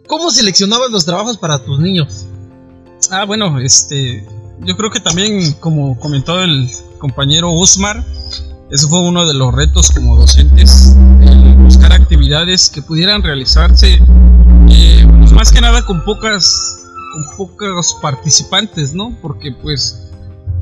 ¿Cómo 0.07 0.31
seleccionabas 0.31 0.90
los 0.90 1.05
trabajos 1.05 1.38
para 1.38 1.59
tus 1.64 1.79
niños? 1.79 2.26
Ah, 3.11 3.24
bueno, 3.24 3.59
este, 3.61 4.26
yo 4.61 4.76
creo 4.76 4.90
que 4.90 5.00
también, 5.00 5.53
como 5.55 5.98
comentó 5.98 6.40
el 6.42 6.68
compañero 6.98 7.53
Usmar, 7.53 8.05
eso 8.70 8.88
fue 8.88 9.00
uno 9.00 9.26
de 9.26 9.35
los 9.35 9.53
retos 9.55 9.90
como 9.90 10.16
docentes, 10.16 10.94
buscar 11.59 11.92
actividades 11.92 12.70
que 12.70 12.83
pudieran 12.83 13.22
realizarse, 13.22 13.98
eh, 14.68 15.07
pues 15.18 15.33
más 15.33 15.50
que 15.50 15.61
nada 15.61 15.85
con 15.85 16.05
pocas, 16.05 16.81
con 17.12 17.37
pocos 17.37 17.96
participantes, 18.00 18.94
¿no? 18.94 19.16
Porque 19.20 19.53
pues, 19.53 20.09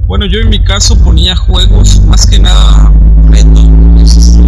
bueno, 0.08 0.24
yo 0.24 0.40
en 0.40 0.48
mi 0.48 0.58
caso 0.58 0.96
ponía 1.04 1.36
juegos, 1.36 2.00
más 2.06 2.26
que 2.26 2.38
nada 2.38 2.90
retos, 3.26 3.66
pues, 3.94 4.38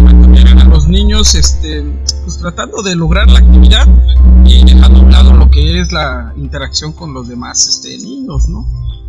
mantuvieran 0.00 0.60
a 0.60 0.64
los 0.64 0.88
niños, 0.88 1.34
este, 1.34 1.82
pues 2.24 2.38
tratando 2.38 2.82
de 2.82 2.96
lograr 2.96 3.30
la 3.30 3.40
actividad 3.40 3.86
y 4.46 4.64
dejando 4.64 5.00
a 5.00 5.02
un 5.02 5.12
lado 5.12 5.32
lo 5.34 5.50
que 5.50 5.78
es 5.78 5.92
la 5.92 6.32
interacción 6.38 6.94
con 6.94 7.12
los 7.12 7.28
demás 7.28 7.68
este, 7.68 7.98
niños, 7.98 8.48
¿no? 8.48 8.66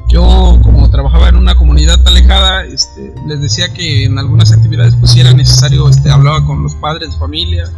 Yo, 0.09 0.59
como 0.63 0.89
trabajaba 0.91 1.29
en 1.29 1.37
una 1.37 1.55
comunidad 1.55 2.05
alejada, 2.05 2.65
este, 2.65 3.13
les 3.25 3.39
decía 3.39 3.71
que 3.71 4.03
en 4.03 4.19
algunas 4.19 4.51
actividades 4.51 4.95
pues 4.99 5.15
era 5.15 5.31
necesario, 5.31 5.87
este, 5.87 6.09
hablaba 6.09 6.45
con 6.45 6.61
los 6.61 6.75
padres, 6.75 7.15
familia, 7.17 7.71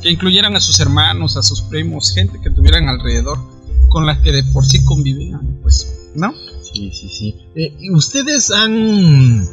que 0.00 0.10
incluyeran 0.10 0.56
a 0.56 0.60
sus 0.60 0.80
hermanos, 0.80 1.36
a 1.36 1.42
sus 1.42 1.60
primos, 1.60 2.14
gente 2.14 2.40
que 2.40 2.48
tuvieran 2.48 2.88
alrededor, 2.88 3.38
con 3.90 4.06
las 4.06 4.18
que 4.20 4.32
de 4.32 4.42
por 4.42 4.64
sí 4.64 4.82
convivían, 4.86 5.58
pues, 5.62 5.92
¿no? 6.14 6.32
Sí, 6.72 6.90
sí, 6.92 7.08
sí. 7.08 7.34
Eh, 7.54 7.76
¿y 7.78 7.90
¿Ustedes 7.90 8.50
han 8.50 9.46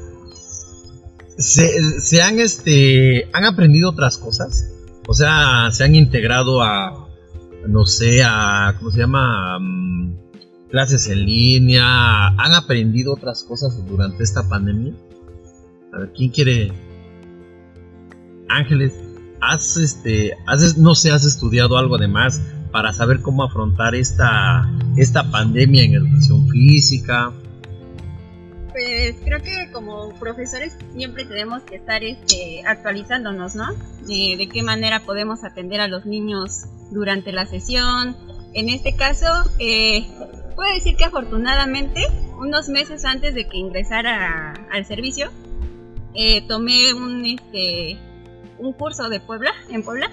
se, 1.37 2.21
han 2.21 2.39
este 2.39 3.29
han 3.33 3.45
aprendido 3.45 3.89
otras 3.89 4.17
cosas? 4.17 4.69
O 5.07 5.13
sea, 5.13 5.69
se 5.71 5.83
han 5.83 5.95
integrado 5.95 6.61
a 6.61 7.09
no 7.67 7.85
sé, 7.85 8.23
a 8.23 8.75
¿cómo 8.77 8.91
se 8.91 8.99
llama? 8.99 9.59
Mm, 9.59 10.15
clases 10.69 11.07
en 11.07 11.25
línea, 11.25 12.27
han 12.27 12.53
aprendido 12.53 13.13
otras 13.13 13.43
cosas 13.43 13.85
durante 13.87 14.23
esta 14.23 14.47
pandemia. 14.47 14.93
A 15.93 15.99
ver, 15.99 16.13
¿quién 16.13 16.29
quiere? 16.29 16.71
Ángeles, 18.47 18.93
has 19.41 19.77
este, 19.77 20.33
has, 20.47 20.77
no 20.77 20.95
sé, 20.95 21.11
has 21.11 21.25
estudiado 21.25 21.77
algo 21.77 21.97
de 21.97 22.07
más 22.07 22.41
para 22.71 22.93
saber 22.93 23.21
cómo 23.21 23.43
afrontar 23.43 23.95
esta, 23.95 24.69
esta 24.99 25.29
pandemia 25.29 25.83
en 25.83 25.93
educación 25.93 26.47
física. 26.49 27.31
Pues 28.71 29.15
creo 29.23 29.41
que 29.41 29.71
como 29.71 30.13
profesores 30.19 30.77
siempre 30.95 31.25
tenemos 31.25 31.63
que 31.63 31.77
estar 31.77 32.03
este, 32.03 32.61
actualizándonos, 32.65 33.55
¿no? 33.55 33.73
De, 34.07 34.35
de 34.37 34.49
qué 34.51 34.61
manera 34.61 34.99
podemos 35.01 35.43
atender 35.43 35.81
a 35.81 35.87
los 35.87 36.05
niños 36.05 36.65
durante 36.91 37.31
la 37.31 37.45
sesión. 37.45 38.15
En 38.53 38.69
este 38.69 38.95
caso, 38.95 39.27
eh, 39.59 40.05
puedo 40.55 40.73
decir 40.73 40.95
que 40.97 41.05
afortunadamente, 41.05 42.01
unos 42.37 42.67
meses 42.69 43.05
antes 43.05 43.33
de 43.33 43.47
que 43.47 43.57
ingresara 43.57 44.53
al 44.71 44.85
servicio, 44.85 45.29
eh, 46.13 46.41
tomé 46.47 46.93
un, 46.93 47.25
este, 47.25 47.97
un 48.57 48.73
curso 48.73 49.09
de 49.09 49.19
Puebla, 49.19 49.51
en 49.69 49.83
Puebla. 49.83 50.11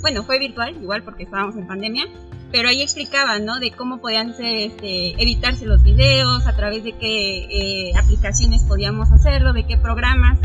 Bueno, 0.00 0.24
fue 0.24 0.38
virtual, 0.38 0.76
igual 0.82 1.02
porque 1.02 1.24
estábamos 1.24 1.56
en 1.56 1.66
pandemia, 1.66 2.04
pero 2.54 2.68
ahí 2.68 2.82
explicaban, 2.82 3.44
¿no? 3.44 3.58
De 3.58 3.72
cómo 3.72 4.00
podían 4.00 4.36
ser, 4.36 4.54
este, 4.54 5.20
editarse 5.20 5.66
los 5.66 5.82
videos, 5.82 6.46
a 6.46 6.54
través 6.54 6.84
de 6.84 6.92
qué 6.92 7.46
eh, 7.50 7.92
aplicaciones 7.96 8.62
podíamos 8.62 9.10
hacerlo, 9.10 9.52
de 9.52 9.66
qué 9.66 9.76
programas, 9.76 10.38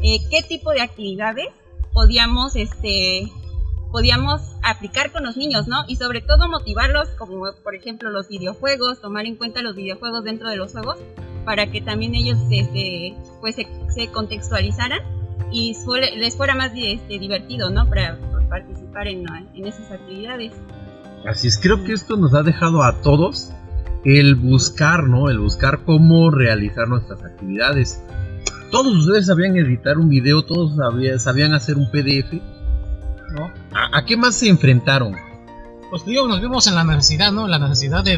eh, 0.00 0.18
qué 0.30 0.44
tipo 0.44 0.70
de 0.70 0.82
actividades 0.82 1.48
podíamos, 1.92 2.54
este, 2.54 3.32
podíamos 3.90 4.42
aplicar 4.62 5.10
con 5.10 5.24
los 5.24 5.36
niños, 5.36 5.66
¿no? 5.66 5.78
Y 5.88 5.96
sobre 5.96 6.20
todo 6.20 6.48
motivarlos, 6.48 7.08
como 7.18 7.44
por 7.64 7.74
ejemplo 7.74 8.10
los 8.10 8.28
videojuegos, 8.28 9.00
tomar 9.00 9.26
en 9.26 9.34
cuenta 9.34 9.60
los 9.60 9.74
videojuegos 9.74 10.22
dentro 10.22 10.48
de 10.48 10.54
los 10.54 10.70
juegos, 10.70 10.98
para 11.44 11.72
que 11.72 11.80
también 11.80 12.14
ellos, 12.14 12.38
este, 12.48 13.16
pues 13.40 13.56
se, 13.56 13.66
se 13.92 14.06
contextualizaran 14.12 15.00
y 15.50 15.76
les 16.14 16.36
fuera 16.36 16.54
más 16.54 16.70
este, 16.76 17.18
divertido, 17.18 17.70
¿no? 17.70 17.88
Para, 17.88 18.20
para 18.30 18.48
participar 18.48 19.08
en, 19.08 19.26
en 19.52 19.66
esas 19.66 19.90
actividades. 19.90 20.52
Así 21.26 21.48
es, 21.48 21.58
creo 21.58 21.82
que 21.82 21.92
esto 21.92 22.16
nos 22.16 22.34
ha 22.34 22.42
dejado 22.42 22.84
a 22.84 23.00
todos 23.02 23.50
el 24.04 24.36
buscar, 24.36 25.04
¿no? 25.08 25.28
El 25.28 25.40
buscar 25.40 25.80
cómo 25.84 26.30
realizar 26.30 26.88
nuestras 26.88 27.24
actividades. 27.24 28.00
Todos 28.70 28.94
ustedes 28.94 29.26
sabían 29.26 29.56
editar 29.56 29.98
un 29.98 30.08
video, 30.08 30.44
todos 30.44 30.76
sabían, 31.22 31.52
hacer 31.52 31.76
un 31.76 31.90
PDF. 31.90 32.40
¿A, 33.74 33.98
a 33.98 34.04
qué 34.04 34.16
más 34.16 34.36
se 34.36 34.48
enfrentaron? 34.48 35.16
Pues 35.90 36.04
digo, 36.04 36.28
nos 36.28 36.40
vimos 36.40 36.68
en 36.68 36.76
la 36.76 36.84
necesidad, 36.84 37.32
¿no? 37.32 37.48
La 37.48 37.58
necesidad 37.58 38.04
de, 38.04 38.16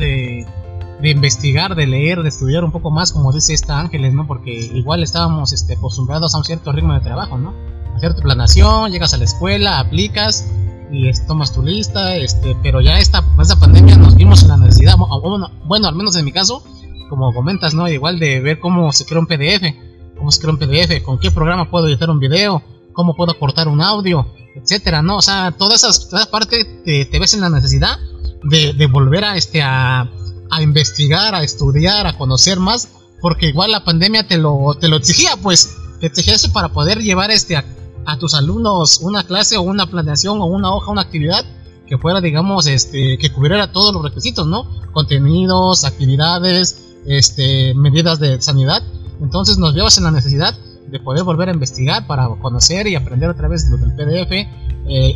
de, 1.00 1.10
investigar, 1.10 1.74
de 1.74 1.86
leer, 1.86 2.22
de 2.22 2.28
estudiar 2.28 2.62
un 2.62 2.72
poco 2.72 2.90
más, 2.90 3.12
como 3.12 3.32
dice 3.32 3.54
esta 3.54 3.78
Ángeles, 3.78 4.12
¿no? 4.12 4.26
Porque 4.26 4.50
igual 4.52 5.02
estábamos 5.02 5.54
este, 5.54 5.74
acostumbrados 5.74 6.34
a 6.34 6.38
un 6.38 6.44
cierto 6.44 6.72
ritmo 6.72 6.92
de 6.92 7.00
trabajo, 7.00 7.38
¿no? 7.38 7.54
Hacer 7.96 8.14
tu 8.14 8.20
planación, 8.20 8.92
llegas 8.92 9.14
a 9.14 9.16
la 9.16 9.24
escuela, 9.24 9.78
aplicas 9.78 10.46
y 10.90 11.10
tomas 11.26 11.52
tu 11.52 11.62
lista, 11.62 12.16
este, 12.16 12.56
pero 12.62 12.80
ya 12.80 12.98
esta, 12.98 13.24
esta 13.40 13.56
pandemia 13.56 13.96
nos 13.96 14.14
vimos 14.16 14.42
en 14.42 14.48
la 14.48 14.56
necesidad, 14.56 14.96
bueno, 14.96 15.50
bueno, 15.64 15.88
al 15.88 15.94
menos 15.94 16.16
en 16.16 16.24
mi 16.24 16.32
caso, 16.32 16.62
como 17.08 17.32
comentas, 17.32 17.74
¿no? 17.74 17.88
Igual 17.88 18.18
de 18.18 18.40
ver 18.40 18.58
cómo 18.58 18.92
se 18.92 19.04
crea 19.04 19.20
un 19.20 19.26
PDF, 19.26 19.74
cómo 20.16 20.30
se 20.30 20.40
crea 20.40 20.52
un 20.52 20.58
PDF, 20.58 21.02
con 21.02 21.18
qué 21.18 21.30
programa 21.30 21.70
puedo 21.70 21.88
editar 21.88 22.10
un 22.10 22.18
video, 22.18 22.62
cómo 22.92 23.14
puedo 23.14 23.38
cortar 23.38 23.68
un 23.68 23.80
audio, 23.80 24.26
etcétera, 24.54 25.02
¿no? 25.02 25.18
O 25.18 25.22
sea, 25.22 25.52
todas 25.52 25.82
esas, 25.82 26.08
toda 26.08 26.26
parte 26.30 26.64
te, 26.84 27.04
te 27.04 27.18
ves 27.18 27.34
en 27.34 27.40
la 27.40 27.50
necesidad 27.50 27.98
de, 28.42 28.72
de 28.72 28.86
volver 28.86 29.24
a, 29.24 29.36
este, 29.36 29.62
a, 29.62 30.10
a 30.50 30.62
investigar, 30.62 31.34
a 31.34 31.42
estudiar, 31.42 32.06
a 32.06 32.16
conocer 32.16 32.58
más, 32.58 32.88
porque 33.20 33.46
igual 33.46 33.72
la 33.72 33.84
pandemia 33.84 34.26
te 34.26 34.38
lo, 34.38 34.76
te 34.80 34.88
lo 34.88 34.96
exigía, 34.96 35.36
pues, 35.42 35.76
te 36.00 36.06
exigía 36.06 36.34
eso 36.34 36.52
para 36.52 36.68
poder 36.70 36.98
llevar 37.02 37.30
este 37.30 37.56
a, 37.56 37.64
a 38.08 38.18
tus 38.18 38.32
alumnos 38.32 39.00
una 39.02 39.22
clase 39.22 39.58
o 39.58 39.62
una 39.62 39.86
planeación 39.86 40.40
o 40.40 40.46
una 40.46 40.72
hoja, 40.72 40.90
una 40.90 41.02
actividad 41.02 41.44
que 41.86 41.98
fuera, 41.98 42.22
digamos, 42.22 42.66
este, 42.66 43.18
que 43.18 43.30
cubriera 43.30 43.70
todos 43.70 43.92
los 43.92 44.02
requisitos, 44.02 44.46
¿no? 44.46 44.66
Contenidos, 44.92 45.84
actividades, 45.84 46.82
este, 47.06 47.74
medidas 47.74 48.18
de 48.18 48.40
sanidad. 48.40 48.82
Entonces 49.20 49.58
nos 49.58 49.74
llevas 49.74 49.98
en 49.98 50.04
la 50.04 50.10
necesidad 50.10 50.54
de 50.90 51.00
poder 51.00 51.22
volver 51.22 51.50
a 51.50 51.52
investigar 51.52 52.06
para 52.06 52.28
conocer 52.40 52.86
y 52.86 52.94
aprender 52.94 53.28
otra 53.28 53.46
vez 53.46 53.68
lo 53.68 53.76
del 53.76 53.94
PDF, 53.94 54.32
eh, 54.32 54.46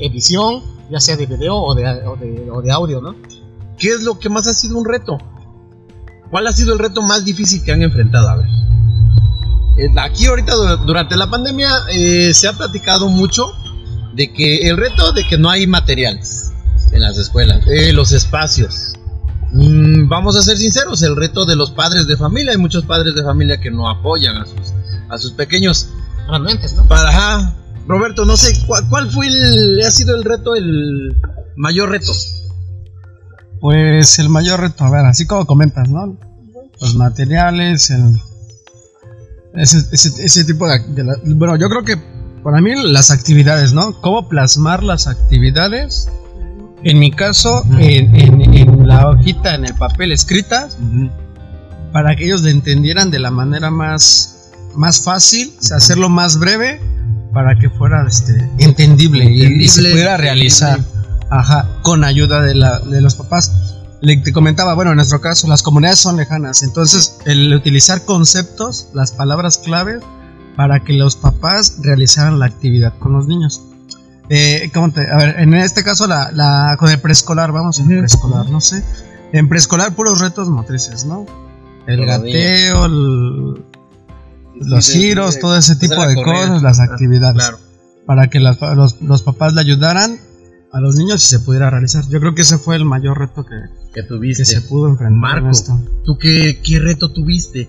edición, 0.03 0.63
ya 0.91 1.01
sea 1.01 1.17
de 1.17 1.25
video 1.25 1.57
o 1.57 1.75
de, 1.75 1.87
o 2.07 2.17
de, 2.17 2.51
o 2.51 2.61
de 2.61 2.73
audio, 2.73 3.01
¿no? 3.01 3.15
¿Qué 3.79 3.89
es 3.89 4.03
lo 4.03 4.19
que 4.19 4.29
más 4.29 4.47
ha 4.47 4.53
sido 4.53 4.77
un 4.77 4.85
reto? 4.85 5.17
¿Cuál 6.31 6.47
ha 6.47 6.53
sido 6.53 6.75
el 6.75 6.79
reto 6.79 7.01
más 7.01 7.25
difícil 7.25 7.65
que 7.65 7.73
han 7.73 7.83
enfrentado? 7.83 8.29
A 8.29 8.37
ver. 8.37 8.72
Eh, 9.79 9.89
Aquí 10.01 10.27
ahorita 10.27 10.55
du- 10.55 10.85
durante 10.87 11.17
la 11.17 11.29
pandemia 11.29 11.71
eh, 11.93 12.33
se 12.35 12.49
ha 12.49 12.53
platicado 12.53 13.09
mucho 13.09 13.53
de 14.15 14.33
que 14.33 14.69
el 14.69 14.77
reto 14.77 15.13
de 15.13 15.25
que 15.25 15.39
no 15.39 15.49
hay 15.51 15.67
materiales 15.67 16.53
en 16.93 17.01
las 17.01 17.17
escuelas, 17.17 17.67
eh, 17.69 17.93
los 17.93 18.13
espacios. 18.13 18.93
Mm, 19.53 20.09
vamos 20.09 20.37
a 20.37 20.43
ser 20.43 20.59
sinceros, 20.59 21.03
el 21.03 21.17
reto 21.17 21.45
de 21.47 21.57
los 21.57 21.71
padres 21.71 22.07
de 22.07 22.17
familia, 22.17 22.53
hay 22.53 22.59
muchos 22.59 22.85
padres 22.85 23.15
de 23.15 23.23
familia 23.23 23.59
que 23.61 23.71
no 23.71 23.89
apoyan 23.89 24.37
a 24.37 24.45
sus, 24.45 24.75
a 25.09 25.19
sus 25.19 25.33
pequeños. 25.33 25.89
Realmente, 26.29 26.67
¿no? 26.77 26.85
Para, 26.87 27.09
ajá, 27.09 27.55
Roberto, 27.89 28.25
no 28.25 28.37
sé, 28.37 28.55
¿cuál, 28.67 28.89
cuál 28.89 29.11
fue 29.11 29.27
el, 29.27 29.81
ha 29.87 29.91
sido 29.91 30.15
el 30.17 30.25
reto, 30.25 30.55
el 30.55 31.17
mayor 31.57 31.91
reto? 31.91 32.13
Pues 33.61 34.19
el 34.19 34.29
mayor 34.29 34.61
reto, 34.61 34.85
a 34.85 34.91
ver, 34.91 35.05
así 35.07 35.27
como 35.27 35.47
comentas, 35.47 35.89
¿no? 35.89 36.19
Los 36.81 36.95
materiales, 36.97 37.91
el, 37.91 38.21
ese, 39.55 39.79
ese, 39.93 40.25
ese 40.25 40.45
tipo 40.45 40.69
de, 40.69 40.79
de 40.89 41.05
la- 41.05 41.17
Bueno, 41.25 41.57
yo 41.57 41.69
creo 41.69 41.85
que 41.85 41.97
para 42.43 42.61
mí 42.61 42.71
las 42.91 43.11
actividades, 43.11 43.73
¿no? 43.73 44.01
Cómo 44.01 44.29
plasmar 44.29 44.83
las 44.83 45.07
actividades. 45.07 46.09
En 46.85 46.99
mi 46.99 47.11
caso, 47.13 47.63
en, 47.79 48.15
en- 48.17 48.55
en 48.57 48.89
la 48.89 49.09
hojita, 49.09 49.55
en 49.55 49.65
el 49.67 49.75
papel 49.75 50.11
escritas, 50.13 50.77
para 51.93 52.17
que 52.17 52.25
ellos 52.25 52.43
le 52.43 52.51
entendieran 52.51 53.11
de 53.11 53.21
la 53.21 53.31
manera 53.31 53.71
más, 53.71 54.51
más 54.75 55.03
fácil, 55.05 55.53
o 55.59 55.63
sea, 55.63 55.77
hacerlo 55.77 56.09
más 56.09 56.39
breve, 56.39 56.81
para 57.33 57.57
que 57.59 57.71
fuera 57.71 58.05
este, 58.09 58.33
entendible, 58.59 59.25
y- 59.25 59.63
y, 59.65 59.69
se 59.69 59.83
pudiera 59.91 60.17
realizar. 60.17 60.81
Ajá, 61.31 61.67
con 61.83 62.05
ayuda 62.05 62.43
de, 62.43 62.55
la, 62.55 62.81
de 62.81 63.01
los 63.01 63.15
papás. 63.15 63.53
Le, 64.03 64.17
te 64.17 64.33
comentaba, 64.33 64.75
bueno, 64.75 64.91
en 64.91 64.97
nuestro 64.97 65.21
caso, 65.21 65.47
las 65.49 65.63
comunidades 65.63 66.01
son 66.01 66.17
lejanas, 66.17 66.63
entonces 66.65 67.19
el 67.25 67.55
utilizar 67.55 68.05
conceptos, 68.05 68.89
las 68.95 69.13
palabras 69.13 69.59
claves, 69.59 70.03
para 70.57 70.81
que 70.81 70.93
los 70.93 71.17
papás 71.17 71.77
realizaran 71.83 72.39
la 72.39 72.47
actividad 72.47 72.93
con 72.99 73.13
los 73.13 73.27
niños. 73.29 73.63
Eh, 74.29 74.71
¿cómo 74.75 74.91
te- 74.93 75.09
a 75.11 75.17
ver, 75.17 75.37
en 75.41 75.55
este 75.55 75.85
caso, 75.85 76.07
la, 76.07 76.31
la- 76.33 76.77
con 76.79 76.91
el 76.91 76.99
preescolar, 77.01 77.53
vamos, 77.53 77.79
en 77.79 77.87
preescolar, 77.87 78.49
no 78.51 78.61
sé. 78.61 78.83
En 79.33 79.49
preescolar, 79.49 79.95
puros 79.95 80.21
retos 80.21 80.49
motrices, 80.49 81.05
¿no? 81.05 81.25
El 81.87 82.01
Todavía. 82.01 82.35
gateo, 82.35 82.87
el- 82.87 83.65
los 84.57 84.89
giros, 84.91 85.39
todo 85.39 85.57
ese 85.57 85.77
tipo 85.77 86.05
de 86.07 86.15
correr. 86.17 86.49
cosas, 86.49 86.63
las 86.63 86.81
actividades 86.81 87.37
Claro. 87.37 87.59
para 88.07 88.29
que 88.29 88.41
las- 88.41 88.61
los, 88.61 89.01
los 89.01 89.23
papás 89.23 89.53
le 89.55 89.61
ayudaran 89.61 90.19
a 90.73 90.81
los 90.81 90.97
niños 90.97 91.23
y 91.25 91.29
se 91.29 91.41
pudiera 91.41 91.71
realizar. 91.71 92.05
Yo 92.09 92.19
creo 92.19 92.35
que 92.35 92.43
ese 92.43 92.59
fue 92.59 92.77
el 92.77 92.85
mayor 92.85 93.19
reto 93.19 93.45
que, 93.45 93.57
Que 93.93 94.01
que 94.01 94.03
tuviste. 94.03 94.45
se 94.45 94.63
pudo 94.63 94.89
enfrentar 94.89 95.21
Marco. 95.21 95.47
en 95.47 95.51
esto. 95.51 95.81
¿Tú 96.05 96.17
qué, 96.19 96.61
qué 96.63 96.79
reto 96.79 97.11
tuviste? 97.13 97.69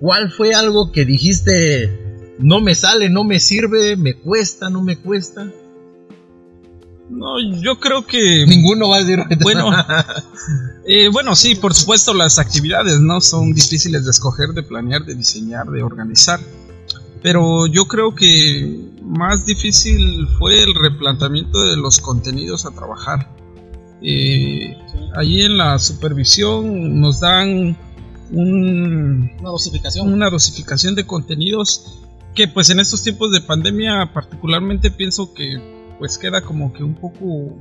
¿Cuál 0.00 0.32
fue 0.32 0.54
algo 0.54 0.90
que 0.92 1.04
dijiste, 1.04 2.34
no 2.38 2.60
me 2.60 2.74
sale, 2.74 3.10
no 3.10 3.22
me 3.24 3.38
sirve, 3.38 3.96
me 3.96 4.14
cuesta, 4.14 4.70
no 4.70 4.82
me 4.82 4.96
cuesta? 4.98 5.46
No, 7.10 7.38
yo 7.60 7.78
creo 7.78 8.06
que. 8.06 8.46
Ninguno 8.46 8.88
va 8.88 8.96
a 8.96 9.04
decir. 9.04 9.22
Bueno, 9.42 9.70
eh, 10.86 11.08
bueno, 11.12 11.36
sí, 11.36 11.54
por 11.54 11.74
supuesto, 11.74 12.14
las 12.14 12.38
actividades 12.38 12.98
no 13.00 13.20
son 13.20 13.52
difíciles 13.52 14.04
de 14.04 14.10
escoger, 14.10 14.50
de 14.54 14.62
planear, 14.62 15.04
de 15.04 15.14
diseñar, 15.14 15.66
de 15.66 15.82
organizar. 15.82 16.40
Pero 17.22 17.66
yo 17.66 17.84
creo 17.86 18.14
que 18.14 18.80
más 19.12 19.44
difícil 19.44 20.26
fue 20.38 20.62
el 20.62 20.74
replanteamiento 20.74 21.62
de 21.68 21.76
los 21.76 22.00
contenidos 22.00 22.64
a 22.64 22.70
trabajar. 22.70 23.28
Eh, 24.00 24.76
allí 25.14 25.42
en 25.42 25.58
la 25.58 25.78
supervisión 25.78 27.00
nos 27.00 27.20
dan 27.20 27.76
un, 28.30 29.30
Una 29.38 29.50
dosificación. 29.50 30.12
una 30.12 30.30
dosificación 30.30 30.94
de 30.94 31.06
contenidos 31.06 32.00
que 32.34 32.48
pues 32.48 32.70
en 32.70 32.80
estos 32.80 33.02
tiempos 33.02 33.30
de 33.30 33.42
pandemia 33.42 34.10
particularmente 34.12 34.90
pienso 34.90 35.34
que 35.34 35.94
pues 35.98 36.16
queda 36.16 36.40
como 36.40 36.72
que 36.72 36.82
un 36.82 36.94
poco 36.94 37.54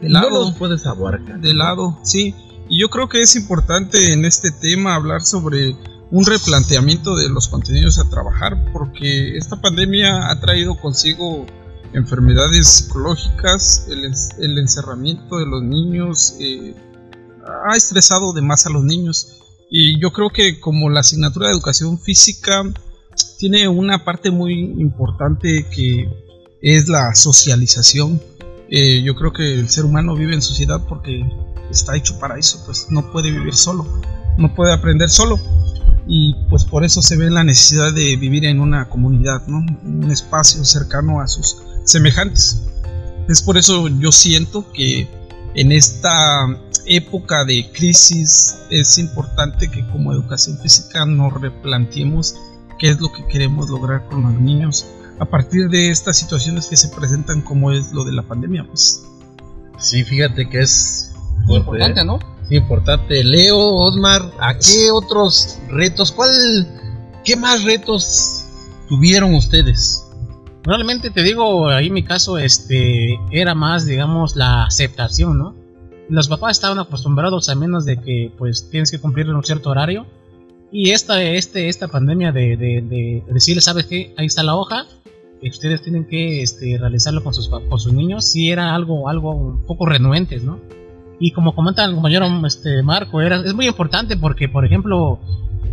de 0.00 0.08
no 0.08 0.20
lado, 0.20 0.30
los 0.30 0.54
puedes 0.54 0.84
abarcar. 0.84 1.40
de 1.40 1.54
lado, 1.54 1.98
sí. 2.02 2.34
Y 2.68 2.80
yo 2.80 2.90
creo 2.90 3.08
que 3.08 3.20
es 3.20 3.36
importante 3.36 4.12
en 4.12 4.24
este 4.24 4.50
tema 4.50 4.96
hablar 4.96 5.22
sobre 5.22 5.76
un 6.12 6.26
replanteamiento 6.26 7.16
de 7.16 7.28
los 7.30 7.48
contenidos 7.48 7.98
a 7.98 8.08
trabajar 8.08 8.70
porque 8.72 9.36
esta 9.36 9.60
pandemia 9.60 10.30
ha 10.30 10.38
traído 10.40 10.76
consigo 10.76 11.46
enfermedades 11.94 12.68
psicológicas, 12.68 13.86
el, 13.90 14.04
en- 14.04 14.14
el 14.38 14.58
encerramiento 14.58 15.38
de 15.38 15.46
los 15.46 15.62
niños, 15.62 16.34
eh, 16.38 16.74
ha 17.66 17.74
estresado 17.76 18.32
de 18.34 18.42
más 18.42 18.66
a 18.66 18.70
los 18.70 18.84
niños. 18.84 19.38
Y 19.70 19.98
yo 20.00 20.12
creo 20.12 20.28
que 20.28 20.60
como 20.60 20.90
la 20.90 21.00
asignatura 21.00 21.46
de 21.48 21.54
educación 21.54 21.98
física 21.98 22.62
tiene 23.38 23.66
una 23.68 24.04
parte 24.04 24.30
muy 24.30 24.52
importante 24.78 25.66
que 25.74 26.10
es 26.60 26.88
la 26.88 27.14
socialización. 27.14 28.20
Eh, 28.70 29.02
yo 29.02 29.14
creo 29.14 29.32
que 29.32 29.54
el 29.60 29.68
ser 29.70 29.84
humano 29.86 30.14
vive 30.14 30.34
en 30.34 30.42
sociedad 30.42 30.80
porque 30.86 31.24
está 31.70 31.96
hecho 31.96 32.18
para 32.18 32.38
eso, 32.38 32.62
pues 32.66 32.86
no 32.90 33.10
puede 33.12 33.30
vivir 33.30 33.54
solo, 33.54 33.86
no 34.36 34.54
puede 34.54 34.72
aprender 34.74 35.08
solo. 35.08 35.38
Y 36.06 36.34
pues 36.50 36.64
por 36.64 36.84
eso 36.84 37.00
se 37.00 37.16
ve 37.16 37.30
la 37.30 37.44
necesidad 37.44 37.92
de 37.92 38.16
vivir 38.16 38.44
en 38.44 38.60
una 38.60 38.88
comunidad, 38.88 39.46
¿no? 39.46 39.64
Un 39.84 40.10
espacio 40.10 40.64
cercano 40.64 41.20
a 41.20 41.28
sus 41.28 41.58
semejantes. 41.84 42.62
Es 43.28 43.40
por 43.42 43.56
eso 43.56 43.88
yo 43.88 44.10
siento 44.10 44.70
que 44.72 45.08
en 45.54 45.70
esta 45.72 46.46
época 46.86 47.44
de 47.44 47.70
crisis 47.72 48.58
es 48.70 48.98
importante 48.98 49.70
que 49.70 49.86
como 49.88 50.12
educación 50.12 50.58
física 50.58 51.06
nos 51.06 51.32
replanteemos 51.40 52.34
qué 52.78 52.90
es 52.90 53.00
lo 53.00 53.12
que 53.12 53.24
queremos 53.26 53.70
lograr 53.70 54.06
con 54.08 54.22
los 54.22 54.40
niños 54.40 54.86
a 55.20 55.24
partir 55.24 55.68
de 55.68 55.90
estas 55.90 56.16
situaciones 56.16 56.66
que 56.66 56.76
se 56.76 56.88
presentan 56.88 57.42
como 57.42 57.70
es 57.70 57.92
lo 57.92 58.04
de 58.04 58.12
la 58.12 58.22
pandemia 58.22 58.66
pues 58.66 59.04
Sí, 59.78 60.04
fíjate 60.04 60.48
que 60.48 60.62
es 60.62 61.12
Muy 61.46 61.58
importante, 61.58 62.04
¿no? 62.04 62.18
Importante. 62.50 63.24
Leo, 63.24 63.58
Osmar, 63.58 64.22
¿a 64.38 64.54
qué 64.58 64.90
otros 64.92 65.58
retos? 65.68 66.12
¿Cuál, 66.12 66.30
qué 67.24 67.36
más 67.36 67.64
retos 67.64 68.44
tuvieron 68.88 69.34
ustedes? 69.34 70.06
Realmente 70.64 71.10
te 71.10 71.22
digo, 71.22 71.68
ahí 71.68 71.86
en 71.86 71.94
mi 71.94 72.04
caso, 72.04 72.38
este, 72.38 73.18
era 73.30 73.54
más, 73.54 73.86
digamos, 73.86 74.36
la 74.36 74.64
aceptación, 74.64 75.38
¿no? 75.38 75.54
Los 76.08 76.28
papás 76.28 76.52
estaban 76.52 76.78
acostumbrados 76.78 77.48
a 77.48 77.54
menos 77.54 77.84
de 77.84 78.00
que, 78.00 78.32
pues, 78.36 78.68
tienes 78.70 78.90
que 78.90 79.00
cumplir 79.00 79.28
un 79.30 79.42
cierto 79.42 79.70
horario. 79.70 80.06
Y 80.70 80.90
esta, 80.90 81.22
este, 81.22 81.68
esta 81.68 81.88
pandemia 81.88 82.32
de, 82.32 82.56
de, 82.56 82.82
de 82.82 83.24
decirles, 83.32 83.64
¿sabes 83.64 83.86
qué? 83.86 84.14
Ahí 84.16 84.26
está 84.26 84.42
la 84.42 84.54
hoja. 84.54 84.86
Ustedes 85.42 85.82
tienen 85.82 86.06
que 86.06 86.42
este, 86.42 86.78
realizarlo 86.78 87.24
con 87.24 87.34
sus, 87.34 87.48
con 87.48 87.78
sus 87.78 87.92
niños. 87.92 88.24
Sí 88.24 88.50
era 88.50 88.74
algo, 88.74 89.08
algo 89.08 89.32
un 89.34 89.66
poco 89.66 89.86
renuentes, 89.86 90.44
¿no? 90.44 90.60
Y 91.24 91.30
como 91.30 91.54
comenta 91.54 91.84
el 91.84 91.94
compañero 91.94 92.26
este, 92.44 92.82
Marco, 92.82 93.20
era, 93.20 93.36
es 93.36 93.54
muy 93.54 93.68
importante 93.68 94.16
porque, 94.16 94.48
por 94.48 94.64
ejemplo, 94.66 95.20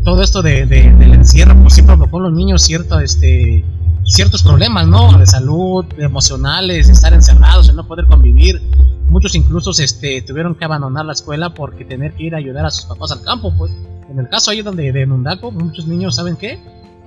todo 0.04 0.22
esto 0.22 0.44
de, 0.44 0.68
de- 0.68 0.92
del 0.92 1.14
encierro, 1.16 1.56
pues 1.64 1.74
sí 1.74 1.82
provocó 1.82 2.18
en 2.18 2.24
los 2.26 2.34
niños 2.34 2.62
cierto, 2.62 3.00
este, 3.00 3.66
ciertos 4.04 4.44
problemas, 4.44 4.86
¿no? 4.86 5.18
De 5.18 5.26
salud, 5.26 5.86
emocionales, 5.98 6.88
estar 6.88 7.14
encerrados, 7.14 7.68
el 7.68 7.76
no 7.78 7.88
poder 7.88 8.06
convivir. 8.06 8.62
Muchos 9.08 9.34
incluso 9.34 9.72
este, 9.72 10.22
tuvieron 10.22 10.54
que 10.54 10.66
abandonar 10.66 11.06
la 11.06 11.14
escuela 11.14 11.52
porque 11.52 11.84
tener 11.84 12.14
que 12.14 12.26
ir 12.26 12.36
a 12.36 12.38
ayudar 12.38 12.68
a 12.68 12.70
sus 12.70 12.86
papás 12.86 13.12
al 13.12 13.24
campo, 13.24 13.52
pues. 13.58 13.72
En 14.08 14.20
el 14.20 14.30
caso 14.30 14.52
ahí 14.52 14.62
donde 14.62 14.92
de 14.92 15.04
Nundaco, 15.08 15.50
muchos 15.52 15.88
niños, 15.88 16.16
¿saben 16.16 16.36
qué? 16.36 16.60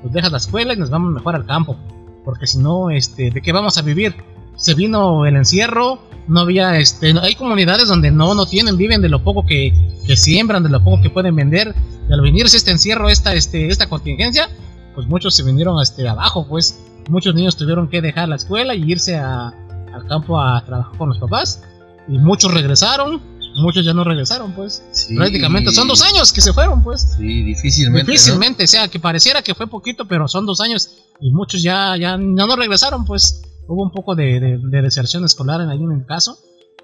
Pues 0.03 0.13
dejas 0.13 0.33
la 0.33 0.39
escuela 0.39 0.75
y 0.75 0.77
nos 0.79 0.91
vamos 0.91 1.13
mejor 1.13 1.37
al 1.37 1.47
campo. 1.47 1.77
Porque 2.25 2.49
si 2.49 2.59
no, 2.59 2.91
este, 2.91 3.31
¿de 3.31 3.41
qué 3.41 3.53
vamos 3.53 3.79
a 3.79 3.83
vivir? 3.83 4.17
se 4.57 4.75
vino 4.75 5.27
el 5.27 5.35
encierro, 5.37 5.99
no 6.29 6.41
había, 6.41 6.79
este, 6.79 7.15
hay 7.21 7.35
comunidades 7.35 7.89
donde 7.89 8.11
no, 8.11 8.35
no 8.35 8.47
tienen, 8.47 8.77
viven 8.77 9.03
de 9.03 9.09
lo 9.09 9.23
poco 9.23 9.45
que, 9.45 9.73
que 10.07 10.17
siembran, 10.17 10.63
de 10.63 10.69
lo 10.69 10.83
poco 10.83 11.03
que 11.03 11.11
pueden 11.11 11.35
vender. 11.37 11.75
Y 12.09 12.13
al 12.13 12.21
venirse 12.21 12.57
este 12.57 12.71
encierro, 12.71 13.09
esta, 13.09 13.35
este, 13.35 13.69
esta 13.69 13.89
contingencia, 13.89 14.49
pues 14.95 15.07
muchos 15.07 15.35
se 15.35 15.43
vinieron 15.43 15.81
este, 15.83 16.09
abajo, 16.09 16.47
pues 16.49 16.79
muchos 17.09 17.35
niños 17.35 17.57
tuvieron 17.57 17.89
que 17.89 18.01
dejar 18.01 18.29
la 18.29 18.37
escuela 18.37 18.75
y 18.75 18.91
irse 18.91 19.17
a, 19.17 19.49
al 19.49 20.07
campo 20.09 20.41
a 20.41 20.65
trabajar 20.65 20.97
con 20.97 21.09
los 21.09 21.19
papás. 21.19 21.63
Y 22.09 22.19
muchos 22.19 22.53
regresaron, 22.53 23.21
muchos 23.57 23.85
ya 23.85 23.95
no 23.95 24.05
regresaron, 24.05 24.53
pues. 24.53 24.83
Sí. 24.93 25.17
Prácticamente 25.17 25.73
son 25.73 25.89
dos 25.89 26.03
años 26.03 26.33
que 26.33 26.41
se 26.41 26.53
fueron, 26.53 26.83
pues. 26.83 27.15
Sí, 27.17 27.43
difícilmente. 27.43 28.07
¿no? 28.07 28.13
Difícilmente, 28.13 28.65
o 28.65 28.67
sea, 28.67 28.89
que 28.89 28.99
pareciera 28.99 29.43
que 29.43 29.55
fue 29.55 29.67
poquito, 29.67 30.07
pero 30.07 30.27
son 30.29 30.47
dos 30.47 30.61
años 30.61 30.91
y 31.21 31.31
muchos 31.31 31.63
ya, 31.63 31.97
ya, 31.97 32.13
ya 32.13 32.47
no 32.47 32.57
regresaron, 32.57 33.05
pues 33.05 33.43
hubo 33.67 33.83
un 33.83 33.91
poco 33.91 34.15
de, 34.15 34.41
de, 34.41 34.59
de 34.59 34.83
deserción 34.83 35.25
escolar 35.25 35.61
en 35.61 35.71
algún 35.71 36.01
caso. 36.01 36.39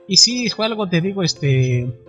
Y 0.06 0.16
sí, 0.16 0.48
fue 0.48 0.66
algo, 0.66 0.88
te 0.88 1.00
digo, 1.00 1.22
este, 1.22 2.02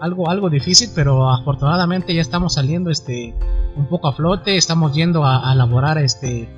algo, 0.00 0.28
algo 0.28 0.50
difícil, 0.50 0.90
pero 0.94 1.30
afortunadamente 1.30 2.14
ya 2.14 2.20
estamos 2.20 2.54
saliendo, 2.54 2.90
este, 2.90 3.34
un 3.76 3.86
poco 3.88 4.08
a 4.08 4.12
flote, 4.12 4.56
estamos 4.56 4.94
yendo 4.94 5.24
a, 5.24 5.50
a 5.50 5.54
laborar, 5.54 5.98
este, 5.98 6.48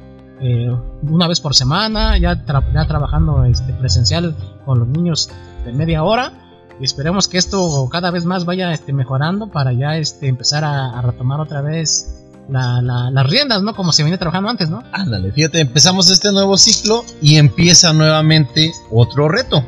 eh, 0.41 0.77
una 1.03 1.29
vez 1.29 1.41
por 1.41 1.55
semana, 1.55 2.19
ya, 2.19 2.45
tra 2.45 2.64
ya 2.73 2.87
trabajando, 2.87 3.45
este, 3.45 3.73
presencial 3.75 4.35
con 4.64 4.81
los 4.81 4.89
niños 4.89 5.31
de 5.64 5.73
media 5.73 6.03
hora. 6.03 6.33
Y 6.81 6.85
esperemos 6.85 7.27
que 7.27 7.39
esto 7.39 7.89
cada 7.91 8.11
vez 8.11 8.25
más 8.25 8.45
vaya 8.45 8.73
este, 8.73 8.93
mejorando 8.93 9.49
para 9.51 9.73
ya 9.73 9.97
este, 9.97 10.29
empezar 10.29 10.64
a, 10.64 10.99
a 10.99 11.03
retomar 11.03 11.41
otra 11.41 11.61
vez 11.61 12.18
la, 12.49 12.81
la, 12.83 13.11
las 13.11 13.27
riendas, 13.29 13.63
¿no? 13.63 13.75
Como 13.75 13.93
se 13.93 14.03
venía 14.03 14.19
trabajando 14.19 14.49
antes, 14.49 14.71
¿no? 14.71 14.83
Ándale, 14.93 15.33
fíjate, 15.33 15.61
empezamos 15.61 16.11
este 16.11 16.33
nuevo 16.33 16.57
ciclo 16.57 17.05
y 17.21 17.37
empieza 17.37 17.93
nuevamente 17.93 18.73
otro 18.91 19.29
reto. 19.29 19.65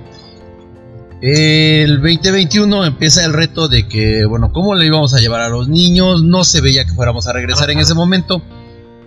El 1.22 1.96
2021 1.96 2.86
empieza 2.86 3.24
el 3.24 3.34
reto 3.34 3.68
de 3.68 3.86
que, 3.86 4.24
bueno, 4.24 4.52
¿cómo 4.52 4.74
le 4.74 4.86
íbamos 4.86 5.12
a 5.12 5.18
llevar 5.18 5.42
a 5.42 5.50
los 5.50 5.68
niños? 5.68 6.22
No 6.22 6.44
se 6.44 6.62
veía 6.62 6.86
que 6.86 6.92
fuéramos 6.92 7.26
a 7.26 7.34
regresar 7.34 7.70
en 7.70 7.78
ese 7.78 7.92
momento. 7.92 8.42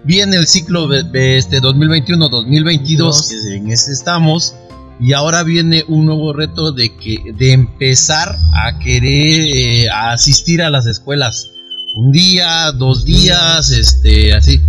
Viene 0.04 0.36
el 0.36 0.46
ciclo 0.46 0.88
de, 0.88 1.02
de 1.04 1.38
este 1.38 1.60
2021-2022, 1.62 3.30
que 3.30 3.56
en 3.56 3.72
ese 3.72 3.92
estamos. 3.92 4.56
Y 5.00 5.14
ahora 5.14 5.42
viene 5.42 5.84
un 5.88 6.06
nuevo 6.06 6.34
reto 6.34 6.72
de 6.72 6.96
que 6.96 7.34
de 7.36 7.52
empezar 7.52 8.38
a 8.54 8.78
querer 8.78 9.48
eh, 9.56 9.90
a 9.90 10.12
asistir 10.12 10.62
a 10.62 10.70
las 10.70 10.86
escuelas. 10.86 11.53
Un 11.96 12.12
día, 12.12 12.72
dos 12.72 13.06
días, 13.06 13.70
este, 13.70 14.34
así. 14.34 14.60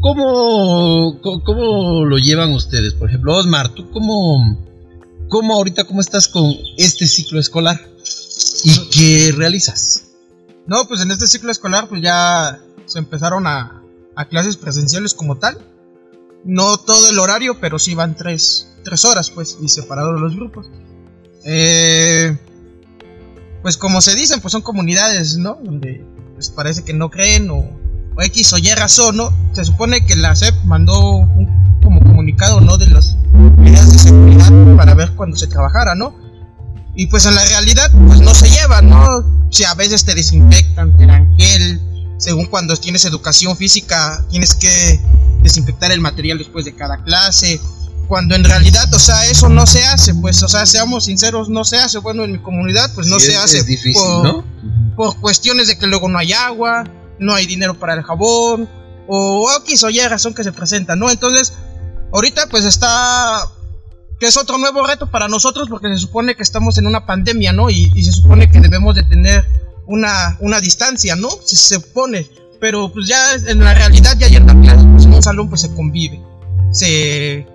¿Cómo, 0.00 1.20
cómo, 1.20 2.04
lo 2.04 2.18
llevan 2.18 2.52
ustedes? 2.52 2.94
Por 2.94 3.08
ejemplo, 3.08 3.36
Osmar, 3.36 3.70
¿tú 3.70 3.90
cómo, 3.90 4.64
cómo 5.28 5.54
ahorita 5.54 5.84
cómo 5.84 6.00
estás 6.00 6.28
con 6.28 6.54
este 6.76 7.08
ciclo 7.08 7.40
escolar? 7.40 7.80
¿Y 8.62 8.90
qué 8.90 9.34
realizas? 9.36 10.04
No, 10.68 10.86
pues 10.86 11.00
en 11.00 11.10
este 11.10 11.26
ciclo 11.26 11.50
escolar 11.50 11.88
pues 11.88 12.00
ya 12.00 12.60
se 12.86 13.00
empezaron 13.00 13.48
a, 13.48 13.82
a 14.14 14.24
clases 14.26 14.56
presenciales 14.56 15.14
como 15.14 15.36
tal. 15.36 15.58
No 16.44 16.76
todo 16.76 17.10
el 17.10 17.18
horario, 17.18 17.58
pero 17.60 17.80
sí 17.80 17.96
van 17.96 18.16
tres, 18.16 18.68
tres 18.84 19.04
horas, 19.04 19.30
pues, 19.30 19.58
y 19.60 19.68
separados 19.68 20.20
los 20.20 20.36
grupos. 20.36 20.66
Eh, 21.44 22.38
pues 23.62 23.76
como 23.76 24.00
se 24.00 24.14
dicen, 24.14 24.40
pues 24.40 24.52
son 24.52 24.62
comunidades, 24.62 25.36
¿no? 25.38 25.58
Donde 25.60 26.04
pues 26.38 26.50
parece 26.50 26.84
que 26.84 26.94
no 26.94 27.10
creen 27.10 27.50
o, 27.50 27.56
o 27.56 28.22
X 28.22 28.52
o 28.52 28.58
Y 28.58 28.72
razón, 28.76 29.16
¿no? 29.16 29.36
Se 29.54 29.64
supone 29.64 30.06
que 30.06 30.14
la 30.14 30.36
SEP 30.36 30.54
mandó 30.66 31.00
un 31.16 31.80
como 31.82 31.98
comunicado, 31.98 32.60
¿no? 32.60 32.76
De 32.78 32.86
las 32.86 33.16
medidas 33.56 33.92
de 33.92 33.98
seguridad 33.98 34.52
para 34.76 34.94
ver 34.94 35.16
cuando 35.16 35.36
se 35.36 35.48
trabajara, 35.48 35.96
¿no? 35.96 36.14
Y 36.94 37.08
pues 37.08 37.26
en 37.26 37.34
la 37.34 37.44
realidad, 37.44 37.90
pues 38.06 38.20
no 38.20 38.32
se 38.36 38.48
llevan, 38.50 38.88
¿no? 38.88 39.48
Si 39.50 39.64
a 39.64 39.74
veces 39.74 40.04
te 40.04 40.14
desinfectan, 40.14 40.96
te 40.96 41.06
dan 41.06 41.36
gel, 41.36 41.80
según 42.18 42.46
cuando 42.46 42.76
tienes 42.76 43.04
educación 43.04 43.56
física, 43.56 44.24
tienes 44.30 44.54
que 44.54 45.00
desinfectar 45.42 45.90
el 45.90 46.00
material 46.00 46.38
después 46.38 46.64
de 46.64 46.76
cada 46.76 47.02
clase. 47.02 47.60
Cuando 48.06 48.36
en 48.36 48.44
realidad, 48.44 48.94
o 48.94 48.98
sea, 49.00 49.28
eso 49.28 49.48
no 49.48 49.66
se 49.66 49.84
hace, 49.84 50.14
pues, 50.14 50.40
o 50.44 50.48
sea, 50.48 50.66
seamos 50.66 51.06
sinceros, 51.06 51.48
no 51.48 51.64
se 51.64 51.78
hace. 51.78 51.98
Bueno, 51.98 52.22
en 52.22 52.30
mi 52.30 52.38
comunidad, 52.38 52.94
pues 52.94 53.08
no 53.08 53.18
Sí, 53.18 53.26
se 53.26 53.36
hace 53.36 53.58
es 53.58 53.66
difícil, 53.66 54.00
por, 54.00 54.24
¿no? 54.24 54.44
Por 54.98 55.16
cuestiones 55.20 55.68
de 55.68 55.78
que 55.78 55.86
luego 55.86 56.08
no 56.08 56.18
hay 56.18 56.32
agua, 56.32 56.82
no 57.20 57.32
hay 57.32 57.46
dinero 57.46 57.78
para 57.78 57.94
el 57.94 58.02
jabón, 58.02 58.68
o 59.06 59.48
X 59.62 59.84
o 59.84 59.90
Y 59.90 60.00
razón 60.00 60.34
que 60.34 60.42
se 60.42 60.50
presenta, 60.50 60.96
¿no? 60.96 61.08
Entonces, 61.08 61.52
ahorita 62.12 62.48
pues 62.48 62.64
está 62.64 63.44
que 64.18 64.26
es 64.26 64.36
otro 64.36 64.58
nuevo 64.58 64.84
reto 64.84 65.08
para 65.08 65.28
nosotros 65.28 65.68
porque 65.70 65.86
se 65.94 65.98
supone 66.00 66.34
que 66.34 66.42
estamos 66.42 66.76
en 66.78 66.88
una 66.88 67.06
pandemia, 67.06 67.52
¿no? 67.52 67.70
Y, 67.70 67.92
y 67.94 68.02
se 68.02 68.10
supone 68.10 68.50
que 68.50 68.58
debemos 68.58 68.96
de 68.96 69.04
tener 69.04 69.44
una, 69.86 70.36
una 70.40 70.60
distancia, 70.60 71.14
¿no? 71.14 71.30
Se 71.44 71.54
supone, 71.56 72.28
pero 72.60 72.92
pues 72.92 73.06
ya 73.06 73.34
en 73.34 73.60
la 73.60 73.74
realidad 73.74 74.16
ya 74.18 74.26
en 74.26 74.46
la 74.48 74.60
clase, 74.60 74.84
pues 74.92 75.04
en 75.04 75.14
un 75.14 75.22
salón 75.22 75.48
pues 75.48 75.60
se 75.60 75.72
convive, 75.76 76.20
se, 76.72 77.46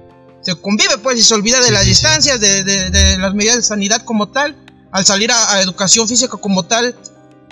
se 0.42 0.56
convive 0.56 0.98
pues 1.00 1.20
y 1.20 1.24
se 1.24 1.34
olvida 1.34 1.60
de 1.60 1.72
las 1.72 1.86
distancias, 1.86 2.40
de, 2.40 2.64
de- 2.64 2.90
de 2.90 3.18
las 3.18 3.34
medidas 3.34 3.58
de 3.58 3.64
sanidad 3.64 4.02
como 4.06 4.30
tal, 4.30 4.56
al 4.94 5.06
salir 5.06 5.30
a, 5.34 5.56
a 5.56 5.62
educación 5.62 6.08
física 6.08 6.38
como 6.38 6.64
tal, 6.64 6.96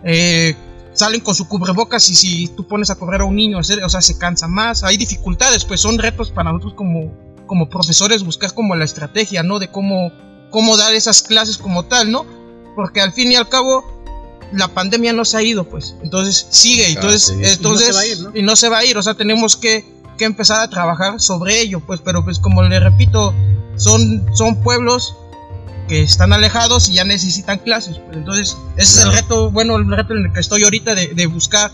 eh, 0.04 0.56
salen 0.93 1.22
con 1.22 1.36
su 1.36 1.47
cubrebocas 1.47 2.10
y 2.10 2.16
si 2.16 2.47
tú 2.49 2.68
pones 2.68 2.89
a 2.89 2.95
correr 2.95 3.22
a 3.22 3.26
un 3.26 3.36
niño, 3.36 3.60
hacer- 3.60 3.84
o 3.84 3.89
sea, 3.89 4.02
se 4.02 4.18
cansa 4.18 4.47
más, 4.47 4.84
hay 4.84 4.97
dificultades, 4.97 5.64
pues 5.66 5.82
son 5.82 5.97
retos 5.97 6.32
para 6.32 6.52
nosotros 6.52 6.74
como, 6.76 7.12
como 7.47 7.70
profesores 7.70 8.24
buscar 8.24 8.54
como 8.54 8.76
la 8.76 8.86
estrategia, 8.86 9.43
¿no? 9.43 9.60
De 9.60 9.70
cómo, 9.70 10.12
cómo 10.49 10.76
dar 10.78 10.93
esas 10.93 11.22
clases 11.22 11.58
como 11.58 11.86
tal, 11.86 12.12
¿no? 12.12 12.26
Porque 12.76 13.02
al 13.02 13.14
fin 13.14 13.32
y 13.32 13.36
al 13.36 13.47
cabo 13.49 13.86
la 14.54 14.68
pandemia 14.68 15.14
no 15.14 15.24
se 15.24 15.38
ha 15.38 15.43
ido, 15.43 15.64
pues, 15.64 15.95
entonces 16.04 16.45
sigue, 16.49 16.89
entonces, 16.89 17.24
sí. 17.24 17.34
entonces, 17.41 17.60
Y 17.60 17.64
no 17.64 17.78
se 17.78 17.93
va 17.93 17.99
a 18.02 18.06
ir, 18.06 18.20
¿no? 18.20 18.32
y 18.38 18.41
no 18.43 18.56
se 18.58 18.70
va 18.70 18.78
a 18.80 18.86
ir, 18.86 18.97
o 18.97 19.04
sea, 19.04 19.14
tenemos 19.14 19.56
que, 19.56 19.86
que 20.18 20.26
empezar 20.26 20.60
a 20.62 20.70
trabajar 20.70 21.22
sobre 21.22 21.62
ello, 21.62 21.80
pues, 21.80 22.02
pero 22.04 22.24
pues 22.26 22.38
como 22.39 22.62
le 22.64 22.78
repito, 22.82 23.34
son, 23.78 24.26
son 24.36 24.62
pueblos 24.62 25.16
que 25.91 26.01
están 26.03 26.31
alejados 26.31 26.87
y 26.87 26.93
ya 26.93 27.03
necesitan 27.03 27.59
clases. 27.59 27.97
Pues 28.05 28.15
entonces, 28.17 28.57
ese 28.77 28.99
es 28.99 29.05
el 29.05 29.11
reto, 29.11 29.51
bueno, 29.51 29.75
el 29.75 29.91
reto 29.91 30.13
en 30.13 30.25
el 30.25 30.31
que 30.33 30.39
estoy 30.39 30.63
ahorita 30.63 30.95
de, 30.95 31.07
de 31.07 31.25
buscar, 31.25 31.69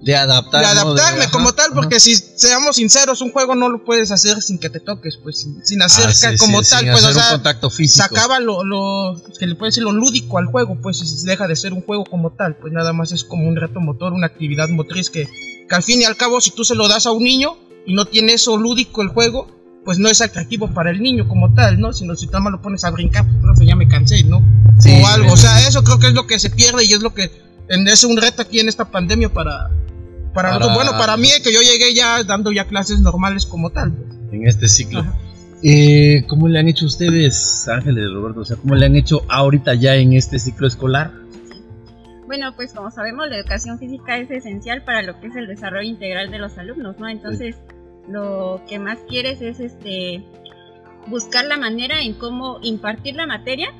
De 0.00 0.16
adaptar. 0.16 0.62
de 0.62 0.66
adaptarme 0.68 1.28
como 1.30 1.52
tal, 1.52 1.66
ajá. 1.66 1.74
porque 1.74 2.00
si 2.00 2.14
seamos 2.16 2.76
sinceros, 2.76 3.20
un 3.20 3.32
juego 3.32 3.54
no 3.54 3.68
lo 3.68 3.84
puedes 3.84 4.10
hacer 4.12 4.40
sin 4.40 4.58
que 4.58 4.70
te 4.70 4.80
toques, 4.80 5.18
pues 5.22 5.40
sin, 5.40 5.64
sin 5.66 5.82
hacer 5.82 6.06
Ah, 6.08 6.12
sí, 6.14 6.22
ca- 6.22 6.30
sí, 6.32 6.38
como 6.38 6.62
sin 6.62 6.70
tal, 6.78 6.84
pues, 6.92 7.04
o 7.04 7.08
hacer 7.08 7.16
un 7.16 7.22
sea, 7.22 7.30
contacto 7.32 7.68
físico. 7.70 8.04
acaba 8.04 8.40
lo, 8.40 8.64
lo 8.64 9.20
que 9.38 9.46
le 9.46 9.54
puede 9.56 9.68
decir 9.68 9.82
lo 9.82 9.92
lúdico 9.92 10.38
al 10.38 10.46
juego, 10.46 10.76
pues 10.80 10.98
se 10.98 11.26
deja 11.28 11.46
de 11.46 11.54
ser 11.56 11.72
un 11.74 11.82
juego 11.82 12.04
como 12.06 12.30
tal, 12.32 12.56
pues 12.56 12.72
nada 12.72 12.92
más 12.94 13.12
es 13.12 13.24
como 13.24 13.46
un 13.46 13.56
reto 13.56 13.80
motor, 13.80 14.12
una 14.14 14.26
actividad 14.28 14.68
motriz 14.70 15.10
que, 15.10 15.28
que 15.68 15.74
al 15.74 15.82
fin 15.82 16.00
y 16.00 16.04
al 16.04 16.16
cabo 16.16 16.40
si 16.40 16.50
tú 16.52 16.64
se 16.64 16.74
lo 16.74 16.88
das 16.88 17.04
a 17.06 17.10
un 17.12 17.24
niño 17.24 17.58
y 17.84 17.92
no 17.94 18.06
tiene 18.06 18.32
eso 18.34 18.56
lúdico 18.56 19.02
el 19.02 19.08
juego, 19.08 19.48
pues 19.86 19.98
no 19.98 20.10
es 20.10 20.20
atractivo 20.20 20.68
para 20.68 20.90
el 20.90 21.00
niño 21.00 21.26
como 21.28 21.54
tal, 21.54 21.80
¿no? 21.80 21.94
Sino 21.94 22.14
si 22.14 22.26
tú 22.26 22.38
más 22.40 22.52
lo 22.52 22.60
pones 22.60 22.84
a 22.84 22.90
brincar, 22.90 23.24
pues 23.24 23.36
profe, 23.40 23.64
ya 23.64 23.74
me 23.76 23.88
cansé, 23.88 24.22
¿no? 24.24 24.42
Sí, 24.78 25.00
o 25.02 25.06
algo, 25.06 25.32
o 25.32 25.36
sea, 25.38 25.66
eso 25.66 25.82
creo 25.82 25.98
que 25.98 26.08
es 26.08 26.12
lo 26.12 26.26
que 26.26 26.38
se 26.38 26.50
pierde 26.50 26.84
y 26.84 26.92
es 26.92 27.00
lo 27.00 27.14
que 27.14 27.30
en- 27.68 27.88
es 27.88 28.04
un 28.04 28.18
reto 28.18 28.42
aquí 28.42 28.60
en 28.60 28.68
esta 28.68 28.84
pandemia 28.84 29.32
para 29.32 29.70
para, 30.34 30.58
bueno, 30.74 30.90
para 30.98 31.16
mí 31.16 31.28
que 31.42 31.50
yo 31.54 31.62
llegué 31.62 31.94
ya 31.94 32.22
dando 32.22 32.52
ya 32.52 32.66
clases 32.66 33.00
normales 33.00 33.46
como 33.46 33.70
tal. 33.70 33.94
en 34.32 34.46
este 34.46 34.68
ciclo. 34.68 35.00
Ajá. 35.00 35.14
Eh, 35.62 36.24
¿Cómo 36.28 36.46
le 36.48 36.58
han 36.58 36.68
hecho 36.68 36.84
ustedes, 36.84 37.66
Ángeles 37.68 38.12
Roberto? 38.12 38.40
O 38.40 38.44
sea, 38.44 38.56
¿cómo 38.56 38.74
le 38.74 38.84
han 38.84 38.96
hecho 38.96 39.22
ahorita 39.30 39.72
ya 39.74 39.94
en 39.94 40.12
este 40.12 40.38
ciclo 40.38 40.66
escolar? 40.66 41.10
Bueno, 42.26 42.54
pues 42.56 42.72
como 42.74 42.90
sabemos, 42.90 43.28
la 43.28 43.36
educación 43.38 43.78
física 43.78 44.18
es 44.18 44.30
esencial 44.30 44.82
para 44.84 45.02
lo 45.02 45.18
que 45.20 45.28
es 45.28 45.36
el 45.36 45.46
desarrollo 45.46 45.88
integral 45.88 46.30
de 46.30 46.38
los 46.38 46.58
alumnos, 46.58 46.96
¿no? 46.98 47.08
Entonces, 47.08 47.54
lo 48.08 48.62
que 48.68 48.78
más 48.78 48.98
quieres 49.08 49.40
es 49.42 49.60
este 49.60 50.24
buscar 51.06 51.44
la 51.44 51.56
manera 51.56 52.02
en 52.02 52.14
cómo 52.14 52.58
impartir 52.62 53.14
la 53.14 53.26
materia 53.26 53.72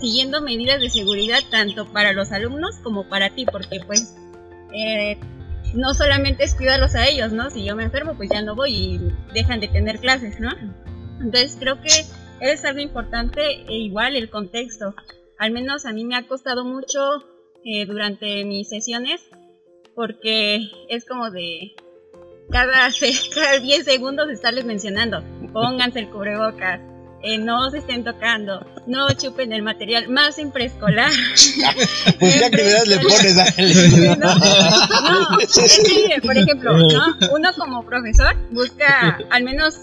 siguiendo 0.00 0.40
medidas 0.40 0.80
de 0.80 0.88
seguridad 0.88 1.40
tanto 1.50 1.86
para 1.92 2.12
los 2.12 2.32
alumnos 2.32 2.76
como 2.82 3.08
para 3.08 3.30
ti, 3.30 3.44
porque 3.44 3.80
pues 3.86 4.16
eh, 4.72 5.18
no 5.74 5.94
solamente 5.94 6.44
es 6.44 6.54
cuidarlos 6.54 6.94
a 6.94 7.06
ellos, 7.06 7.32
¿no? 7.32 7.50
Si 7.50 7.64
yo 7.64 7.76
me 7.76 7.84
enfermo, 7.84 8.14
pues 8.16 8.30
ya 8.30 8.42
no 8.42 8.54
voy 8.54 8.74
y 8.74 9.00
dejan 9.34 9.60
de 9.60 9.68
tener 9.68 9.98
clases, 9.98 10.40
¿no? 10.40 10.50
Entonces 11.20 11.56
creo 11.60 11.80
que 11.82 11.90
es 12.40 12.64
algo 12.64 12.80
importante 12.80 13.40
e 13.68 13.76
igual 13.76 14.16
el 14.16 14.30
contexto. 14.30 14.94
Al 15.38 15.52
menos 15.52 15.84
a 15.84 15.92
mí 15.92 16.04
me 16.04 16.16
ha 16.16 16.26
costado 16.26 16.64
mucho 16.64 16.98
eh, 17.64 17.84
durante 17.84 18.44
mis 18.44 18.68
sesiones 18.68 19.20
porque 19.94 20.70
es 20.88 21.04
como 21.04 21.30
de 21.30 21.74
cada, 22.50 22.88
cada 23.34 23.58
10 23.58 23.84
segundos 23.84 24.28
estarles 24.30 24.64
mencionando, 24.64 25.22
pónganse 25.52 26.00
el 26.00 26.10
cubrebocas, 26.10 26.80
eh, 27.22 27.36
no 27.36 27.70
se 27.70 27.78
estén 27.78 28.02
tocando, 28.02 28.64
no 28.86 29.12
chupen 29.12 29.52
el 29.52 29.62
material, 29.62 30.08
más 30.08 30.38
en 30.38 30.50
preescolar. 30.50 31.10
Pues 32.18 32.40
ya 32.40 32.50
que 32.50 32.56
le 32.56 32.72
das, 32.72 32.88
le 32.88 32.98
pones 32.98 33.34
¿no? 34.18 34.34
No, 34.34 35.38
es 35.40 35.82
que, 35.86 36.20
por 36.22 36.36
ejemplo, 36.36 36.76
¿no? 36.76 37.16
uno 37.32 37.50
como 37.56 37.84
profesor 37.84 38.36
busca 38.50 39.18
al 39.30 39.44
menos 39.44 39.80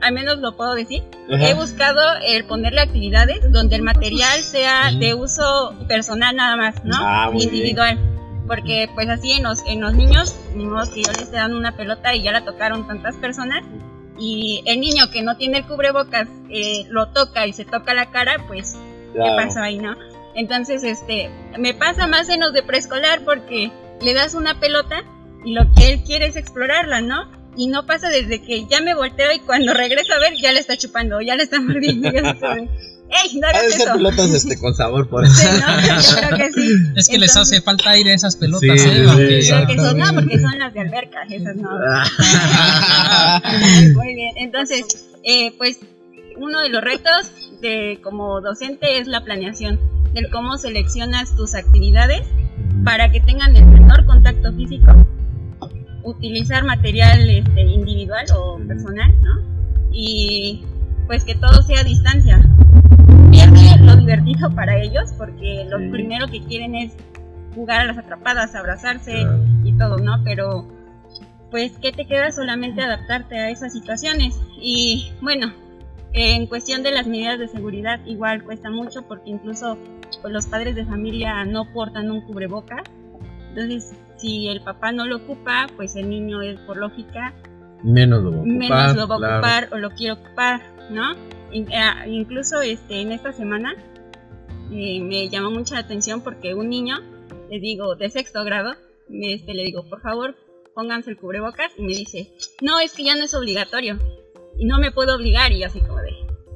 al 0.00 0.12
menos 0.12 0.38
lo 0.38 0.56
puedo 0.56 0.74
decir, 0.74 1.04
he 1.28 1.54
buscado 1.54 2.00
el 2.26 2.44
ponerle 2.44 2.80
actividades 2.80 3.40
donde 3.52 3.76
el 3.76 3.82
material 3.82 4.42
sea 4.42 4.90
de 4.90 5.14
uso 5.14 5.76
personal 5.86 6.34
nada 6.34 6.56
más, 6.56 6.84
¿no? 6.84 6.96
Ah, 6.98 7.30
bien. 7.32 8.11
Porque 8.46 8.88
pues 8.94 9.08
así 9.08 9.32
en 9.32 9.44
los, 9.44 9.60
en 9.66 9.80
los 9.80 9.94
niños, 9.94 10.34
ni 10.54 10.64
modo 10.66 10.90
que 10.92 11.02
yo 11.02 11.12
les 11.12 11.30
dando 11.30 11.56
una 11.56 11.76
pelota 11.76 12.14
y 12.14 12.22
ya 12.22 12.32
la 12.32 12.44
tocaron 12.44 12.86
tantas 12.86 13.16
personas. 13.16 13.62
Y 14.18 14.62
el 14.66 14.80
niño 14.80 15.10
que 15.10 15.22
no 15.22 15.36
tiene 15.36 15.58
el 15.58 15.66
cubrebocas 15.66 16.28
eh, 16.50 16.84
lo 16.90 17.08
toca 17.08 17.46
y 17.46 17.52
se 17.52 17.64
toca 17.64 17.94
la 17.94 18.10
cara, 18.10 18.44
pues, 18.46 18.76
¿qué 19.14 19.32
pasó 19.36 19.60
ahí, 19.60 19.78
no? 19.78 19.96
Entonces, 20.34 20.84
este, 20.84 21.30
me 21.58 21.74
pasa 21.74 22.06
más 22.06 22.28
en 22.28 22.40
los 22.40 22.52
de 22.52 22.62
preescolar 22.62 23.22
porque 23.24 23.70
le 24.00 24.14
das 24.14 24.34
una 24.34 24.58
pelota 24.60 25.02
y 25.44 25.54
lo 25.54 25.62
que 25.74 25.90
él 25.90 26.02
quiere 26.04 26.26
es 26.26 26.36
explorarla, 26.36 27.00
¿no? 27.00 27.30
Y 27.56 27.66
no 27.66 27.86
pasa 27.86 28.08
desde 28.08 28.42
que 28.42 28.64
ya 28.66 28.80
me 28.80 28.94
volteo 28.94 29.32
y 29.32 29.40
cuando 29.40 29.74
regreso 29.74 30.14
a 30.14 30.18
ver 30.18 30.34
ya 30.34 30.52
le 30.52 30.60
está 30.60 30.76
chupando, 30.76 31.20
ya 31.20 31.36
le 31.36 31.44
está 31.44 31.60
mordiendo. 31.60 32.10
¡Ey, 33.12 33.38
no 33.38 33.46
hagas 33.46 33.72
ser 33.72 33.82
eso! 33.82 33.92
pelotas 33.94 34.30
este, 34.30 34.58
con 34.58 34.74
sabor 34.74 35.06
por 35.08 35.26
Sí, 35.28 35.46
¿no? 35.60 35.80
Yo 35.80 36.16
creo 36.16 36.36
que 36.38 36.52
sí. 36.52 36.68
Es 36.96 37.06
que 37.08 37.18
les 37.18 37.36
hace 37.36 37.60
falta 37.60 37.90
aire 37.90 38.12
a 38.12 38.14
esas 38.14 38.36
pelotas, 38.36 38.62
Sí, 38.62 38.70
¿eh? 38.88 38.88
sí, 38.94 39.02
Porque- 39.06 39.42
sí. 39.42 39.52
Que 39.68 39.76
son, 39.76 39.98
no, 39.98 40.14
porque 40.14 40.38
son 40.40 40.58
las 40.58 40.72
de 40.74 40.80
alberca, 40.80 41.22
esas 41.30 41.56
no. 41.56 41.70
Muy 43.94 44.14
bien, 44.14 44.32
entonces, 44.36 45.06
eh, 45.24 45.52
pues 45.58 45.78
uno 46.36 46.60
de 46.60 46.68
los 46.70 46.82
retos 46.82 47.30
de 47.60 47.98
como 48.02 48.40
docente 48.40 48.98
es 48.98 49.06
la 49.06 49.22
planeación, 49.24 49.78
del 50.14 50.30
cómo 50.30 50.56
seleccionas 50.58 51.34
tus 51.36 51.54
actividades 51.54 52.22
para 52.84 53.10
que 53.10 53.20
tengan 53.20 53.56
el 53.56 53.66
menor 53.66 54.04
contacto 54.06 54.52
físico, 54.54 55.06
utilizar 56.02 56.64
material 56.64 57.28
este, 57.30 57.60
individual 57.62 58.24
o 58.36 58.58
personal, 58.66 59.12
¿no? 59.22 59.40
Y 59.92 60.64
pues 61.12 61.24
que 61.24 61.34
todo 61.34 61.62
sea 61.62 61.80
a 61.80 61.84
distancia. 61.84 62.40
Pierde 63.30 63.60
lo 63.84 63.96
divertido 63.96 64.50
para 64.54 64.78
ellos 64.78 65.12
porque 65.18 65.66
lo 65.68 65.78
Sí. 65.78 65.88
primero 65.90 66.26
que 66.26 66.42
quieren 66.42 66.74
es 66.74 66.94
jugar 67.54 67.82
a 67.82 67.84
las 67.84 67.98
atrapadas, 67.98 68.54
abrazarse 68.54 69.26
y 69.62 69.72
todo, 69.76 69.98
¿no? 69.98 70.24
Pero 70.24 70.66
pues 71.50 71.72
¿qué 71.82 71.92
te 71.92 72.06
queda 72.06 72.32
solamente 72.32 72.80
adaptarte 72.80 73.38
a 73.38 73.50
esas 73.50 73.74
situaciones? 73.74 74.40
Y 74.58 75.12
bueno, 75.20 75.52
en 76.14 76.46
cuestión 76.46 76.82
de 76.82 76.92
las 76.92 77.06
medidas 77.06 77.38
de 77.38 77.48
seguridad 77.48 78.00
igual 78.06 78.42
cuesta 78.42 78.70
mucho 78.70 79.02
porque 79.06 79.28
incluso 79.28 79.76
pues, 80.22 80.32
los 80.32 80.46
padres 80.46 80.74
de 80.76 80.86
familia 80.86 81.44
no 81.44 81.70
portan 81.74 82.10
un 82.10 82.22
cubreboca. 82.22 82.82
Entonces, 83.50 83.92
si 84.16 84.48
el 84.48 84.62
papá 84.62 84.92
no 84.92 85.04
lo 85.04 85.16
ocupa, 85.16 85.66
pues 85.76 85.94
el 85.94 86.08
niño 86.08 86.40
es 86.40 86.58
por 86.60 86.78
lógica 86.78 87.34
Menos 87.82 88.22
lo 88.22 88.30
va 88.30 88.36
a 88.36 88.40
ocupar. 88.40 88.56
menos 88.56 88.96
lo 88.96 89.08
va 89.08 89.14
a 89.14 89.18
claro. 89.18 89.34
ocupar 89.36 89.68
o 89.72 89.76
lo 89.78 89.90
quiere 89.90 90.12
ocupar, 90.12 90.62
¿no? 90.90 91.14
Ah, 91.74 92.06
incluso 92.06 92.60
este, 92.62 93.00
en 93.00 93.12
esta 93.12 93.32
semana 93.32 93.74
eh, 94.72 95.00
me 95.00 95.28
llamó 95.28 95.50
mucha 95.50 95.78
atención 95.78 96.22
porque 96.22 96.54
un 96.54 96.68
niño, 96.70 96.96
le 97.50 97.60
digo, 97.60 97.94
de 97.94 98.08
sexto 98.10 98.44
grado, 98.44 98.74
me- 99.08 99.34
este, 99.34 99.52
le 99.54 99.64
digo, 99.64 99.84
por 99.88 100.00
favor, 100.00 100.34
pónganse 100.74 101.10
el 101.10 101.16
cubrebocas 101.18 101.70
y 101.76 101.82
me 101.82 101.92
dice, 101.94 102.32
no, 102.62 102.80
es 102.80 102.92
que 102.94 103.04
ya 103.04 103.14
no 103.16 103.24
es 103.24 103.34
obligatorio 103.34 103.98
y 104.58 104.64
no 104.64 104.78
me 104.78 104.90
puedo 104.90 105.14
obligar 105.16 105.52
y 105.52 105.60
yo 105.60 105.66
así 105.66 105.80
como 105.80 105.98
de, 105.98 106.12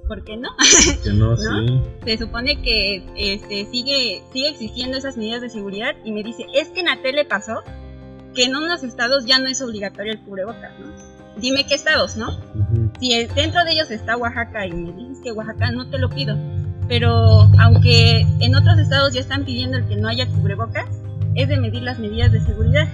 ¿por 0.08 0.24
qué 0.24 0.36
no? 0.38 0.48
Que 1.04 1.10
no, 1.12 1.30
¿No? 1.36 1.36
sí. 1.36 1.80
Se 2.06 2.18
supone 2.18 2.62
que 2.62 3.04
este, 3.16 3.66
sigue, 3.66 4.22
sigue 4.32 4.48
existiendo 4.48 4.96
esas 4.96 5.16
medidas 5.18 5.42
de 5.42 5.50
seguridad 5.50 5.94
y 6.04 6.12
me 6.12 6.22
dice, 6.22 6.46
es 6.54 6.68
que 6.68 6.80
en 6.80 6.86
la 6.86 7.02
tele 7.02 7.24
pasó 7.26 7.62
que 8.34 8.44
en 8.44 8.56
unos 8.56 8.82
estados 8.82 9.26
ya 9.26 9.38
no 9.38 9.48
es 9.48 9.60
obligatorio 9.60 10.12
el 10.12 10.20
cubrebocas, 10.20 10.78
¿no? 10.78 10.86
Dime 11.38 11.66
qué 11.66 11.74
estados, 11.74 12.16
¿no? 12.16 12.38
Si 13.00 13.12
el- 13.12 13.28
dentro 13.34 13.64
de 13.64 13.72
ellos 13.72 13.90
está 13.90 14.16
Oaxaca 14.16 14.66
y 14.66 14.72
me 14.72 14.92
dices 14.92 15.18
que 15.22 15.32
Oaxaca 15.32 15.70
no 15.70 15.88
te 15.88 15.98
lo 15.98 16.08
pido, 16.08 16.36
pero 16.88 17.10
aunque 17.60 18.20
en 18.40 18.54
otros 18.54 18.78
estados 18.78 19.12
ya 19.12 19.20
están 19.20 19.44
pidiendo 19.44 19.76
el 19.78 19.86
que 19.86 19.96
no 19.96 20.08
haya 20.08 20.26
cubrebocas, 20.28 20.86
es 21.34 21.48
de 21.48 21.58
medir 21.58 21.82
las 21.82 21.98
medidas 21.98 22.32
de 22.32 22.40
seguridad, 22.40 22.88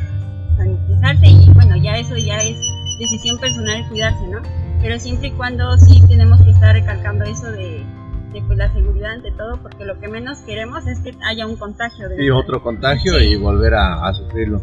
sanitizarse 0.56 1.26
y 1.26 1.50
bueno, 1.50 1.76
ya 1.76 1.96
eso 1.98 2.16
ya 2.16 2.42
es 2.42 2.56
decisión 2.98 3.38
personal 3.38 3.86
cuidarse, 3.88 4.26
¿no? 4.28 4.40
Pero 4.80 4.98
siempre 4.98 5.28
y 5.28 5.30
cuando 5.32 5.78
sí 5.78 6.02
tenemos 6.08 6.40
que 6.42 6.50
estar 6.50 6.74
recalcando 6.74 7.24
eso 7.24 7.50
de, 7.52 7.84
de, 8.32 8.42
pues, 8.46 8.58
la 8.58 8.72
seguridad 8.72 9.12
ante 9.12 9.30
todo, 9.32 9.58
porque 9.62 9.84
lo 9.84 9.98
que 10.00 10.08
menos 10.08 10.38
queremos 10.40 10.86
es 10.88 10.98
que 11.00 11.14
haya 11.24 11.46
un 11.46 11.56
contagio. 11.56 12.08
De 12.08 12.24
Y 12.24 12.30
otro 12.30 12.60
contagio 12.62 13.14
Sí. 13.18 13.24
y 13.26 13.36
volver 13.36 13.74
a, 13.74 14.08
a 14.08 14.12
sufrirlo. 14.14 14.60